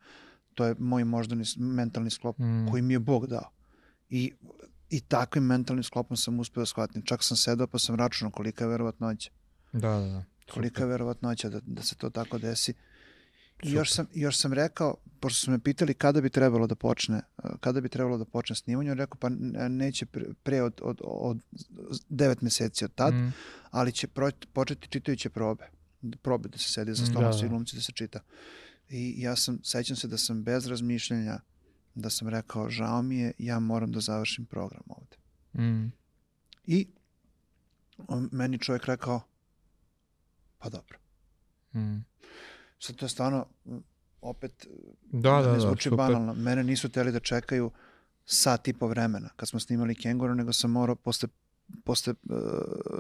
[0.57, 2.67] To je moj moždani mentalni sklop Mm.
[2.67, 3.51] koji mi je Bog dao.
[4.11, 4.33] I,
[4.91, 7.03] i takvim mentalnim sklopom sam uspeo da shvatim.
[7.03, 9.31] Čak sam sedao pa sam računao kolika je verovatnoća.
[9.73, 10.25] Da, da, da.
[10.49, 12.75] Kolika je verovatnoća da, da se to tako desi.
[13.63, 17.17] I još sam, još sam rekao, pošto su me pitali kada bi trebalo da počne,
[17.39, 20.07] uh, kada bi trebalo da počne snimanje, on rekao pa ne- neće
[20.43, 21.39] pre, od, od, od
[22.11, 23.33] devet meseci od tad, Mm.
[23.71, 25.65] ali će pro, početi čitajuće probe.
[26.23, 27.49] Probe da se sedi za Mm, stolom, da, svi da.
[27.49, 28.21] glumci da se čita.
[28.89, 31.41] I ja sam, sećam se da sam bez razmišljanja,
[31.95, 35.17] da sam rekao, žao mi je, ja moram da završim program ovde.
[35.55, 35.93] Mm.
[36.67, 36.87] I
[38.09, 39.21] on, meni čovjek rekao,
[40.59, 40.99] pa dobro.
[41.75, 42.05] Mm.
[42.79, 43.47] Sad to je stvarno,
[44.21, 44.67] opet,
[45.13, 45.97] Da, da, ne da, zvuči super.
[45.97, 46.35] banalno.
[46.35, 47.71] Mene nisu teli da čekaju
[48.25, 51.29] sat i po vremena kad smo snimali Kenguru, nego sam morao posle
[51.85, 52.37] posle, uh,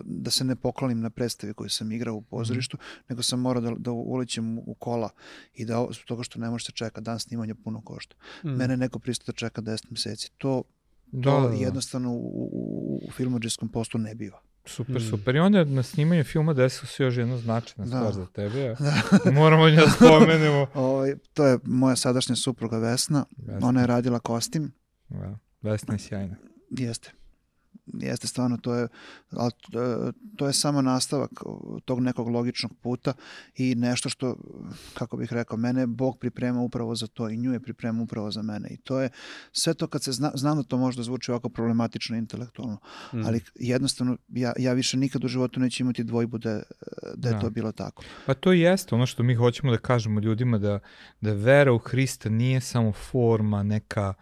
[0.04, 3.72] da se ne poklonim na predstavi koju sam igrao u pozorištu, nego sam morao da,
[3.72, 5.10] da ulećem u kola
[5.54, 8.16] i da zbog toga što ne može se čeka, dan snimanja puno košta.
[8.44, 8.48] Mm.
[8.50, 10.30] Mene neko pristo da čeka 10 meseci.
[10.38, 10.62] To,
[11.06, 11.54] Da, to da, da.
[11.54, 14.40] jednostavno u, u, u filmođerskom postu ne biva.
[14.64, 15.00] Super, Mm.
[15.00, 15.36] super.
[15.36, 17.96] I onda na snimanju filma desila se još jedna značajna Da.
[17.98, 18.68] stvar za tebe.
[18.70, 19.30] a?
[19.32, 20.66] Moramo nje da spomenemo.
[20.86, 23.24] Ovaj, to je moja sadašnja supruga Vesna.
[23.38, 23.68] Vesna.
[23.68, 24.72] Ona je radila kostim.
[25.08, 26.36] Da, Vesna je sjajna.
[26.70, 27.12] Jeste.
[27.86, 28.88] Jeste stvarno, to je,
[29.30, 31.30] ali, e, to je samo nastavak
[31.84, 33.12] tog nekog logičnog puta
[33.54, 34.36] i nešto što,
[34.94, 38.42] kako bih rekao, mene Bog priprema upravo za to i nju je priprema upravo za
[38.42, 38.68] mene.
[38.70, 39.10] I to je
[39.52, 42.78] sve to kad se zna, znam da to možda zvuči ovako problematično intelektualno,
[43.12, 43.26] Mm.
[43.26, 46.62] ali jednostavno ja, ja više nikad u životu neću imati dvojbu da,
[47.14, 47.40] da je Da.
[47.40, 48.02] to bilo tako.
[48.26, 50.78] Pa to jeste ono što mi hoćemo da kažemo ljudima da,
[51.20, 54.14] da vera u Hrista nije samo forma neka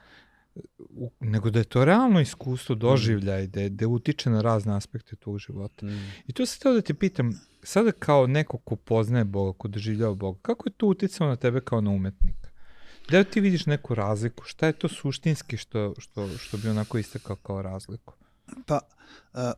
[1.21, 5.39] nego da je to realno iskustvo doživljaj, da, je- da utiče na razne aspekte tvog
[5.39, 5.87] života.
[5.87, 6.13] Mm.
[6.27, 7.33] I to sam teo da te pitam,
[7.63, 11.61] sada kao neko ko poznaje Boga, ko doživljava Boga, kako je to uticalo na tebe
[11.61, 12.49] kao na umetnika?
[13.11, 14.45] Da ti vidiš neku razliku?
[14.45, 18.15] Šta je to suštinski što, što, što bi onako istakao kao razliku?
[18.67, 18.81] Pa,
[19.33, 19.53] a,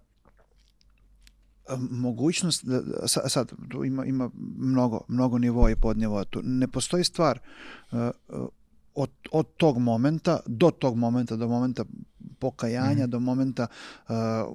[1.68, 6.40] a, mogućnost, da, da- sa- sad, tu ima, ima mnogo, mnogo nivoa i podnivoa tu.
[6.44, 7.38] Ne postoji stvar
[7.90, 8.46] a, a,
[8.96, 11.84] od, od tog momenta do tog momenta, do momenta
[12.38, 13.66] pokajanja, do momenta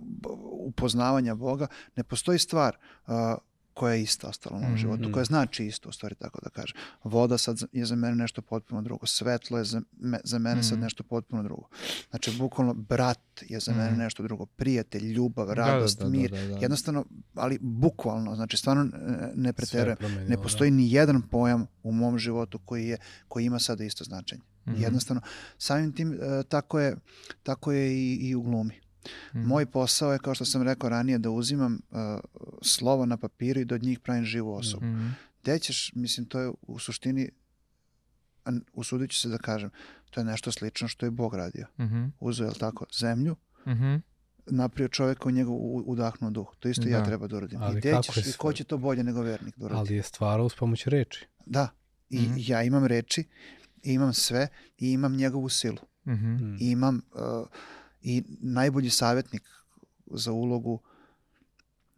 [0.02, 2.78] b- upoznavanja Boga, ne postoji stvar
[3.08, 3.38] a,
[3.74, 4.78] koja je ista ostala u mom Mhm.
[4.78, 6.76] životu, koja znači isto, u stvari tako da kažem.
[7.04, 10.74] Voda sad je za mene nešto potpuno drugo, svetlo je za, me, za mene sad
[10.74, 10.84] Mhm.
[10.84, 11.68] nešto potpuno drugo.
[12.10, 14.00] Znači, bukvalno, brat je za mene Mhm.
[14.00, 16.58] nešto drugo, prijatelj, ljubav, Da, radost, da, da, mir, da, da.
[16.58, 18.88] jednostavno, ali bukvalno, znači, stvarno e,
[19.36, 19.98] ne preterujem.
[20.20, 20.42] Ne da.
[20.42, 22.98] postoji ni jedan pojam u mom životu koji, je,
[23.28, 24.42] koji ima sada isto značenje.
[24.68, 24.82] Mhm.
[24.82, 25.22] Jednostavno,
[25.58, 26.96] samim tim, e, tako je,
[27.44, 28.80] tako je i, i u glumi.
[29.30, 29.43] Mhm.
[29.43, 31.97] Moj posao je, kao što sam rekao ranije, da uzimam uh,
[32.62, 34.86] slova na papiru i da od njih pravim živu osobu.
[34.86, 35.08] Mhm.
[35.43, 37.30] Gde ćeš, mislim, to je u suštini,
[38.74, 39.70] usudit ću se da kažem,
[40.10, 41.66] to je nešto slično što je Bog radio.
[41.80, 42.06] Mhm.
[42.20, 43.36] Uzeo, je tako, zemlju,
[43.68, 43.95] Mhm.
[44.47, 46.47] napravio čoveka u njegu u- udahnuo duh.
[46.60, 46.89] To isto Da.
[46.89, 47.62] ja treba da uradim.
[47.62, 49.80] Ali I, gde ćeš, I ko će to bolje nego vernik da uradi?
[49.80, 51.26] Ali je stvarao uz pomoć reči.
[51.45, 51.70] Da.
[52.10, 52.34] I Mhm.
[52.38, 53.24] ja imam reči,
[53.84, 54.47] i imam sve
[54.78, 55.78] i imam njegovu silu.
[56.06, 56.28] Mhm.
[56.28, 56.58] Mm.
[56.60, 57.47] I imam uh,
[58.02, 59.43] i najbolji savjetnik
[60.08, 60.80] za ulogu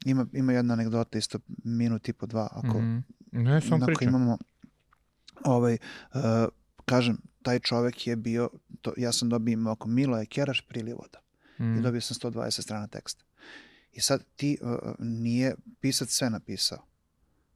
[0.05, 2.97] ima, ima jedna anegdota isto minut i po dva ako, Mhm.
[3.31, 4.37] Ne, sam ako imamo
[5.43, 5.77] ovaj,
[6.13, 6.19] uh,
[6.85, 8.49] kažem taj čovek je bio
[8.81, 11.19] to, ja sam dobio ime oko Milo je keraš prilivoda
[11.55, 11.77] Mhm.
[11.77, 13.23] i dobio sam 120 strana teksta
[13.91, 16.85] i sad ti uh, nije pisac sve napisao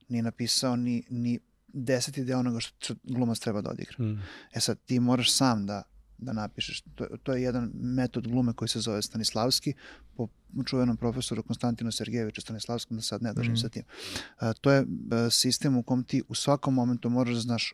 [0.07, 4.21] nije napisao ni, ni deseti deo onoga što, što glumac treba da odigra Mm.
[4.53, 5.83] E sad, ti moraš sam da
[6.17, 6.81] da napišeš.
[6.95, 9.73] To, to je jedan metod glume koji se zove Stanislavski,
[10.15, 10.27] po
[10.65, 13.59] čuvenom profesoru Konstantinu Sergejeviću Stanislavskom, da sad ne držim Mhm.
[13.59, 13.83] sa tim.
[14.37, 14.85] A, to je e,
[15.31, 17.73] sistem u kom ti u svakom momentu moraš da znaš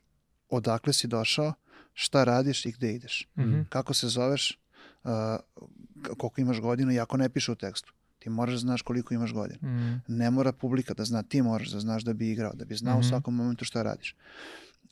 [0.50, 1.54] odakle si došao,
[1.94, 3.28] šta radiš i gde ideš.
[3.38, 3.62] Mhm.
[3.64, 4.60] Kako se zoveš,
[5.04, 5.38] a,
[6.02, 7.94] k- koliko imaš godina, iako ne piše u tekstu.
[8.20, 9.60] Ti moraš da znaš koliko imaš godina.
[9.64, 9.96] Mhm.
[10.10, 12.96] Ne mora publika da zna, ti moraš da znaš da bi igrao, da bi znao
[12.96, 13.10] u Mhm.
[13.10, 14.16] svakom momentu šta radiš.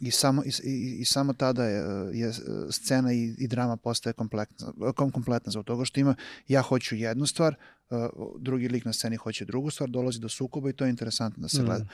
[0.01, 1.83] I samo, i, i, i samo tada je,
[2.13, 2.31] je
[2.71, 4.57] scena i, i drama postaje kompletna,
[4.95, 6.15] kom kompletna zbog toga što ima
[6.47, 7.55] ja hoću jednu stvar,
[7.89, 7.97] uh,
[8.39, 11.47] drugi lik na sceni hoće drugu stvar, dolazi do sukoba i to je interesantno da
[11.47, 11.65] se Mm.
[11.65, 11.85] gleda.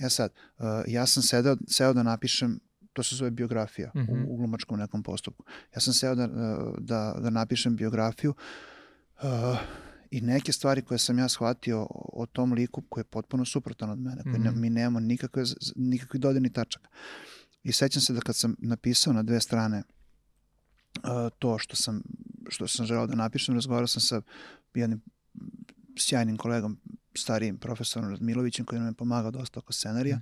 [0.00, 2.60] E sad, uh, ja sam sedeo, seo da napišem
[2.92, 4.12] to se zove biografija Mhm.
[4.14, 5.44] u, u glumačkom nekom postupku.
[5.74, 6.30] Ja sam seo da, uh,
[6.78, 8.34] da, da napišem biografiju
[9.14, 9.58] uh,
[10.10, 13.98] i neke stvari koje sam ja shvatio o, tom liku koji je potpuno suprotan od
[13.98, 14.60] mene, koji ne, Mhm.
[14.60, 15.42] mi nemamo nikakve,
[15.76, 16.88] nikakvih dodirnih tačaka.
[17.64, 19.82] I sećam se da kad sam napisao na dve strane
[20.96, 21.02] uh,
[21.38, 22.02] to što sam,
[22.48, 24.22] što sam želeo da napišem, razgovarao sam sa
[24.74, 25.00] jednim
[25.96, 26.80] sjajnim kolegom,
[27.14, 30.20] starijim profesorom Radmilovićem koji nam je pomagao dosta oko scenarija.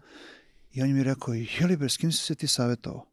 [0.72, 3.06] I on mi je rekao, jeli bre, s kim si se ti savjetovao?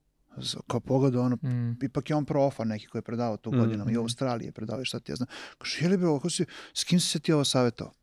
[0.67, 1.71] Kao pogledao ono, Mhm.
[1.81, 3.57] ipak je on profa neki koji je predavao tu Mm.
[3.57, 5.27] godinama i u Australiji je predavao i šta ti ja znam.
[5.57, 7.93] Kaže, jeli bre, ovo si, s kim si se ti ovo savjetovao?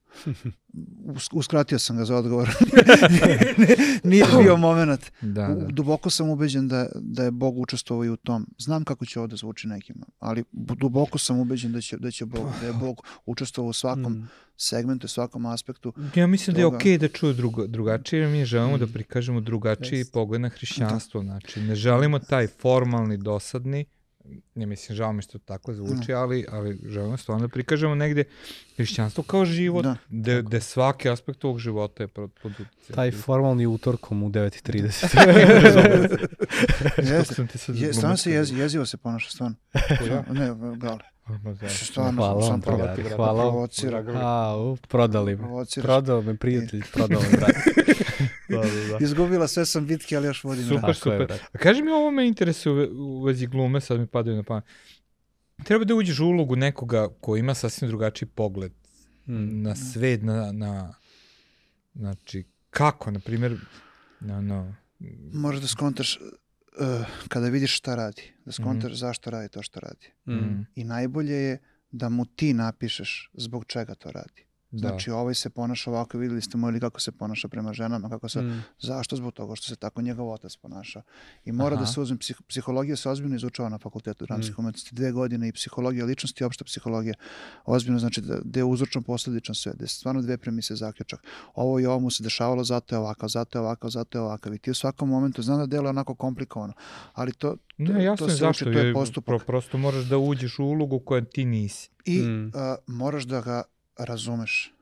[1.07, 2.49] Us- Uskratio sam ga za odgovor.
[4.05, 5.01] Nije bio moment.
[5.21, 5.67] Da, U- da.
[5.67, 8.47] Duboko sam ubeđen da, da je Bog učestvovao i u tom.
[8.59, 12.25] Znam kako će ovo da zvuči nekima, ali duboko sam ubeđen da će, da će
[12.27, 12.97] Bog, da je Bog
[13.27, 14.29] učestvovao u svakom Mm.
[14.59, 15.93] segmentu svakom aspektu.
[16.14, 16.77] Ja mislim da je toga.
[16.77, 18.93] okej da čuju drugo, drugačije, jer mi želimo da Mm.
[18.93, 20.12] prikažemo drugačiji Jest.
[20.12, 21.23] pogled na hrišćanstvo.
[21.23, 23.85] Znači, ne želimo taj formalni, dosadni,
[24.55, 28.24] ne mislim, žao mi što tako zvuči, ali, ali želimo stvarno da prikažemo negde
[28.77, 29.97] hrišćanstvo kao život, Da.
[30.09, 32.95] gde, gde svaki aspekt ovog života je pod, utjecajem.
[32.95, 36.27] Taj formalni utorkom u 9.30.
[37.11, 37.93] Jeste.
[37.93, 39.57] stvarno se jezi, jezivo se ponaša, stvarno.
[40.31, 41.16] Ne, gale.
[41.27, 41.68] Ma da.
[41.68, 43.43] Stvarno, Hvala sam vam, provo- drugari, hvala vam.
[43.45, 44.05] provocira.
[44.16, 45.39] A, u, prodali me.
[45.39, 45.85] Provociraš.
[45.85, 47.51] Prodao me prijatelj, prodao me brat.
[48.49, 48.99] da, da, da.
[49.01, 50.97] Izgubila sve sam bitke, ali još vodim Super, rat.
[50.97, 51.27] Tako je, super.
[51.29, 51.45] brate.
[51.55, 54.43] A kaži mi, ovo me interesuje u ve- u vezi glume, sad mi padaju na
[54.43, 54.64] pamet.
[55.59, 58.72] Treba da uđeš u ulogu nekoga ko ima sasvim drugačiji pogled
[59.27, 59.62] Mm.
[59.62, 60.95] na svet, na, na
[61.95, 63.57] znači, kako, na primjer,
[64.20, 64.74] na, na,
[65.33, 66.18] Moraš da skontaš
[66.81, 70.12] uh, kada vidiš šta radi, da skontaš zašto radi to što radi.
[70.27, 70.66] Mm.
[70.74, 71.59] I najbolje je
[71.91, 74.45] da mu ti napišeš zbog čega to radi.
[74.71, 74.79] Da.
[74.79, 78.29] Znači, ovaj se ponaša ovako, videli ste mu ili kako se ponaša prema ženama, kako
[78.29, 78.62] se, Mm.
[78.79, 81.03] zašto zbog toga što se tako njegov otac ponaša.
[81.45, 81.81] I mora Aha.
[81.81, 84.61] da se uzme, psih, psihologija se ozbiljno izučava na fakultetu dramskih Mm.
[84.61, 87.14] umetnosti, dve godine i psihologija ličnosti i opšta psihologija.
[87.67, 91.21] Ozbiljno znači da, da je uzročno posledično sve, da je stvarno dve premise zaključak.
[91.55, 94.55] Ovo i ovo mu se dešavalo, zato je ovakav, zato je ovakav, zato je ovakav.
[94.55, 96.73] I ti u svakom momentu, znam da delo onako komplikovano,
[97.12, 99.27] ali to, to, Ne, jasno to je se uči, zašto, to je postupak.
[99.27, 101.91] pro, prosto moraš da uđeš u ulogu koja ti nisi.
[102.05, 102.53] I Mm.
[102.55, 103.62] a, moraš da ga
[103.99, 104.72] razumeš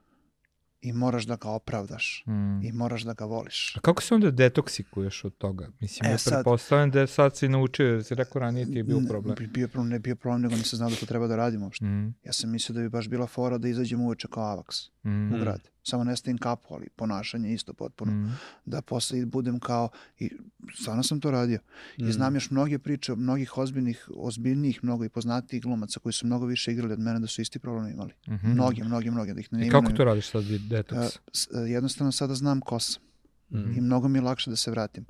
[0.81, 2.63] i moraš da ga opravdaš Mm.
[2.63, 3.77] i moraš da ga voliš.
[3.77, 5.69] A kako se onda detoksikuješ od toga?
[5.81, 9.01] Mislim, E, ja pretpostavljam da sad si naučio, jer si rekao ranije ti je bio
[9.09, 9.35] problem.
[9.37, 11.85] bi- Bio problem, ne bio problem, nego nisam znao da to treba da radimo uopšte.
[11.85, 12.15] Mm.
[12.23, 15.35] Ja sam mislio da bi baš bila fora da izađem uveče kao avaks Mm.
[15.35, 15.61] u grad.
[15.83, 18.13] Samo ne stavim kapu, ali ponašanje isto potpuno.
[18.13, 18.39] Mm.
[18.65, 19.89] Da posle budem kao,
[20.19, 20.31] i
[20.75, 21.59] stvarno sam to radio.
[21.97, 22.13] I Mm.
[22.13, 26.73] znam još mnoge priče, mnogih ozbiljnih, ozbiljnijih, mnogo i poznatijih glumaca koji su mnogo više
[26.73, 28.13] igrali od mene da su isti problem imali.
[28.29, 28.51] Mhm.
[28.51, 29.35] Mnogi, mnogi, mnogi.
[29.35, 31.17] Da ih ne I kako to radiš sad, detoks?
[31.17, 33.03] E, e, jednostavno sada znam ko sam.
[33.51, 33.73] Mm.
[33.73, 35.05] i mnogo mi je lakše da se vratim.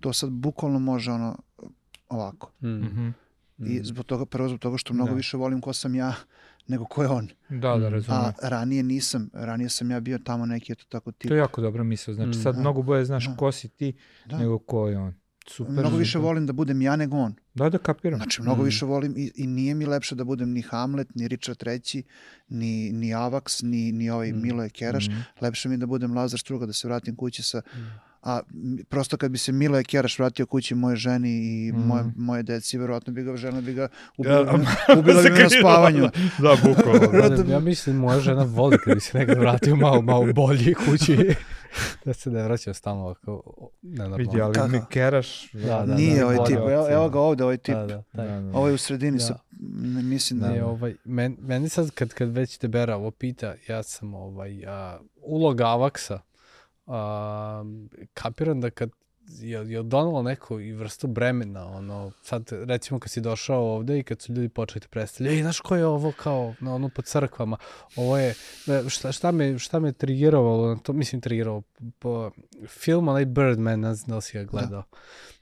[0.00, 1.38] To sad bukvalno može ono
[2.08, 2.52] ovako.
[2.62, 2.68] Mm.
[2.68, 3.08] Mhm.
[3.60, 5.16] I zbog toga, prvo zbog toga što mnogo Da.
[5.16, 6.14] više volim ko sam ja
[6.70, 7.28] nego ko je on.
[7.50, 7.92] Da, da, Mm.
[7.92, 8.20] razumem.
[8.20, 11.28] A ranije nisam, ranije sam ja bio tamo neki eto tako tip.
[11.28, 12.14] To je jako dobra misla.
[12.14, 12.34] Znači Mm.
[12.34, 12.60] sad Da.
[12.60, 13.36] mnogo bolje znaš Da.
[13.36, 13.92] ko si ti
[14.26, 14.38] Da.
[14.38, 15.14] nego ko je on.
[15.46, 15.72] Super.
[15.72, 16.22] mnogo više super.
[16.22, 17.34] volim da budem ja nego on.
[17.54, 18.18] Da, da, kapiram.
[18.18, 18.64] Znači, mnogo Mm.
[18.64, 22.02] više volim i, i nije mi lepše da budem ni Hamlet, ni Richard III,
[22.48, 24.42] ni, ni Avaks, ni, ni ovaj Mm.
[24.42, 25.08] Miloje Keraš.
[25.08, 25.18] Mhm.
[25.40, 27.62] Lepše mi je da budem Lazar Struga, da se vratim kući sa...
[28.22, 28.40] A
[28.84, 31.80] prosto kad bi se Miloje Keraš vratio kući moje ženi i Mhm.
[31.80, 34.52] moje, moje deci, verovatno bi ga žena bi ga Ja, ubila,
[34.98, 36.02] ubila bi na spavanju.
[36.38, 37.28] da, bukvalno.
[37.28, 37.52] da.
[37.52, 41.34] Ja mislim moja žena voli kad bi se nekad vratio malo, malo bolji kući.
[42.04, 43.42] da se ne vraća stalno ovako
[43.82, 44.16] nenormalno.
[44.16, 44.68] Vidi, ali Kako?
[44.68, 45.52] mi keraš.
[45.52, 46.94] Da, da, Nije da, ovaj tip, evo, opcija.
[46.94, 47.74] evo ga ovde, ovaj tip.
[47.74, 48.02] Da, da.
[48.14, 48.58] Da, da.
[48.58, 49.24] Ovo je u sredini, Da.
[49.24, 49.38] sa,
[49.72, 50.48] ne, mislim da...
[50.48, 54.98] Ne, ovaj, men, meni sad kad, kad već Debera ovo pita, ja sam ovaj, a,
[55.16, 56.20] uloga Avaksa,
[56.90, 57.64] a,
[58.14, 58.90] kapiram da kad
[59.38, 64.02] je, je donalo neku i vrstu bremena, ono, sad recimo kad si došao ovde i
[64.02, 67.02] kad su ljudi počeli te predstavljati, ej, znaš ko je ovo kao, na ono po
[67.02, 67.56] crkvama,
[67.96, 68.34] ovo je,
[68.88, 71.62] šta, šta me, šta me trigirovalo, to, mislim trigirovalo,
[71.98, 72.30] po
[72.66, 74.82] film onaj Birdman, ne znam da li si ga gledao,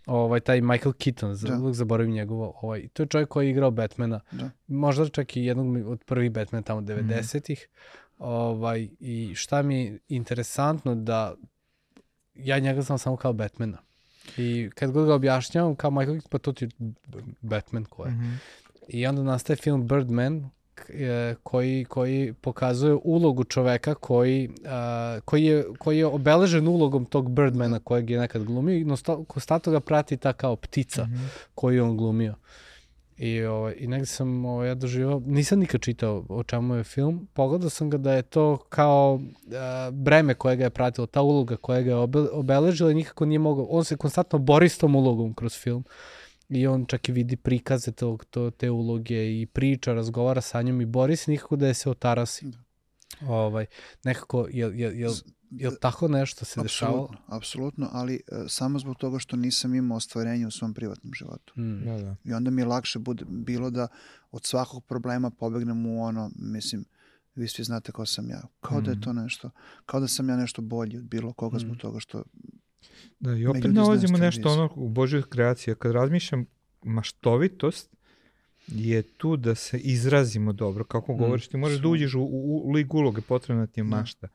[0.07, 0.12] da.
[0.12, 1.59] ovaj, taj Michael Keaton, da.
[1.59, 4.51] uvijek zaboravim njegovo, ovaj, to je čovjek koji je igrao Batmana, da.
[4.66, 8.07] možda čak i jednog od prvih Batmana tamo 90-ih, mm.
[8.18, 11.34] Ovaj, i šta mi je interesantno da
[12.34, 13.78] ja njega znam samo kao Batmana.
[14.36, 16.68] I kad god ga objašnjavam, kao Michael Keaton, pa to ti
[17.40, 18.10] Batman ko je.
[18.10, 18.36] Mm -hmm.
[18.88, 20.50] I onda nastaje film Birdman,
[21.42, 27.80] koji, koji pokazuje ulogu čoveka koji, uh, koji, je, koji je obeležen ulogom tog Birdmana
[27.80, 28.86] kojeg je nekad glumio i
[29.28, 31.28] konstantno ga prati ta kao ptica mm -hmm.
[31.54, 32.34] koju on glumio.
[33.18, 37.28] I, ovaj, i negde sam ovaj, ja doživao, nisam nikad čitao o čemu je film,
[37.32, 41.56] pogledao sam ga da je to kao uh, breme koje ga je pratilo, ta uloga
[41.56, 44.96] koja ga je obe, obeležila i nikako nije mogao, on se konstantno bori s tom
[44.96, 45.84] ulogom kroz film
[46.48, 50.80] i on čak i vidi prikaze to, to, te uloge i priča, razgovara sa njom
[50.80, 52.46] i bori se nikako da je se otarasi.
[52.46, 52.58] Da.
[53.28, 53.66] Ovaj,
[54.04, 55.12] nekako, jel, jel, jel,
[55.51, 57.03] jel tako nešto se dešavalo?
[57.03, 61.61] Apsolutno, apsolutno, ali uh, samo zbog toga što nisam imao ostvarenje u svom privatnom životu.
[61.61, 61.84] Mm.
[61.84, 62.16] Da, da.
[62.24, 63.88] I onda mi je lakše bude, bilo da
[64.30, 66.84] od svakog problema pobegnem u ono, mislim,
[67.34, 68.42] vi svi znate ko sam ja.
[68.61, 68.84] Kao mm.
[68.84, 69.01] da je mm.
[69.01, 69.51] to nešto,
[69.86, 71.61] kao da sam ja nešto bolji od bilo koga mm.
[71.61, 72.22] zbog toga što
[73.20, 75.74] Da, i opet nalazimo nešto ono u Božoj kreaciji.
[75.74, 76.46] Kad razmišljam,
[76.82, 77.96] maštovitost
[78.68, 80.84] je tu da se izrazimo dobro.
[80.84, 81.18] Kako mm.
[81.18, 83.90] govoriš, ti možeš da uđeš u, u, u lig uloge, potrebna ti je da.
[83.90, 84.28] mašta.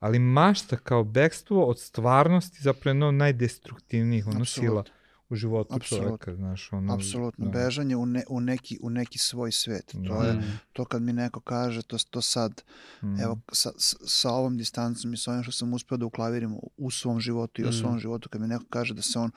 [0.00, 4.84] Ali mašta kao bekstvo od stvarnosti zapravo je jedno najdestruktivnijih, ono sila
[5.30, 6.04] u životu Absolut.
[6.04, 6.94] čoveka, znaš, ono...
[6.94, 7.50] Apsolutno, da.
[7.50, 9.94] bežanje u, ne, u, neki, u neki svoj svet.
[10.06, 10.60] To je, mm.
[10.72, 12.62] to kad mi neko kaže, to, to sad,
[13.02, 13.20] mm.
[13.20, 13.70] evo, sa,
[14.06, 17.64] sa ovom distancom i sa ovim što sam uspeo da uklavirim u svom životu i
[17.64, 17.68] mm.
[17.68, 19.30] o svom životu, kad mi neko kaže da se on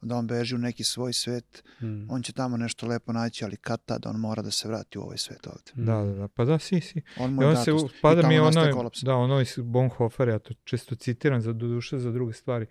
[0.00, 2.10] da on beži u neki svoj svet, mm.
[2.10, 5.02] on će tamo nešto lepo naći, ali kad tad on mora da se vrati u
[5.02, 5.72] ovaj svet ovde.
[5.74, 7.02] Da, da, da, pa da, si, si.
[7.18, 7.72] On mu je on se,
[8.02, 12.32] pada mi ono, da, ono iz Bonhoeffer, ja to često citiram za duše za druge
[12.32, 12.66] stvari.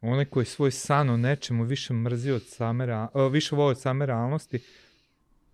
[0.00, 4.60] Onaj koji svoj san o nečemu više mrzi od same, više voli od same realnosti,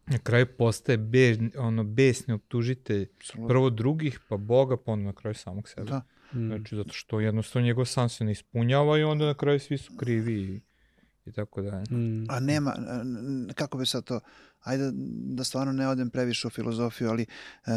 [0.07, 3.49] na kraju postaje be, ono, besni optužitelj Absolutno.
[3.49, 5.91] prvo drugih, pa Boga, pa onda na kraju samog sebe.
[5.91, 6.03] Da.
[6.35, 6.47] Mm.
[6.47, 9.97] Znači, zato što jednostavno njegov san se ne ispunjava i onda na kraju svi su
[9.97, 10.61] krivi i,
[11.27, 11.83] i tako da.
[11.91, 12.25] Mm.
[12.31, 12.75] A nema,
[13.55, 14.21] kako bi sad to,
[14.61, 14.91] ajde
[15.35, 17.27] da stvarno ne odem previše u filozofiju, ali
[17.67, 17.73] uh,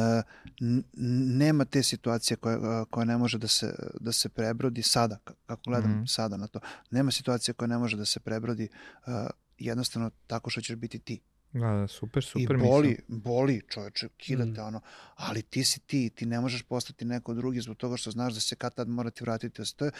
[1.37, 5.91] nema te situacije koja, koja ne može da se, da se prebrodi sada, kako gledam
[5.91, 6.07] mm.
[6.07, 6.59] sada na to,
[6.91, 8.69] nema situacije koja ne može da se prebrodi
[9.07, 9.13] uh,
[9.57, 11.21] jednostavno tako što ćeš biti ti.
[11.53, 12.55] Da, da, super, super.
[12.55, 13.21] I boli, mislim.
[13.21, 14.65] boli čoveče, kidate mm.
[14.65, 14.81] ono,
[15.15, 18.39] ali ti si ti, ti ne možeš postati neko drugi zbog toga što znaš da
[18.39, 19.75] se kad tad mora ti vratiti.
[19.75, 19.91] To je,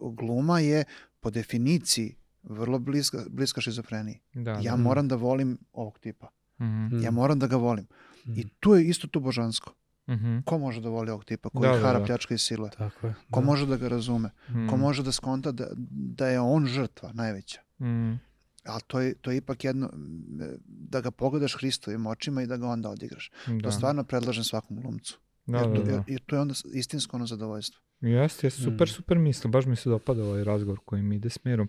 [0.00, 0.84] gluma je
[1.20, 4.20] po definiciji vrlo bliska, bliska šizofreniji.
[4.34, 4.76] Da, ja da.
[4.76, 6.28] moram da volim ovog tipa.
[6.58, 7.04] Mm -hmm.
[7.04, 7.84] Ja moram da ga volim.
[7.84, 8.40] Mm -hmm.
[8.40, 9.74] I tu je isto tu božansko.
[10.08, 10.42] Mm -hmm.
[10.44, 12.04] Ko može da voli ovog tipa koji da, hara da, da.
[12.04, 12.70] pljačka i sile?
[12.70, 13.14] Tako je.
[13.30, 13.46] Ko da.
[13.46, 14.30] može da ga razume?
[14.48, 14.68] Mm.
[14.68, 17.60] Ko može da skonta da, da je on žrtva najveća?
[17.78, 18.12] Mm.
[18.64, 19.90] Ali to je, to je ipak jedno,
[20.66, 23.30] da ga pogledaš Hristovim očima i da ga onda odigraš.
[23.46, 23.58] Da.
[23.58, 25.18] To stvarno predlažem svakom glumcu.
[25.46, 26.04] Da, jer, to, da, da.
[26.06, 27.80] jer to je onda istinsko ono zadovoljstvo.
[28.00, 28.92] Jeste, jeste, super, mm.
[28.92, 29.50] super misle.
[29.50, 31.68] Baš mi se dopada ovaj razgovor koji mi ide smerom.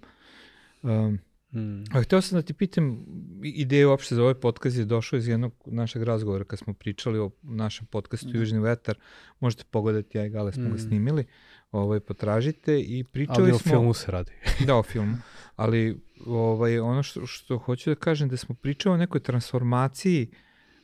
[0.82, 1.20] Um,
[1.52, 1.84] Hmm.
[1.94, 3.06] A hteo sam da ti pitam,
[3.44, 7.32] ideja uopšte za ovaj podcast je došao iz jednog našeg razgovora kad smo pričali o
[7.42, 8.40] našem podcastu hmm.
[8.40, 8.98] Južni vetar.
[9.40, 10.72] Možete pogledati, ja i Gale smo hmm.
[10.72, 11.26] ga snimili,
[11.72, 13.72] ovaj, potražite i pričali Ali smo...
[13.72, 14.32] Ali o filmu se radi.
[14.68, 15.18] da, o filmu.
[15.56, 20.30] Ali ovaj, ono što, što hoću da kažem da smo pričali o nekoj transformaciji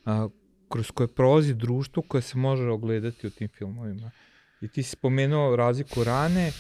[0.06, 0.28] a,
[0.70, 4.12] kroz koje prolazi društvo koje se može ogledati u tim filmovima.
[4.62, 6.52] I ti si spomenuo razliku rane,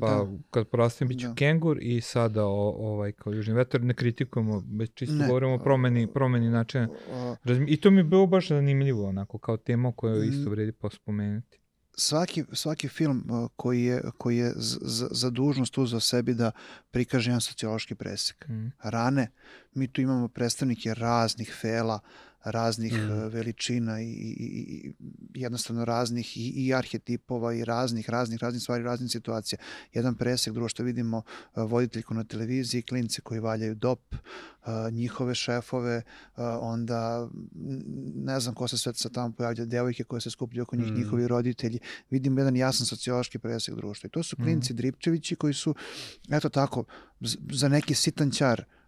[0.00, 0.26] Pa da.
[0.50, 1.34] kad porastem biću da.
[1.34, 5.26] kengur i sada o, ovaj kao južni vetar ne kritikujemo, već čisto ne.
[5.26, 6.88] govorimo o promeni, promeni načina.
[7.66, 11.58] I to mi je bilo baš zanimljivo onako kao tema koju isto vredi pospomenuti.
[11.96, 13.24] Svaki, svaki film
[13.56, 16.50] koji je, koji je za, za dužnost uzao sebi da
[16.90, 18.48] prikaže jedan sociološki presek.
[18.48, 18.66] Mm.
[18.82, 19.30] Rane,
[19.74, 22.00] mi tu imamo predstavnike raznih fela,
[22.44, 23.28] raznih mm.
[23.28, 24.92] Veličina i, i, i
[25.34, 29.58] jednostavno raznih i, i arhetipova i raznih, raznih, raznih stvari, raznih situacija.
[29.92, 31.22] Jedan presek društva vidimo
[31.56, 36.02] e, voditeljku na televiziji, klince koji valjaju dop, e, njihove šefove,
[36.60, 37.28] onda
[38.14, 40.94] ne znam ko se sve sa tamo pojavlja, devojke koje se skupljaju oko njih, mm.
[40.94, 41.78] njihovi roditelji.
[42.10, 44.06] Vidimo jedan jasan sociološki presek društva.
[44.06, 44.76] I to su klinci mm.
[44.76, 45.74] Dripčevići koji su,
[46.30, 46.84] eto tako,
[47.50, 48.81] za neki sitanćar, Uh,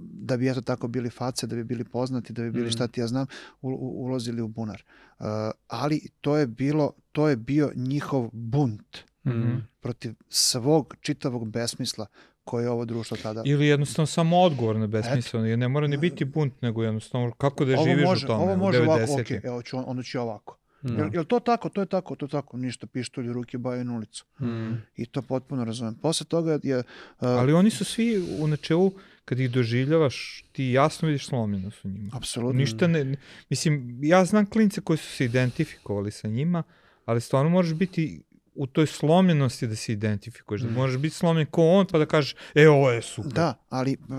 [0.00, 2.70] da bi eto tako bili face, da bi bili poznati, da bi bili mm.
[2.70, 3.26] šta ti ja znam,
[3.62, 4.82] u, u, ulazili u bunar.
[5.18, 5.26] Uh,
[5.68, 9.56] ali to je bilo, to je bio njihov bunt mm.
[9.80, 12.06] protiv svog čitavog besmisla
[12.44, 13.42] koje je ovo društvo tada...
[13.44, 17.64] Ili jednostavno samo odgovor na besmisleno, jer ne mora ni biti bunt, nego jednostavno kako
[17.64, 19.38] da ovo živiš može, u tome, Ovo u može ovako, 90.
[19.38, 20.58] ok, evo ću, onda ću ovako.
[20.82, 20.98] Mm.
[20.98, 21.68] Jel, jel to tako?
[21.68, 22.56] To je tako, to je tako.
[22.56, 24.24] Ništa, pištolj u ruke, baju na ulicu.
[24.40, 24.72] Mm.
[24.96, 25.94] I to potpuno razumem.
[25.94, 26.78] Posle toga je...
[26.78, 26.84] Uh,
[27.20, 28.92] Ali oni su svi u načelu,
[29.24, 32.10] kad ih doživljavaš, ti jasno vidiš slomljenost u njima.
[32.14, 32.58] apsolutno.
[32.58, 33.16] Ništa ne, ne-
[33.50, 36.62] mislim, ja znam klince koji su se identifikovali sa njima,
[37.04, 38.22] ali stvarno možeš biti
[38.54, 42.34] u toj slomljenosti da se identifikuješ, da možeš biti slomljen ko on pa da kažeš,
[42.54, 43.32] e, ovo je super.
[43.32, 44.16] Da, ali uh,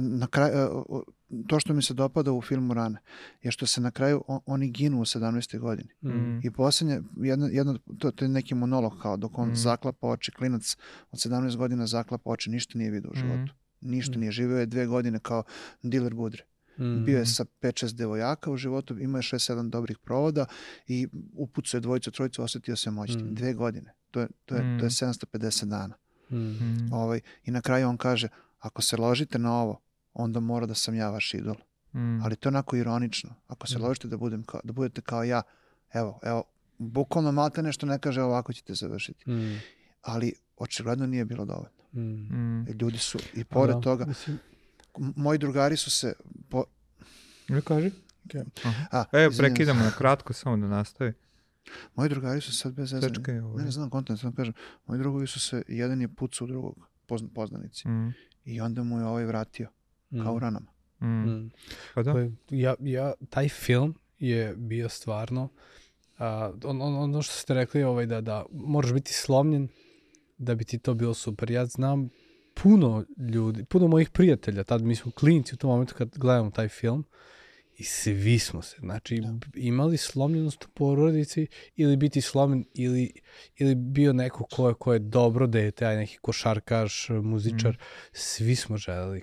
[0.00, 1.02] na kraju, uh,
[1.46, 2.98] to što mi se dopada u filmu Rane
[3.42, 5.58] je što se na kraju on, oni ginu u 17.
[5.58, 5.88] godini.
[6.02, 6.40] Mm.
[6.42, 9.54] I poslednje, jedno, jedno, to, to je neki monolog kao dok on Mm.
[9.54, 10.76] zaklapa oči, klinac
[11.10, 13.20] od 17 godina zaklapa oči, ništa nije vidio u Mm.
[13.82, 14.20] Ništa Mm.
[14.20, 14.32] nije.
[14.32, 15.42] Živeo je dve godine kao
[15.82, 16.44] diler budre.
[16.78, 17.04] Mm.
[17.04, 20.46] Bio je sa 5-6 devojaka u životu, imao je 6-7 dobrih provoda
[20.86, 23.26] i upucao je dvojicu, trojicu, osetio se moćnim.
[23.26, 23.34] Mm.
[23.34, 23.92] Dve godine.
[24.10, 24.90] To je, to, je, to je Mm.
[24.90, 25.94] 750 dana.
[26.30, 26.36] Mm.
[26.36, 26.92] Mm.
[26.92, 28.28] Ovaj, I na kraju on kaže,
[28.58, 29.80] ako se ložite na ovo,
[30.14, 31.56] onda mora da sam ja vaš idol.
[31.94, 32.22] Mm.
[32.22, 33.34] Ali to je onako ironično.
[33.46, 33.82] Ako se Mm.
[33.82, 35.42] ložite da, budem kao, da budete kao ja,
[35.92, 36.44] evo, evo,
[36.78, 39.30] bukvalno malte nešto ne kaže ovako ćete završiti.
[39.30, 39.60] Mm.
[40.02, 41.81] Ali očigledno nije bilo dovoljno.
[41.92, 42.00] Mm.
[42.00, 42.66] Mm.
[42.80, 44.38] Ljudi su, i pored Da, toga, Mislim,
[44.96, 46.14] moji drugari su se...
[46.48, 46.64] Po...
[47.48, 47.90] Ne kaži?
[48.64, 48.86] Aha.
[48.90, 49.38] A, se.
[49.38, 51.12] prekidamo na kratko, samo da nastavi.
[51.94, 53.14] Moji drugari su sad bez zezanja.
[53.14, 53.64] Sečka je Ne, ovaj.
[53.64, 54.54] ne znam kontent, samo kažem.
[54.86, 57.88] Moji drugovi su se, jedan je pucao u drugog, pozn, poznanici.
[57.88, 58.14] Mm.
[58.44, 59.68] I onda mu je ovaj vratio,
[60.22, 60.40] kao u mm.
[60.40, 60.72] ranama.
[61.00, 61.06] Mm.
[61.06, 61.50] Mm.
[61.94, 62.28] Pa da.
[62.50, 65.48] Ja, ja, taj film je bio stvarno
[66.22, 69.68] a, on, on, ono što ste rekli ovaj, da, da moraš biti slomljen
[70.42, 71.50] da bi ti to bilo super.
[71.50, 72.08] Ja znam
[72.54, 76.68] puno ljudi, puno mojih prijatelja, tad mi smo klinci u tom momentu kad gledamo taj
[76.68, 77.04] film
[77.76, 79.38] i svi smo se, znači Da.
[79.54, 83.12] imali slomljenost u porodici ili biti slomljen ili,
[83.56, 87.76] ili bio neko ko je, ko je dobro dete, aj neki košarkaš, muzičar,
[88.12, 89.22] svi smo želeli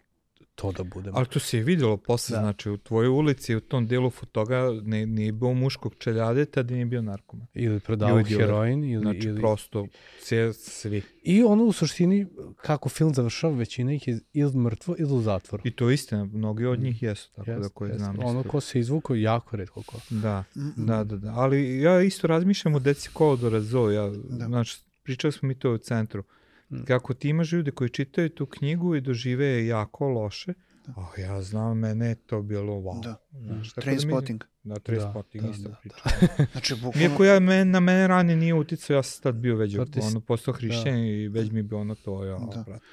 [0.62, 1.18] to da budemo.
[1.18, 2.39] Ali to se je videlo posle, Da.
[2.39, 6.86] znači u tvojoj ulici, u tom delu fotoga ne, nije bilo muškog čeljadeta da nije
[6.86, 7.47] bio narkoman.
[7.53, 7.80] ili
[8.24, 8.41] diler.
[8.41, 9.39] heroin ili, Znači, ili...
[9.39, 9.88] prosto,
[10.20, 11.01] sve, svi.
[11.24, 15.64] i ono u suštini kako film završava većina ih je ili mrtvo ili u zatvoru
[15.66, 17.99] I to je istina, mnogi od njih jesu, tako da Jest, koje jest.
[17.99, 18.20] znam.
[18.20, 18.49] ono isto.
[18.49, 21.34] ko se izvukao jako redko ko Da, Mm, da, da, da.
[21.36, 23.89] Ali ja isto razmišljam o deci Kolodora Zo.
[23.89, 24.45] Ja, Da.
[24.45, 26.22] znači, pričali smo mi to u centru.
[26.22, 26.38] Mm.
[26.88, 30.53] Kako ti imaš ljude koji čitaju tu knjigu i dožive je jako loše.
[30.95, 33.03] Oh, ja znam, mene je to bilo wow.
[33.03, 33.15] Da.
[33.32, 34.43] Znaš, tako Train da.
[34.63, 35.95] Da, train Da, da, isto da, priča.
[36.51, 37.09] Znači, bukvalno...
[37.09, 40.22] Iako ja, men, na mene ranije nije uticao, ja sam tad bio već ti ono,
[40.22, 42.63] postao hrišćan i već mi bilo ono to, ja, Da.
[42.67, 42.86] brate.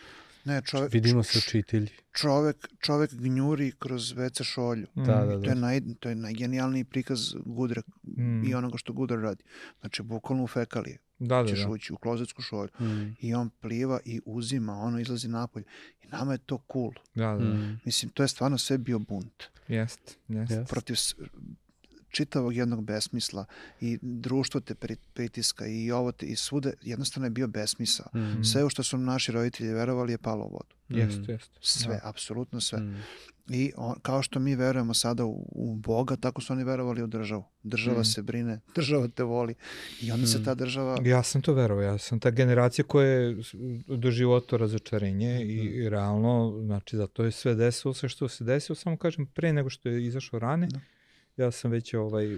[0.44, 4.86] Ne, čovek, vidimo se učitelji čovek, čovek gnjuri kroz WC šolju.
[4.94, 5.04] Mm.
[5.04, 8.44] Da, da, I to je, naj, to je najgenijalniji prikaz Gudra Mm.
[8.44, 9.44] i onoga što Gudra radi.
[9.80, 10.98] Znači, bukvalno u fekalije.
[11.18, 11.68] Da, da, Ćeš da.
[11.68, 12.68] ući u klozetsku šolju.
[12.80, 13.16] mm.
[13.20, 15.64] I on pliva i uzima, ono izlazi napolje.
[16.02, 16.92] I nama je to cool.
[17.14, 17.44] Da, da, da.
[17.54, 17.80] Mm.
[17.84, 19.42] Mislim, to je stvarno sve bio bunt.
[19.68, 20.70] Jest, jest.
[20.70, 20.96] Protiv
[22.08, 23.44] čitavog jednog besmisla
[23.80, 28.06] i društvo te pri- pritiska i ovo te, i svude jednostavno je bio besmisao.
[28.14, 28.42] Mm.
[28.44, 30.74] Sve u što su naši roditelji verovali je palo u vodu.
[30.90, 31.50] Jest, jest.
[31.60, 32.00] Sve, Da.
[32.04, 32.78] apsolutno sve.
[32.80, 33.02] Mm.
[33.48, 37.06] I on, kao što mi verujemo sada u, u Boga, tako su oni verovali u
[37.08, 37.44] državu.
[37.62, 38.04] Država Mm.
[38.04, 39.54] se brine, država te voli.
[40.00, 40.44] I onda se Mm.
[40.44, 40.98] ta država...
[41.04, 43.54] Ja sam to verovao, ja sam ta generacija koja je s-
[43.88, 48.76] do života razočarenje i, i realno, znači zato je sve desilo sve što se desilo,
[48.76, 50.80] samo kažem pre nego što je izašao rane, Da.
[51.36, 52.36] Ja sam već ovaj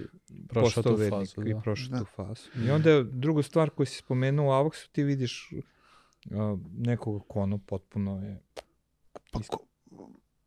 [0.49, 1.61] Prošao tu fazu, i da.
[1.61, 1.99] prošao Da.
[1.99, 2.43] tu fazu.
[2.57, 5.61] I onda druga stvar koju si spomenuo u Avoksu, ti vidiš uh,
[6.73, 8.43] nekog ko ono potpuno je,
[9.33, 9.67] Pa, ko-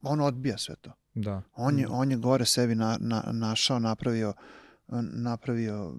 [0.02, 0.91] on odbija sve to.
[1.16, 1.91] da, On je, Mm.
[1.91, 4.34] on je gore sebi na, na, našao, napravio,
[5.14, 5.95] napravio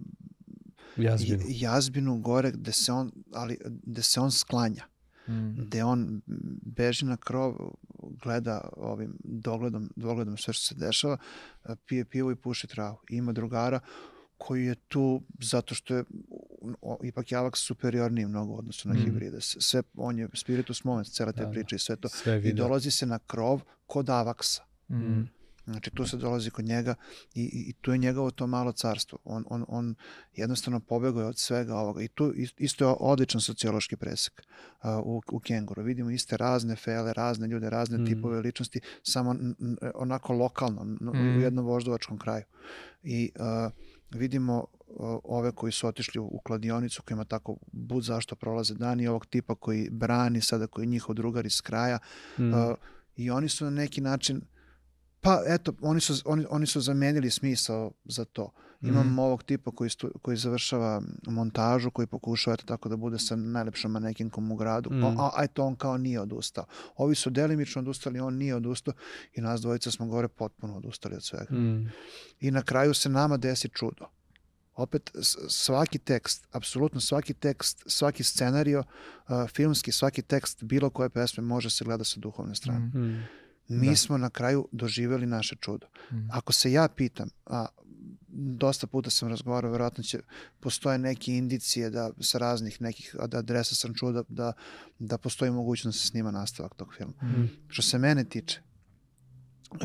[0.97, 4.85] jazbinu jazbinu gore gde se on, ali gde se on sklanja.
[5.29, 6.23] mm, Gde on
[6.67, 7.55] beži na krov,
[8.23, 11.17] gleda ovim dogledom, dogledom sve što se dešava,
[11.87, 12.97] pije pivo i puši travu.
[13.11, 13.81] I ima drugara
[14.39, 16.05] koji je tu zato što je
[16.81, 18.99] o, ipak Alex superiorniji mnogo u odnosu na Mm.
[18.99, 19.41] hibride.
[19.41, 21.51] Sve, on je spiritus moment, cela te Da, da.
[21.51, 22.09] priče i sve to.
[22.09, 24.63] sve I dolazi se na krov kod Avaksa.
[24.91, 25.29] mm,
[25.65, 26.95] Znači tu se dolazi kod njega
[27.35, 29.19] i, i, i tu je njegovo to malo carstvo.
[29.25, 29.95] On, on, on
[30.35, 32.03] jednostavno pobegao je od svega ovoga.
[32.03, 34.43] I tu is- isto je odličan sociološki presek
[34.83, 35.83] uh, u, u Kenguru.
[35.83, 38.07] Vidimo iste razne fele, razne ljude, razne Mm.
[38.07, 39.35] tipove ličnosti, samo
[39.95, 41.37] onako lokalno, Mm.
[41.37, 42.45] u jednom voždovačkom kraju.
[43.03, 43.73] I uh,
[44.11, 49.27] vidimo uh, ove koji su otišli u, kladionicu, kojima tako bud zašto prolaze dani, ovog
[49.27, 51.99] tipa koji brani sada, koji je njihov drugar iz kraja,
[52.39, 52.53] Mm.
[52.55, 52.75] Uh,
[53.17, 54.41] I oni su na neki način
[55.23, 58.51] Pa eto, oni su, oni, oni su zamenili smisao za to.
[58.81, 59.19] Imam Mhm.
[59.19, 63.91] ovog tipa koji, stu, koji završava montažu, koji pokušava eto tako da bude sa najlepšom
[63.93, 65.05] manekinkom u gradu, Mhm.
[65.05, 66.65] a, a eto on kao nije odustao.
[66.97, 68.95] Ovi su delimično odustali, on nije odustao
[69.35, 71.55] i nas dvojica smo gore potpuno odustali od svega.
[71.55, 71.93] Mm.
[72.41, 74.07] I na kraju se nama desi čudo.
[74.75, 75.11] Opet,
[75.49, 81.71] svaki tekst, apsolutno svaki tekst, svaki scenario, uh, filmski, svaki tekst bilo koje pesme može
[81.71, 82.87] se gleda sa duhovne strane.
[82.87, 83.25] Mm.
[83.69, 83.97] Mi Da.
[83.97, 85.87] smo na kraju doživjeli naše čudo.
[86.13, 86.29] Mm.
[86.33, 87.67] Ako se ja pitam, a
[88.35, 90.21] dosta puta sam razgovarao, verovatno će,
[90.61, 94.53] postoje neke indicije da sa raznih nekih ad- adresa sam čuo da, da,
[94.99, 97.13] da postoji mogućnost da se snima nastavak tog filma.
[97.23, 97.51] Mm.
[97.69, 98.61] Što se mene tiče,
[99.71, 99.79] uh,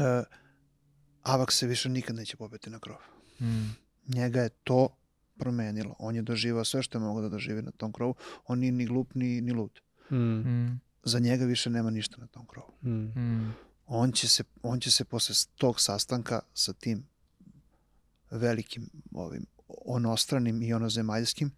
[1.23, 2.97] Avak se više nikad neće popeti na krov.
[3.41, 3.69] Mm.
[4.07, 4.87] Njega je to
[5.37, 5.95] promenilo.
[5.99, 8.15] On je doživao sve što je mogao da doživi na tom krovu.
[8.45, 9.79] On nije ni glup, ni, ni lud.
[10.11, 10.15] Mm.
[10.17, 10.81] Mm.
[11.03, 12.71] Za njega više nema ništa na tom krovu.
[12.83, 13.51] Mm.
[13.87, 17.07] On će se, on će se posle tog sastanka sa tim
[18.31, 21.51] velikim ovim onostranim i onozemaljskim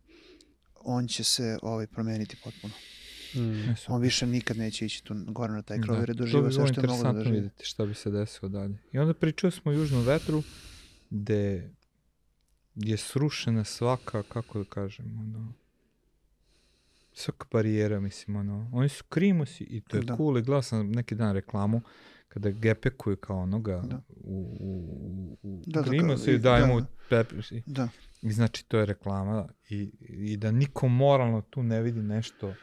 [0.82, 2.74] on će se ovaj promeniti potpuno.
[3.36, 3.70] Mm.
[3.70, 3.76] E.
[3.88, 6.82] On više nikad neće ići tu gore na taj krov jer je doživao sve što
[6.82, 7.36] je mogao da interesantno doživi.
[7.36, 8.78] vidjeti šta bi se desilo dalje.
[8.92, 10.44] I onda pričali smo o južnom vetru,
[11.10, 11.70] gde
[12.76, 15.54] je srušena svaka, kako da kažem, ono,
[17.14, 20.18] svaka barijera, mislim, ono, oni su krimosi i to je Da.
[20.18, 21.82] cool i gledao sam neki dan reklamu
[22.30, 24.02] kada gepekuju kao onoga Da.
[24.10, 27.24] u, u, u, Da, da, krimosi kao- i daju da, mu da.
[27.52, 27.88] i, Da,
[28.22, 32.54] i znači to je reklama i, i da niko moralno tu ne vidi nešto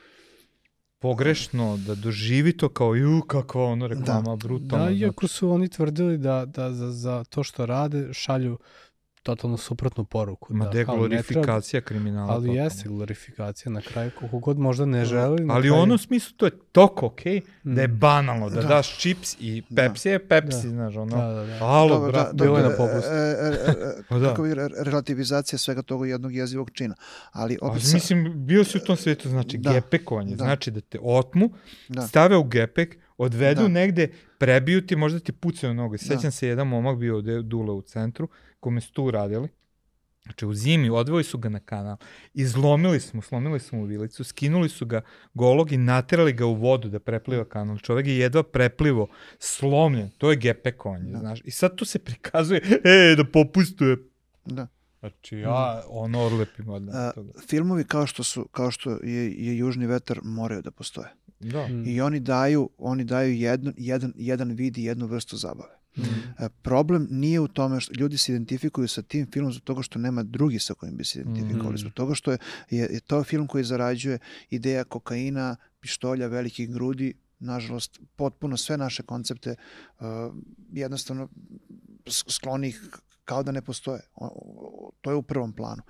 [0.99, 4.67] pogrešno, da doživi to kao ju, kakva ono reklama, brutalno.
[4.79, 4.97] Da, znači.
[4.97, 8.59] iako su oni tvrdili da, da za, za to što rade šalju
[9.27, 10.47] totalno suprotnu poruku.
[10.51, 12.33] Ma da, ne treba- glorifikacija kriminala.
[12.33, 12.62] Ali totalno.
[12.64, 15.16] jeste glorifikacija na kraju, koliko god možda ne želi.
[15.41, 17.97] na Ali u kraju- onom smislu to je toko okej, da je Mm.
[17.97, 18.68] banalno, da, Da.
[18.68, 19.83] daš čips i Da.
[19.83, 20.68] Pepsi je Pepsi, Da.
[20.68, 21.16] znaš, ono.
[21.16, 21.59] Da, da, da.
[21.62, 22.31] Alo, Dobro, brate.
[22.35, 23.11] bilo je na e, popustu.
[23.11, 23.74] e, e, e,
[24.09, 24.29] Pa da.
[24.29, 26.95] kako bi re- relativizacija svega toga jednog jezivog čina.
[27.33, 29.72] Ali opet sa- mislim, bio si u tom svijetu, znači Da.
[29.72, 30.37] gepekovanje, Da.
[30.37, 31.51] znači da te otmu,
[31.89, 33.69] da, stave u gepek, odvedu Da.
[33.69, 34.09] negde,
[34.39, 35.97] prebiju ti, možda ti pucaju noge.
[35.99, 36.05] Da.
[36.07, 38.29] Sećam se jedan momak bio ovde dule u centru,
[38.61, 39.49] kome su tu radili.
[40.23, 41.97] Znači u zimi odveli su ga na kanal,
[42.35, 45.01] izlomili su mu, slomili su mu vilicu, skinuli su ga
[45.35, 47.79] golog i naterali ga u vodu da prepliva kanal.
[47.79, 49.09] Čovek je jedva preplivo,
[49.39, 51.19] slomljen, to je gepekovanje, Da.
[51.19, 51.41] znaš.
[51.45, 53.97] I sad tu se prikazuje, e, da popustuje.
[54.45, 54.67] da.
[55.01, 56.83] Znači ja, ono orlepim od
[57.14, 57.31] toga.
[57.41, 61.09] filmovi kao što su kao što je, je Južni vetar moraju da postoje.
[61.41, 61.66] Da.
[61.68, 61.87] Mm.
[61.87, 65.76] I oni daju oni daju jedno, jedan jedan vid i jednu vrstu zabave.
[65.97, 66.03] Mm.
[66.39, 69.99] E, problem nije u tome što ljudi se identifikuju sa tim filmom zbog toga što
[69.99, 71.68] nema drugi sa kojim bi se identifikovali.
[71.68, 71.76] Mhm.
[71.76, 72.39] Zbog toga što je,
[72.70, 74.18] je, je to film koji zarađuje
[74.51, 79.55] ideja kokaina, pištolja, velikih grudi, nažalost, potpuno sve naše koncepte
[79.99, 80.07] uh,
[80.72, 81.28] jednostavno
[82.07, 82.80] s- skloni ih
[83.27, 84.01] kao da ne postoje.
[85.01, 85.83] To je u prvom planu.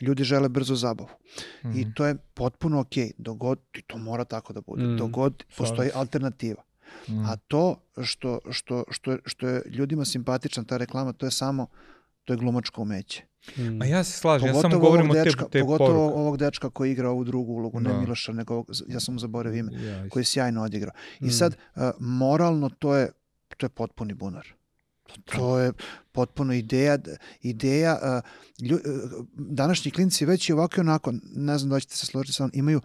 [0.00, 1.08] Ljudi žele brzo zabavu.
[1.60, 1.78] Mhm.
[1.78, 3.12] I to je potpuno okej.
[3.18, 4.84] Dogod, i to mora tako da bude.
[4.84, 4.96] Mhm.
[4.96, 6.62] Dogod postoji alternativa.
[7.08, 7.24] Mhm.
[7.24, 7.62] A to
[7.98, 11.66] što, što, što, što je ljudima simpatična ta reklama, to je samo
[12.24, 13.22] to je glumačko umeće.
[13.56, 13.62] Mm.
[13.68, 16.14] Ma ja se slažem, ja Pogotovo samo govorim o te, dečka, te pogotovo poruke.
[16.14, 18.00] ovog dečka koji igra ovu drugu ulogu, ne Da.
[18.00, 20.10] Miloša, nego ovog, ja sam mu zaboravio ime, Ja, isto.
[20.10, 20.92] koji je sjajno odigrao.
[21.20, 21.30] I Mm.
[21.30, 23.12] sad, uh, moralno to je,
[23.56, 24.46] to je potpuni bunar.
[25.24, 25.72] To je
[26.12, 26.98] potpuno ideja,
[27.42, 28.22] ideja,
[28.62, 32.32] lju, uh, današnji klinci već i ovako i onako, ne znam da ćete se složiti
[32.32, 32.80] sa imaju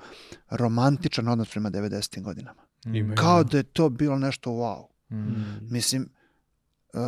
[0.50, 2.22] romantičan odnos prema 90.
[2.22, 2.64] godinama.
[2.86, 3.16] Imaju.
[3.16, 4.86] Kao da je to bilo nešto wow.
[5.12, 5.74] Mm.
[5.74, 6.10] Mislim,
[6.94, 7.00] uh,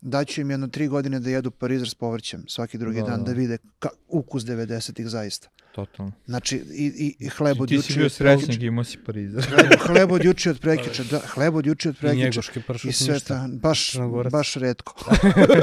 [0.00, 3.24] daću im jedno tri godine da jedu parizer s povrćem svaki drugi Da, dan, da.
[3.24, 5.48] da vide ka, ukus 90-ih zaista.
[5.72, 6.12] Totalno.
[6.26, 9.44] Znači, i, i, i hleb od Ti si juče bio srećnik, imao si Parizer.
[9.80, 13.14] Hleb, od juče od prekjuče, da, hleb od juče od I njegoški pršut I sve
[13.14, 13.28] ništa.
[13.28, 14.32] ta, baš, Crnogorac.
[14.32, 14.94] baš redko.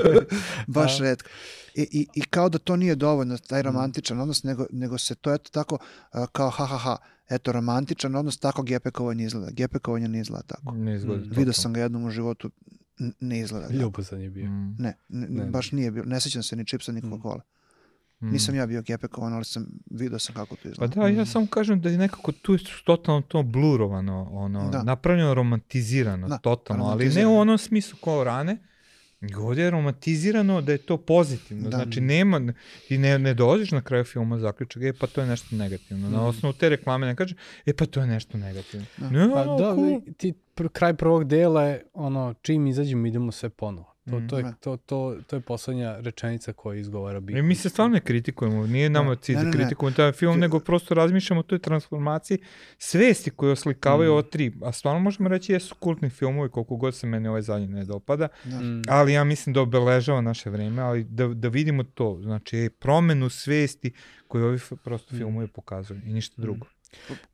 [0.68, 1.04] baš Da.
[1.04, 1.30] redko.
[1.76, 3.66] I, i, I kao da to nije dovoljno, taj Mm.
[3.66, 5.78] romantičan odnos, nego, nego se to eto tako,
[6.32, 6.98] kao ha ha ha,
[7.30, 9.52] eto romantičan odnos, tako gepekovanje izgleda.
[9.52, 10.72] Gepekovanje ne izgleda tako.
[10.72, 11.26] Ne izgleda.
[11.26, 11.30] Mm.
[11.30, 12.52] Vidio sam ga jednom u životu,
[13.20, 13.78] ne izgleda tako.
[13.78, 14.46] Ljubazan je bio.
[14.46, 14.76] Mm.
[14.80, 16.04] Ne, ne, Ne, baš nije bio.
[16.04, 17.42] Ne sećam se ni čipsa, ni Coca-Cola.
[18.22, 18.30] Mm.
[18.30, 20.96] Nisam ja bio gepekovan, ali sam vidio sam kako to Pa izgleda.
[20.96, 24.84] da, ja samo kažem da je nekako tu je totalno to blurovano, ono, Da.
[24.84, 28.58] napravljeno romantizirano, Da, totalno, ali ne u onom smislu kao rane,
[29.38, 31.78] ovdje je romantizirano da je to pozitivno, Da.
[31.78, 32.54] znači nema,
[32.88, 36.18] ti ne, ne dođeš na kraju filma zaključak, e pa to je nešto negativno, na
[36.18, 36.26] Mm.
[36.26, 37.36] osnovu te reklame ne kaže,
[37.66, 38.86] e pa to je nešto negativno.
[38.98, 39.10] Da.
[39.10, 40.02] Ne, Pa ono, da, cool.
[40.18, 43.96] ti pr- kraj prvog dela je ono, čim izađemo idemo sve ponovo.
[44.06, 44.54] To, to, je, Mm.
[44.60, 47.38] to, to, to je poslednja rečenica koja izgovara Big.
[47.38, 50.60] I mi se stvarno ne kritikujemo, nije nama cilj Ne, da kritikujemo taj film, nego
[50.60, 52.38] prosto razmišljamo o toj transformaciji
[52.78, 54.14] svesti koje oslikavaju Mm.
[54.14, 54.54] ovo tri.
[54.64, 58.28] A stvarno možemo reći jesu kultni filmovi, koliko god se meni ovaj zadnji ne dopada,
[58.44, 58.62] Da.
[58.62, 58.82] Mm.
[58.88, 63.94] ali ja mislim da obeležava naše vreme, ali da, da vidimo to, znači promenu svesti
[64.28, 65.18] koju ovi prosto Mm.
[65.18, 66.66] filmovi pokazuju i ništa drugo.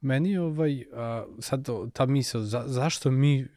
[0.02, 3.48] Meni ovaj, a, sad ta misla, za, zašto mi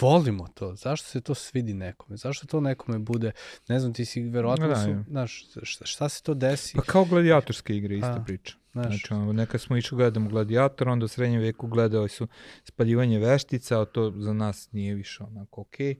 [0.00, 3.32] volimo to, zašto se to svidi nekome, zašto to nekome bude,
[3.68, 7.04] ne znam, ti si verovatno, Da, su, znaš, šta, šta se to desi, Pa kao
[7.04, 8.56] gladijatorske igre, ista A, priča.
[8.72, 12.28] znaš, Znači, ono, neka smo išli gledamo gladijator, onda u srednjem veku gledali su
[12.64, 15.96] spaljivanje veštica, a to za nas nije više onako okej.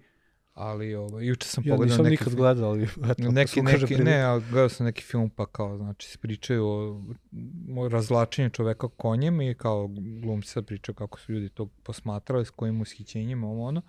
[0.57, 2.37] Ali, ovaj, juče sam ja pogledao nisam neki nikad film.
[2.37, 6.19] gledao, ali eto, neki, neki, ne, ali gledao sam neki film pa kao, znači, se
[6.19, 7.03] pričaju o,
[7.77, 9.89] o razlačenju čoveka konjem i kao
[10.23, 13.83] glumci sad pričaju kako su ljudi to posmatrali, s kojim ushićenjima, ovo ono.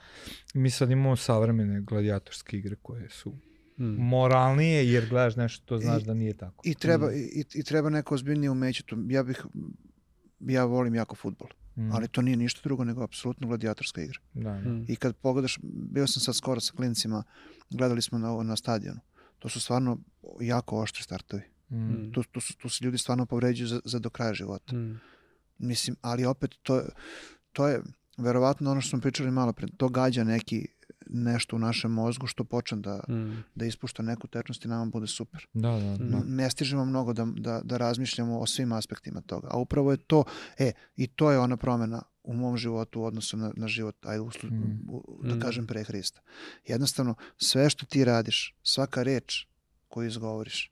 [0.54, 3.34] Mi sad imamo savremene gladijatorske igre koje su
[3.80, 3.86] Mm.
[4.00, 6.62] moralnije, jer gledaš nešto, to znaš I- da nije tako.
[6.66, 8.84] I treba, i, i treba neko ozbiljnije umeće.
[9.10, 9.46] Ja bih,
[10.40, 11.48] ja volim jako futbol,
[11.78, 14.20] Mm, ali to nije ništa drugo nego apsolutno gladijatorska igra.
[14.34, 14.70] da, da.
[14.70, 14.86] Mm.
[14.88, 17.24] I kad pogledaš, bio sam sad skoro sa klincima,
[17.70, 19.00] gledali smo na, na stadionu.
[19.40, 19.98] To su stvarno
[20.42, 21.44] jako oštri startovi.
[21.70, 21.78] Mm.
[21.78, 22.12] Mm.
[22.12, 24.76] Tu, tu, su, tu se ljudi stvarno povređuju za, za do kraja života.
[24.76, 25.00] Mm.
[25.58, 26.82] Mislim, ali opet to,
[27.52, 27.82] to je
[28.18, 30.68] verovatno ono što smo pričali malo pre, to gađa neki
[31.10, 33.44] nešto u našem mozgu što počne da, Mm.
[33.56, 35.48] da ispušta neku tečnost i nama bude super.
[35.54, 36.18] Da, da, da.
[36.18, 36.24] Mm.
[36.28, 39.48] Ne stižemo mnogo da, da, da razmišljamo o svim aspektima toga.
[39.52, 40.24] A upravo je to,
[40.58, 44.22] e, i to je ona promena u mom životu u odnosu na, na život, ajde,
[44.22, 44.90] uslu, Mm.
[44.90, 45.40] u, da Mm.
[45.40, 46.22] kažem pre Hrista.
[46.66, 49.46] Jednostavno, sve što ti radiš, svaka reč
[49.88, 50.72] koju izgovoriš,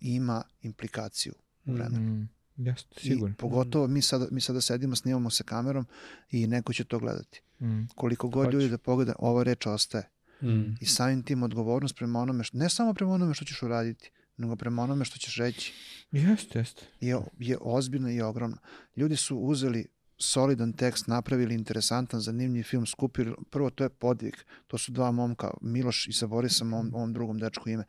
[0.00, 1.32] ima implikaciju
[1.64, 1.74] u Mm.
[1.74, 2.10] vremenu.
[2.12, 2.28] Mm.
[2.58, 3.34] Jeste, I sigurno.
[3.38, 5.86] pogotovo mi sada, mi sada sedimo, snimamo se kamerom
[6.30, 7.42] i neko će to gledati.
[7.60, 7.86] Mm.
[7.94, 8.54] Koliko god Hoće.
[8.54, 10.10] ljudi da pogleda, ova reč ostaje.
[10.42, 10.76] Mm.
[10.80, 14.56] I samim tim odgovornost prema onome, što, ne samo prema onome što ćeš uraditi, nego
[14.56, 15.72] prema onome što ćeš reći,
[16.12, 16.82] Jeste, jeste.
[17.00, 18.56] je, je ozbiljna i ogromna.
[18.96, 19.86] Ljudi su uzeli
[20.18, 24.34] solidan tekst, napravili interesantan, zanimljiv film, skupili, prvo to je podvig,
[24.66, 27.84] to su dva momka, Miloš i sa Borisom, ovom, ovom drugom dečku ime.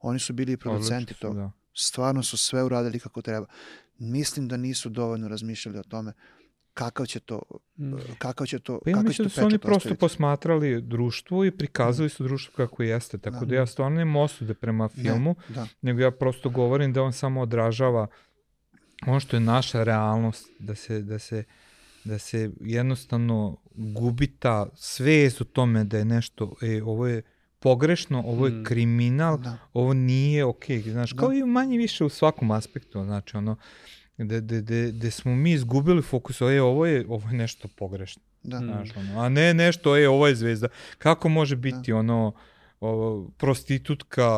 [0.00, 1.40] Oni su bili i producenti toga.
[1.40, 1.52] Da.
[1.74, 3.46] Stvarno su sve uradili kako treba.
[3.98, 6.12] Mislim da nisu dovoljno razmišljali o tome
[6.76, 7.42] kakav će to,
[7.76, 7.92] Mm.
[8.18, 10.00] kakav će to, Pa ja kakav će mislim to da su oni prosto ostaviti.
[10.00, 13.46] posmatrali društvo i prikazali su društvo kako jeste, tako Da.
[13.46, 15.66] da, ja stvarno nemam osude prema filmu, Ne, da.
[15.82, 18.06] nego ja prosto govorim da on samo odražava
[19.06, 21.44] ono što je naša realnost, da se, da se,
[22.04, 27.22] da se jednostavno gubi ta svest o tome da je nešto, e, ovo je
[27.60, 28.64] pogrešno, ovo je Mm.
[28.64, 29.58] kriminal, Da.
[29.72, 31.16] ovo nije okej, znaš, Da.
[31.16, 33.56] kao i manje više u svakom aspektu, znači ono,
[34.18, 38.22] da, da, da, da smo mi izgubili fokus, e, ovo je, ovo je nešto pogrešno.
[38.42, 38.58] Da.
[38.58, 40.68] Znaš, ono, a ne nešto, e, ovo je zvezda.
[40.98, 42.32] Kako može biti ono,
[42.80, 44.28] ovo, prostitutka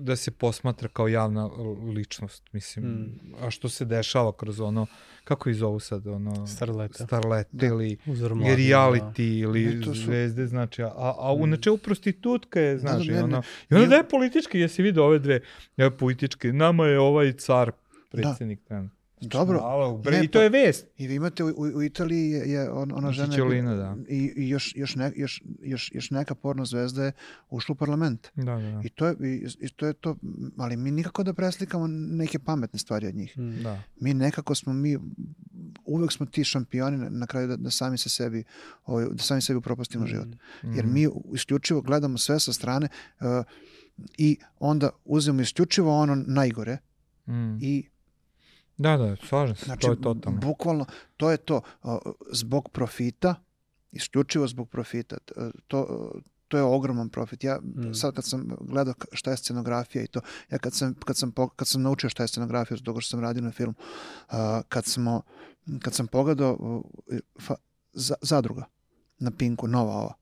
[0.00, 1.46] da se posmatra kao javna
[1.88, 3.20] ličnost, mislim, Mm.
[3.40, 4.86] a što se dešava kroz ono,
[5.24, 7.06] kako ih zovu sad, ono, Starleta.
[7.06, 7.66] starlete Da.
[7.66, 11.50] ili Uzor i mladih, reality ili Ne, to su- zvezde, znači, a, a u Mm.
[11.50, 13.22] načelu prostitutka je, Da, znaš, da, i ne.
[13.24, 15.40] ono, i onda da je politički, jesi vidio ove dve,
[15.76, 17.72] ja, političke, nama je ovaj car
[18.10, 18.95] predsjednik trenutno.
[19.20, 19.58] Dobro.
[19.58, 20.86] Alo, bre, Ne, I to je vest.
[20.96, 23.96] I vi imate u, u, Italiji je, je on, ona žena je Cicciolina, da.
[24.08, 27.12] i, i još, još, ne, još, još, još neka porno zvezda je
[27.50, 28.28] ušla u parlament.
[28.34, 28.80] Da, da, da.
[28.84, 30.16] I to, je, i, i to je to,
[30.56, 33.38] ali mi nikako da preslikamo neke pametne stvari od njih.
[33.38, 33.62] Mm.
[33.62, 33.82] da.
[33.96, 34.98] Mi nekako smo mi,
[35.84, 38.44] uvek smo ti šampioni na, na kraju da, da sami se sebi,
[38.84, 40.08] ovaj, da sami sebi upropastimo Mm.
[40.08, 40.28] život.
[40.64, 40.94] Jer Mhm.
[40.94, 42.88] mi isključivo gledamo sve sa strane
[43.20, 43.26] uh,
[44.18, 46.78] i onda uzmemo isključivo ono najgore
[47.26, 47.58] Mm.
[47.60, 47.88] i
[48.78, 50.38] Da, da, slažem se, Znači, to je totalno.
[50.40, 51.60] bukvalno, to je to.
[52.32, 53.34] Zbog profita,
[53.92, 55.16] isključivo zbog profita.
[55.66, 56.10] To,
[56.48, 57.44] to je ogroman profit.
[57.44, 57.94] Ja Mm.
[57.94, 60.20] sad kad sam gledao šta je scenografija i to,
[60.50, 63.42] ja kad sam, kad sam, kad sam naučio šta je scenografija, zbog što sam radio
[63.42, 63.74] na film,
[64.28, 64.34] uh,
[64.68, 65.22] kad, smo,
[65.80, 66.82] kad sam pogledao
[67.40, 67.54] fa,
[67.92, 68.64] za, zadruga
[69.18, 70.14] na Pinku, nova ova,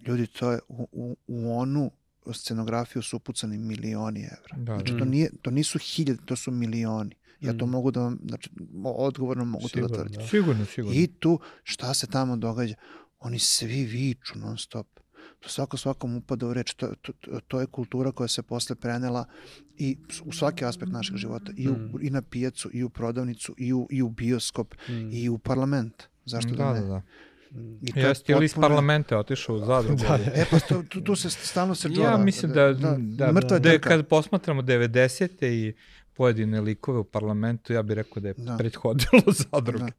[0.00, 1.90] ljudi, to je u, u, u onu
[2.32, 4.56] scenografiju su upucani milioni evra.
[4.56, 4.98] Da, Znači, da.
[4.98, 7.14] to, nije, to nisu hiljade, to su milioni.
[7.40, 7.70] Ja to Mm.
[7.70, 8.50] mogu da vam, znači,
[8.86, 10.14] odgovorno mogu to da Sigurno, tvrdim.
[10.14, 10.26] da.
[10.26, 10.96] Sigurno, sigurno.
[10.96, 11.32] I tu,
[11.62, 12.74] šta se tamo događa?
[13.20, 14.86] Oni svi viču non stop.
[15.40, 16.74] To svako svakom upada u reč.
[16.74, 19.24] To, to, to- je kultura koja se posle prenela
[19.70, 21.52] i u svaki aspekt našeg života.
[21.56, 21.92] I, u, Mm.
[22.00, 25.10] i na pijacu, i u prodavnicu, i u, i u bioskop, Mm.
[25.12, 25.94] i u parlament.
[26.24, 26.80] Zašto da, da, ne?
[26.80, 27.02] da, da.
[27.82, 30.02] I Jeste ili iz potpuno- parlamenta otišao u zadrugu.
[30.02, 30.24] Da, da.
[30.34, 32.10] E pa to, tu, tu se stalno se džora.
[32.10, 33.88] Ja mislim da, da, da, mrtva da, je trka.
[33.88, 35.46] kad posmatramo 90.
[35.46, 35.74] i
[36.18, 38.56] pojedine likove u parlamentu, ja bih rekao da je Da.
[38.56, 39.78] prethodilo zadruge.
[39.78, 39.90] Da.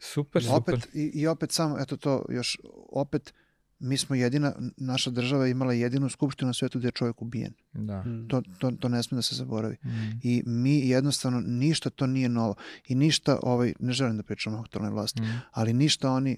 [0.00, 0.74] Super, super.
[0.74, 2.58] Opet, i, I opet samo, eto to još,
[2.92, 3.34] opet
[3.80, 7.52] mi smo jedina, naša država je imala jedinu skupštinu na svetu gde je čovjek ubijen.
[7.72, 8.02] Da.
[8.02, 8.28] Mm.
[8.28, 9.76] To, to, to ne sme da se zaboravi.
[9.84, 10.18] Mm.
[10.22, 12.54] I mi jednostavno, ništa to nije novo.
[12.88, 15.40] I ništa, ovaj, ne želim da pričam o aktualnoj vlasti, Mm.
[15.52, 16.36] ali ništa oni,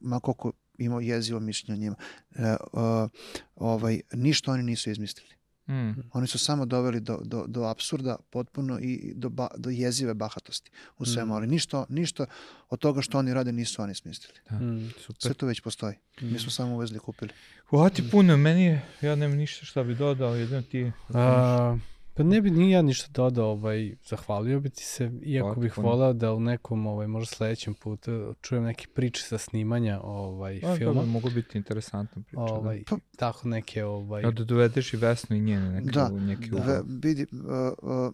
[0.00, 1.96] ma koliko imao jezivo mišljenje o njima,
[2.32, 3.08] e, o,
[3.56, 5.34] ovaj, ništa oni nisu izmislili.
[5.68, 5.90] Mm.
[6.12, 10.70] Oni su samo doveli do, do, do apsurda potpuno i do, ba, do jezive bahatosti
[10.98, 11.36] u svemu, Mm.
[11.36, 12.26] ali ništa, ništa
[12.70, 14.38] od toga što oni rade nisu oni smislili.
[14.52, 14.88] Mm.
[14.98, 15.16] Super.
[15.18, 15.94] Sve to već postoji.
[16.20, 16.38] Mi Mm.
[16.38, 17.30] smo samo uvezli i kupili.
[17.66, 20.92] Hvala ti puno, meni je, ja nemam ništa šta bi dodao, jedino ti.
[21.08, 21.76] A,
[22.14, 26.12] pa ne bi ni ja ništa dodao, ovaj, zahvalio bi ti se, iako bih volao
[26.12, 30.76] da u nekom, ovaj, možda sledećem putu čujem neke priče sa snimanja ovaj, A, to
[30.76, 31.02] filma.
[31.02, 32.40] bi moglo biti interesantna priča.
[32.40, 34.30] Ovaj, Pa- tako neke, ovaj, Da.
[34.30, 36.58] da dovedeš i Vesnu i njene neke, Da, u neki Da.
[36.58, 38.12] Ve, vidi, uh,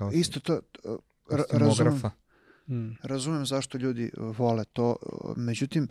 [0.00, 0.98] uh, isto to, uh,
[1.52, 2.00] razumem,
[2.68, 5.88] mm, razumem zašto ljudi vole to, uh, međutim,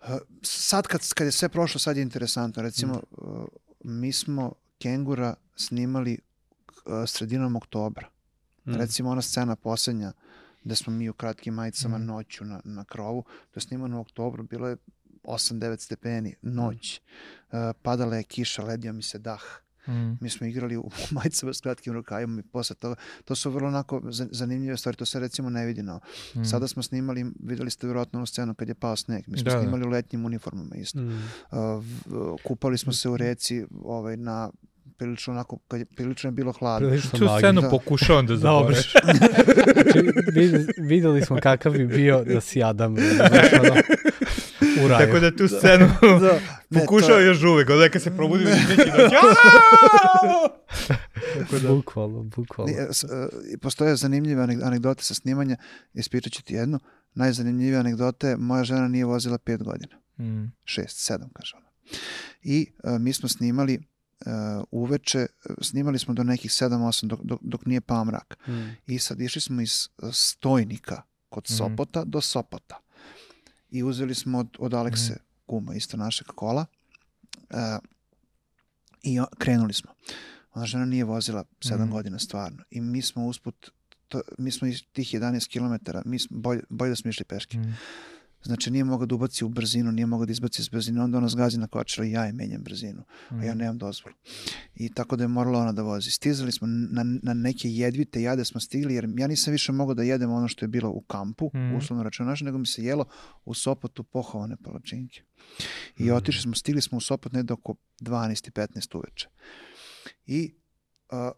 [0.00, 0.08] uh,
[0.42, 2.62] sad kad, kad je sve prošlo, sad je interesantno.
[2.62, 3.44] Recimo, uh,
[3.84, 6.18] mi smo Kengura snimali
[7.06, 8.08] sredinom oktobra.
[8.66, 8.74] mm.
[8.74, 10.12] Recimo ona scena poslednja
[10.64, 12.06] da smo mi u kratkim majicama Mhm.
[12.06, 14.76] noću na, na krovu, to je snimano u oktobru, bilo je
[15.24, 17.00] 8-9 stepeni, noć.
[17.48, 19.42] Uh, padala je kiša, ledio mi se dah.
[19.88, 20.16] Mm.
[20.20, 22.94] Mi smo igrali u majicama s kratkim rukavima i posle toga.
[23.24, 26.00] To su vrlo onako za- zanimljive stvari, to se recimo ne vidi na
[26.34, 26.44] Mm.
[26.44, 29.24] Sada smo snimali, videli ste vjerojatno onu scenu kad je pao sneg.
[29.26, 29.60] Mi smo Da, da.
[29.60, 30.98] snimali u letnjim uniformama isto.
[30.98, 31.22] Mm.
[31.50, 31.84] Uh,
[32.40, 34.50] kupali smo se u reci ovaj, na
[35.00, 36.88] prilično onako, kad je prilično je bilo hladno.
[36.88, 37.68] Prilično Tu scenu Da.
[37.70, 38.74] pokušavam da Dobro.
[38.74, 39.22] zaboravim.
[39.74, 39.98] Znači,
[40.30, 42.92] vid- videli smo kakav bi bio da si Adam.
[42.92, 43.74] Ono,
[44.84, 45.06] u raju.
[45.06, 45.88] Tako da tu scenu
[46.20, 46.40] Da,
[46.76, 49.16] pokušao to- još uvek, od kad se probudi neki dođe.
[51.34, 52.72] Tako da, Bukvalno, bukvalno.
[52.72, 53.28] Nije, s- e,
[53.58, 55.56] postoje zanimljive anegdote sa snimanja,
[55.94, 56.78] ispričat ću ti jednu.
[57.14, 59.96] Najzanimljivije anegdote, moja žena nije vozila pet godina.
[60.20, 60.52] Mm.
[60.64, 61.66] Šest, sedam, kaže ona.
[62.42, 63.80] I e, mi smo snimali
[64.70, 65.26] uveče, e,
[65.60, 68.38] snimali smo do nekih 7-8 dok, dok, dok nije pao mrak.
[68.48, 68.52] Mm.
[68.86, 71.54] I sad išli smo iz e, Stojnika kod Mhm.
[71.54, 72.78] Sopota do Sopota.
[73.70, 75.22] I uzeli smo od, od Alekse Mhm.
[75.46, 76.66] kuma, isto našeg kola.
[77.50, 77.78] E,
[79.02, 79.90] I krenuli smo.
[80.52, 81.90] Ona žena nije vozila 7 Mhm.
[81.90, 82.62] godina stvarno.
[82.70, 83.70] I mi smo usput,
[84.08, 87.58] to, mi smo iz tih 11 km, mi smo, bolje, bolje da smo išli peške.
[87.58, 87.74] Mm.
[88.42, 91.28] Znači nije mogao da ubaci u brzinu, nije mogao da izbaci iz brzine, onda ona
[91.28, 93.58] zgazi na kočilo i ja je menjam brzinu, a ja Mm.
[93.58, 94.14] nemam dozvolu.
[94.74, 96.10] I tako da je morala ona da vozi.
[96.10, 100.02] Stizali smo na, na neke jedvite jade smo stigli, jer ja nisam više mogao da
[100.02, 101.74] jedem ono što je bilo u kampu, Mhm.
[101.74, 103.04] uslovno računaš, nego mi se jelo
[103.44, 105.22] u Sopotu pohovane palačinke.
[105.96, 106.12] I Mhm.
[106.12, 109.28] otišli smo, stigli smo u Sopot negde oko 12 i 15 uveče.
[110.26, 110.54] I
[111.08, 111.30] a,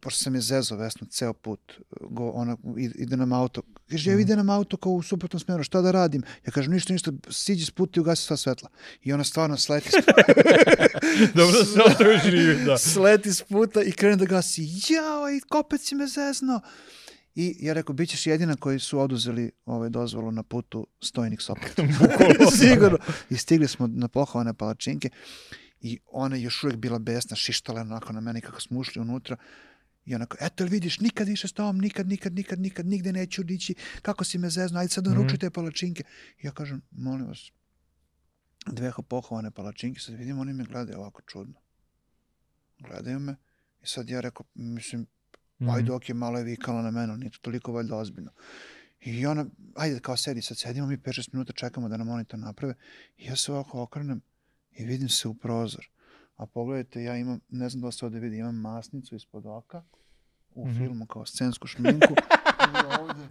[0.00, 2.56] pošto sam je zezo Vesnu ceo put, go, ona
[2.94, 3.62] ide, nam auto.
[3.90, 4.20] Kaže, ja Mhm.
[4.22, 6.22] ide nam auto kao u suprotnom smeru, šta da radim?
[6.46, 8.68] Ja kažem, ništa, ništa, siđi s puta i ugasi sva svetla.
[9.02, 9.92] I ona stvarno sleti s
[11.34, 12.78] Dobro da se živi, da.
[12.78, 14.62] sleti s puta i krene da gasi.
[14.62, 16.60] Jao, i kopec si me zezno.
[17.34, 21.70] I ja rekao, bit ćeš jedina koji su oduzeli ovaj dozvolu na putu stojnik Sopot.
[22.60, 22.98] Sigurno.
[23.30, 25.10] I stigli smo na pohovane palačinke
[25.80, 29.36] i ona je još uvijek bila besna, šištala onako na mene kako smo ušli unutra.
[30.10, 33.42] I onako, eto li vidiš, nikad više s tobom, nikad, nikad, nikad, nikad, nigde neću
[33.42, 35.14] dići, kako si me zezno, ajde sad Mhm.
[35.14, 36.02] naručuj te palačinke.
[36.38, 37.50] I ja kažem, molim vas,
[38.66, 41.54] dve pohovane palačinke, sad vidim, oni me gledaju ovako čudno.
[42.78, 43.36] Gledaju me
[43.82, 45.06] i sad ja rekao, mislim,
[45.60, 45.70] Mhm.
[45.70, 48.30] ajde, ok, malo je vikala na mene, nije to toliko valjda ozbiljno.
[49.00, 49.46] I ona,
[49.76, 52.74] ajde, kao sedi, sad sedimo mi 5-6 minuta, čekamo da nam oni to naprave.
[53.16, 54.20] I ja se ovako okrenem
[54.72, 55.88] i vidim se u prozor.
[56.36, 59.82] A pogledajte, ja imam, ne znam da se ovde vidi, imam masnicu ispod oka
[60.54, 60.78] u Mhm.
[60.78, 62.14] filmu kao scensku šminku.
[63.00, 63.20] Ovde.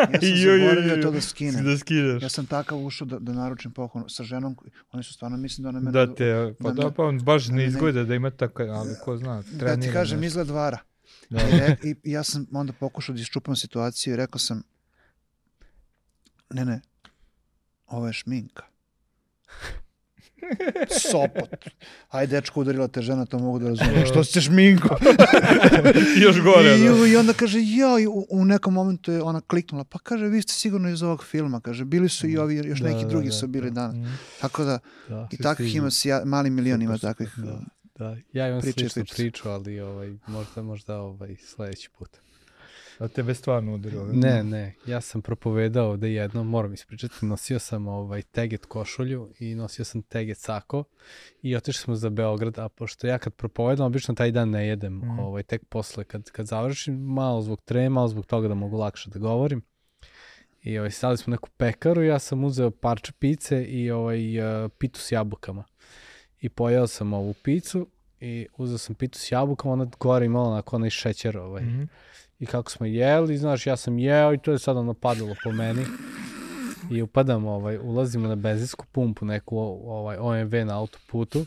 [0.00, 1.00] Ja sam joj, zaboravio joj.
[1.00, 1.64] to da skinem.
[1.64, 2.22] Da skidaš.
[2.22, 4.56] Ja sam takav ušao da, da naručim poklon sa ženom.
[4.92, 5.92] Oni su stvarno, mislim da ona mene...
[5.92, 8.62] Da te, pa da da, pa on baš da ne me- izgleda da ima tako,
[8.64, 9.76] ali ko zna, da trenira.
[9.78, 10.26] ti kažem, nešto.
[10.28, 10.78] izgled vara.
[11.30, 11.40] Da.
[11.82, 14.62] I, I ja sam onda pokušao da iščupam situaciju i rekao sam
[16.50, 16.80] ne, ne,
[17.86, 18.62] ovo je šminka.
[21.10, 21.50] Sopot.
[22.08, 24.06] Aj, dečko, udarila te žena, to mogu da razumijem.
[24.06, 24.96] Što si se šminko?
[26.16, 27.06] I još gore, I, da.
[27.06, 30.52] I onda kaže, ja, u, u nekom momentu je ona kliknula, pa kaže, vi ste
[30.52, 33.32] sigurno iz ovog filma, kaže, bili su i ovi, još Da, neki da, drugi da,
[33.32, 33.74] su bili da.
[33.80, 33.96] danas.
[33.96, 34.18] Mm.
[34.40, 34.78] Tako da,
[35.08, 35.28] Da.
[35.30, 37.32] i takvih ima, sja, mali milion ima takvih.
[37.36, 37.60] Da,
[37.98, 38.16] da.
[38.32, 42.10] Ja imam Priče sličnu priču, ali ovaj, možda, možda ovaj, sledeći put.
[43.00, 44.06] A tebe stvarno udarilo.
[44.12, 49.54] Ne, ne, ja sam propovedao da jedno, moram ispričati, nosio sam ovaj teget košulju i
[49.54, 50.84] nosio sam teget sako
[51.42, 54.94] i otišli smo za Beograd, a pošto ja kad propovedam, obično taj dan ne jedem,
[54.96, 55.18] Mhm.
[55.18, 59.10] ovaj, tek posle kad, kad završim, malo zbog treme, malo zbog toga da mogu lakše
[59.10, 59.62] da govorim.
[60.62, 65.00] I ovaj, stali smo neku pekaru, ja sam uzeo parče pice i ovaj, uh, pitu
[65.00, 65.64] s jabukama.
[66.40, 67.86] I pojeo sam ovu picu
[68.20, 71.38] i uzeo sam pitu s jabukama, ona gore imala onako onaj šećer.
[71.38, 71.62] Ovaj.
[71.62, 71.82] Mhm.
[72.40, 75.52] I kako smo jeli, znaš, ja sam jeo i to je sad ono padalo po
[75.52, 75.84] meni.
[76.90, 81.46] I upadam, ovaj, ulazimo na benzinsku pumpu, neku ovaj, OMV na autoputu.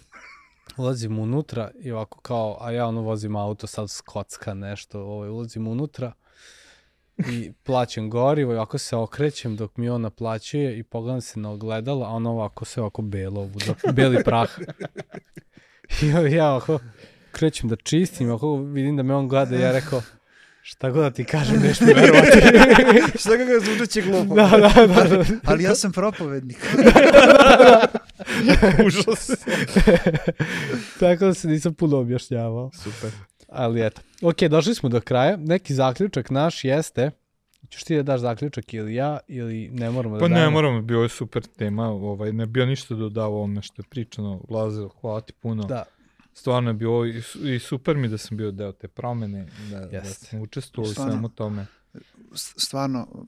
[0.78, 5.68] Ulazimo unutra i ovako kao, a ja ono vozim auto, sad skocka nešto, ovaj, ulazim
[5.68, 6.14] unutra
[7.18, 11.52] i plaćam gorivo i ovako se okrećem dok mi on naplaćuje i pogledam se na
[11.52, 14.50] ogledalo, a ono ovako sve ovako belo, ovuda, beli prah.
[16.02, 16.80] I ja ovako
[17.32, 20.02] krećem da čistim, ovako vidim da me on gleda i ja rekao,
[20.66, 22.40] šta god da ti kažem, neš mi verovati.
[23.20, 24.36] Šta kako zvučeće glupo.
[24.36, 25.24] da, da, da, da.
[25.46, 26.58] Ali ja sam propovednik.
[28.88, 29.32] Užas.
[31.00, 32.72] Tako da se nisam puno objašnjavao.
[32.74, 33.12] Super.
[33.48, 34.02] Ali eto.
[34.22, 35.38] Ok, došli smo do kraja.
[35.38, 37.12] Neki zaključak naš jeste,
[37.70, 40.52] ćeš ti da daš zaključak ili ja, ili ne moramo da Pa ne dajemo?
[40.52, 44.88] moramo, bio je super tema, ovaj, ne bio ništa dodao ovome što je pričano, Lazar,
[45.02, 45.64] hvala ti puno.
[45.64, 45.84] Da,
[46.34, 49.80] Stvarno je bio i, su- i super mi da sam bio deo te promene, da,
[49.82, 51.66] da sam učestvovao u svemu tome.
[52.36, 53.26] Stvarno,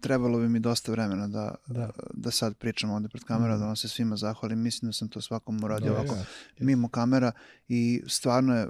[0.00, 1.90] trebalo bi mi dosta vremena da, Da.
[2.12, 2.30] da.
[2.30, 4.58] sad pričam ovde pred kamerom, da vam se svima zahvalim.
[4.60, 6.24] Mislim da sam to svakom uradio Da, ovako ja.
[6.58, 7.32] mimo kamera
[7.68, 8.68] i stvarno je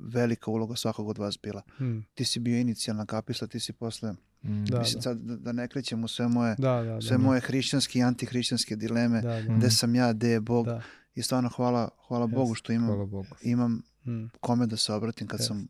[0.00, 1.62] velika uloga svakog od vas bila.
[1.76, 4.64] hm, Ti si bio inicijalna kapisla, ti si posle, Mm.
[4.64, 7.00] Da, mislim sad da, da ne krećem u sve moje, da, da.
[7.00, 10.66] sve da, moje hrišćanske i antihrišćanske dileme, da, da, gde sam ja, gde je Bog.
[10.66, 10.82] da.
[11.16, 13.26] I stvarno hvala, hvala Bogu što imam, Hvala Bogu.
[13.42, 14.24] imam hm.
[14.40, 15.48] kome da se obratim kad Jeste.
[15.48, 15.68] sam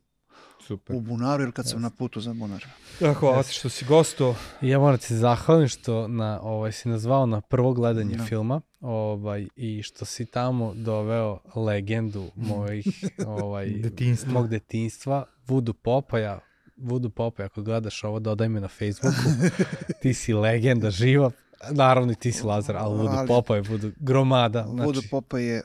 [0.67, 0.95] Super.
[0.95, 2.65] u bunaru ili kad sam na putu za bunar.
[2.99, 4.35] Da, hvala ti što si gostao.
[4.61, 8.23] Ja moram ti se zahvalim što na, ovaj, si nazvao na prvo gledanje Da.
[8.23, 12.85] filma ovaj, i što si tamo doveo legendu mojih,
[13.27, 14.31] ovaj, Detinjstva.
[14.33, 16.39] mog detinjstva, Vudu Popaja.
[16.77, 19.17] Vudu Popaja, ako gledaš ovo, dodaj me na Facebooku.
[20.01, 21.31] ti si legenda živa.
[21.71, 24.63] Naravno i ti si Lazar, ali Vudu Ali- Popaj, Vudu gromada.
[24.63, 25.63] Znači, Vodo Popa je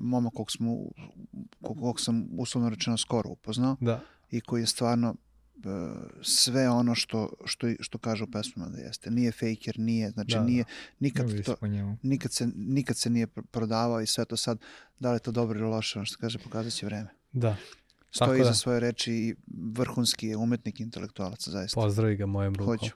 [0.00, 0.76] momak kog, smo,
[1.62, 4.00] kog, kog sam uslovno rečeno skoro upoznao Da,
[4.30, 5.14] i koji je stvarno
[5.56, 5.58] e,
[6.22, 9.10] sve ono što, što, što kaže u pesmama da jeste.
[9.10, 10.44] Nije fejker, nije, znači Da, da.
[10.44, 10.64] nije,
[11.00, 11.56] nikad, to,
[12.02, 14.58] nikad, se, nikad se nije pr- prodavao i sve to sad,
[14.98, 17.08] da li je to dobro ili loše, ono što kaže, pokazat će vreme.
[17.32, 17.56] da.
[18.10, 18.54] Stoji Tako iza da.
[18.54, 19.34] svoje reči i
[19.72, 21.80] vrhunski je umetnik i intelektualac, zaista.
[21.80, 22.78] Pozdravi ga mojom rukom.
[22.78, 22.92] Hoću.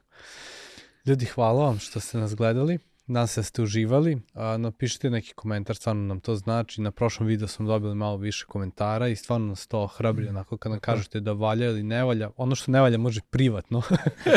[1.08, 2.78] Ljudi, hvala vam što ste nas gledali.
[3.08, 4.18] Nadam se da ste uživali.
[4.34, 6.80] A, napišite neki komentar, stvarno nam to znači.
[6.80, 10.72] Na prošlom videu smo dobili malo više komentara i stvarno nas to hrabri, onako kad
[10.72, 12.30] nam kažete da valja ili ne valja.
[12.36, 13.82] Ono što ne valja može privatno.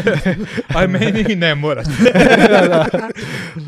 [0.75, 1.83] Aj, meni i ne mora.
[2.49, 2.87] da, da.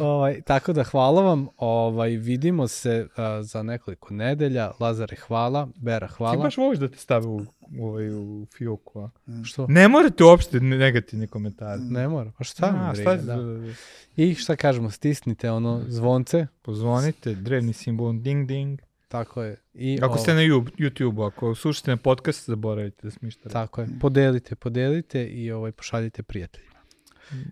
[0.05, 1.47] Ovaj, tako da hvala vam.
[1.57, 4.71] Ovaj, vidimo se a, za nekoliko nedelja.
[4.79, 5.67] Lazare, hvala.
[5.75, 6.43] Bera, Ti hvala.
[6.43, 7.41] baš voliš da te stave u,
[7.79, 9.09] u, ovaj, u fioku, a?
[9.43, 9.65] Što?
[9.69, 11.81] Ne morate uopšte ne- negativni komentari.
[11.81, 12.31] Ne mora.
[12.37, 12.65] Pa šta?
[12.65, 13.73] A, mi šta, briga, da.
[14.15, 16.47] I šta kažemo, stisnite ono zvonce.
[16.61, 18.79] Pozvonite, drevni simbol, ding ding.
[19.07, 19.57] Tako je.
[19.73, 23.49] I, Ako o- ste na YouTube-u, ako slušate na podcast, zaboravite da smištate.
[23.49, 23.87] Tako je.
[24.01, 26.79] Podelite, podelite i ovaj pošaljite prijateljima.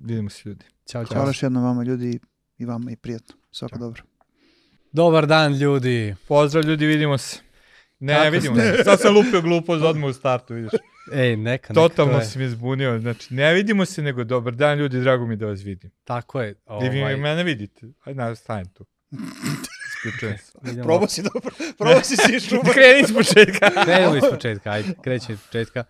[0.01, 0.65] Vidimo se ljudi.
[0.87, 1.13] Ćao, ćao.
[1.15, 2.19] Hvala još jednom vama ljudi
[2.57, 3.35] i vama i prijatno.
[3.51, 4.03] Svako dobro.
[4.91, 6.15] Dobar dan, ljudi.
[6.27, 7.39] Pozdrav ljudi, vidimo se.
[7.99, 8.73] Ne, Kako vidimo ste?
[8.77, 8.83] se.
[8.83, 10.71] Sad sam lupio glupost odmah u startu, vidiš.
[11.13, 11.73] Ej, neka, neka.
[11.73, 12.99] Totalno to si me zbunio.
[12.99, 15.91] Znači, ne vidimo se, nego dobar dan ljudi, drago mi da vas vidim.
[16.03, 16.55] Tako je.
[16.83, 17.87] I vi Ovaj, mene vidite.
[18.03, 18.85] Ajde, na, stajem tu.
[19.87, 20.51] Isključujem se.
[20.83, 21.51] Probao si dobro.
[21.77, 22.73] Probao si si šubar.
[22.75, 23.83] Kreni iz početka.
[23.85, 25.83] Krenuli iz početka, ajde, krećemo iz početka.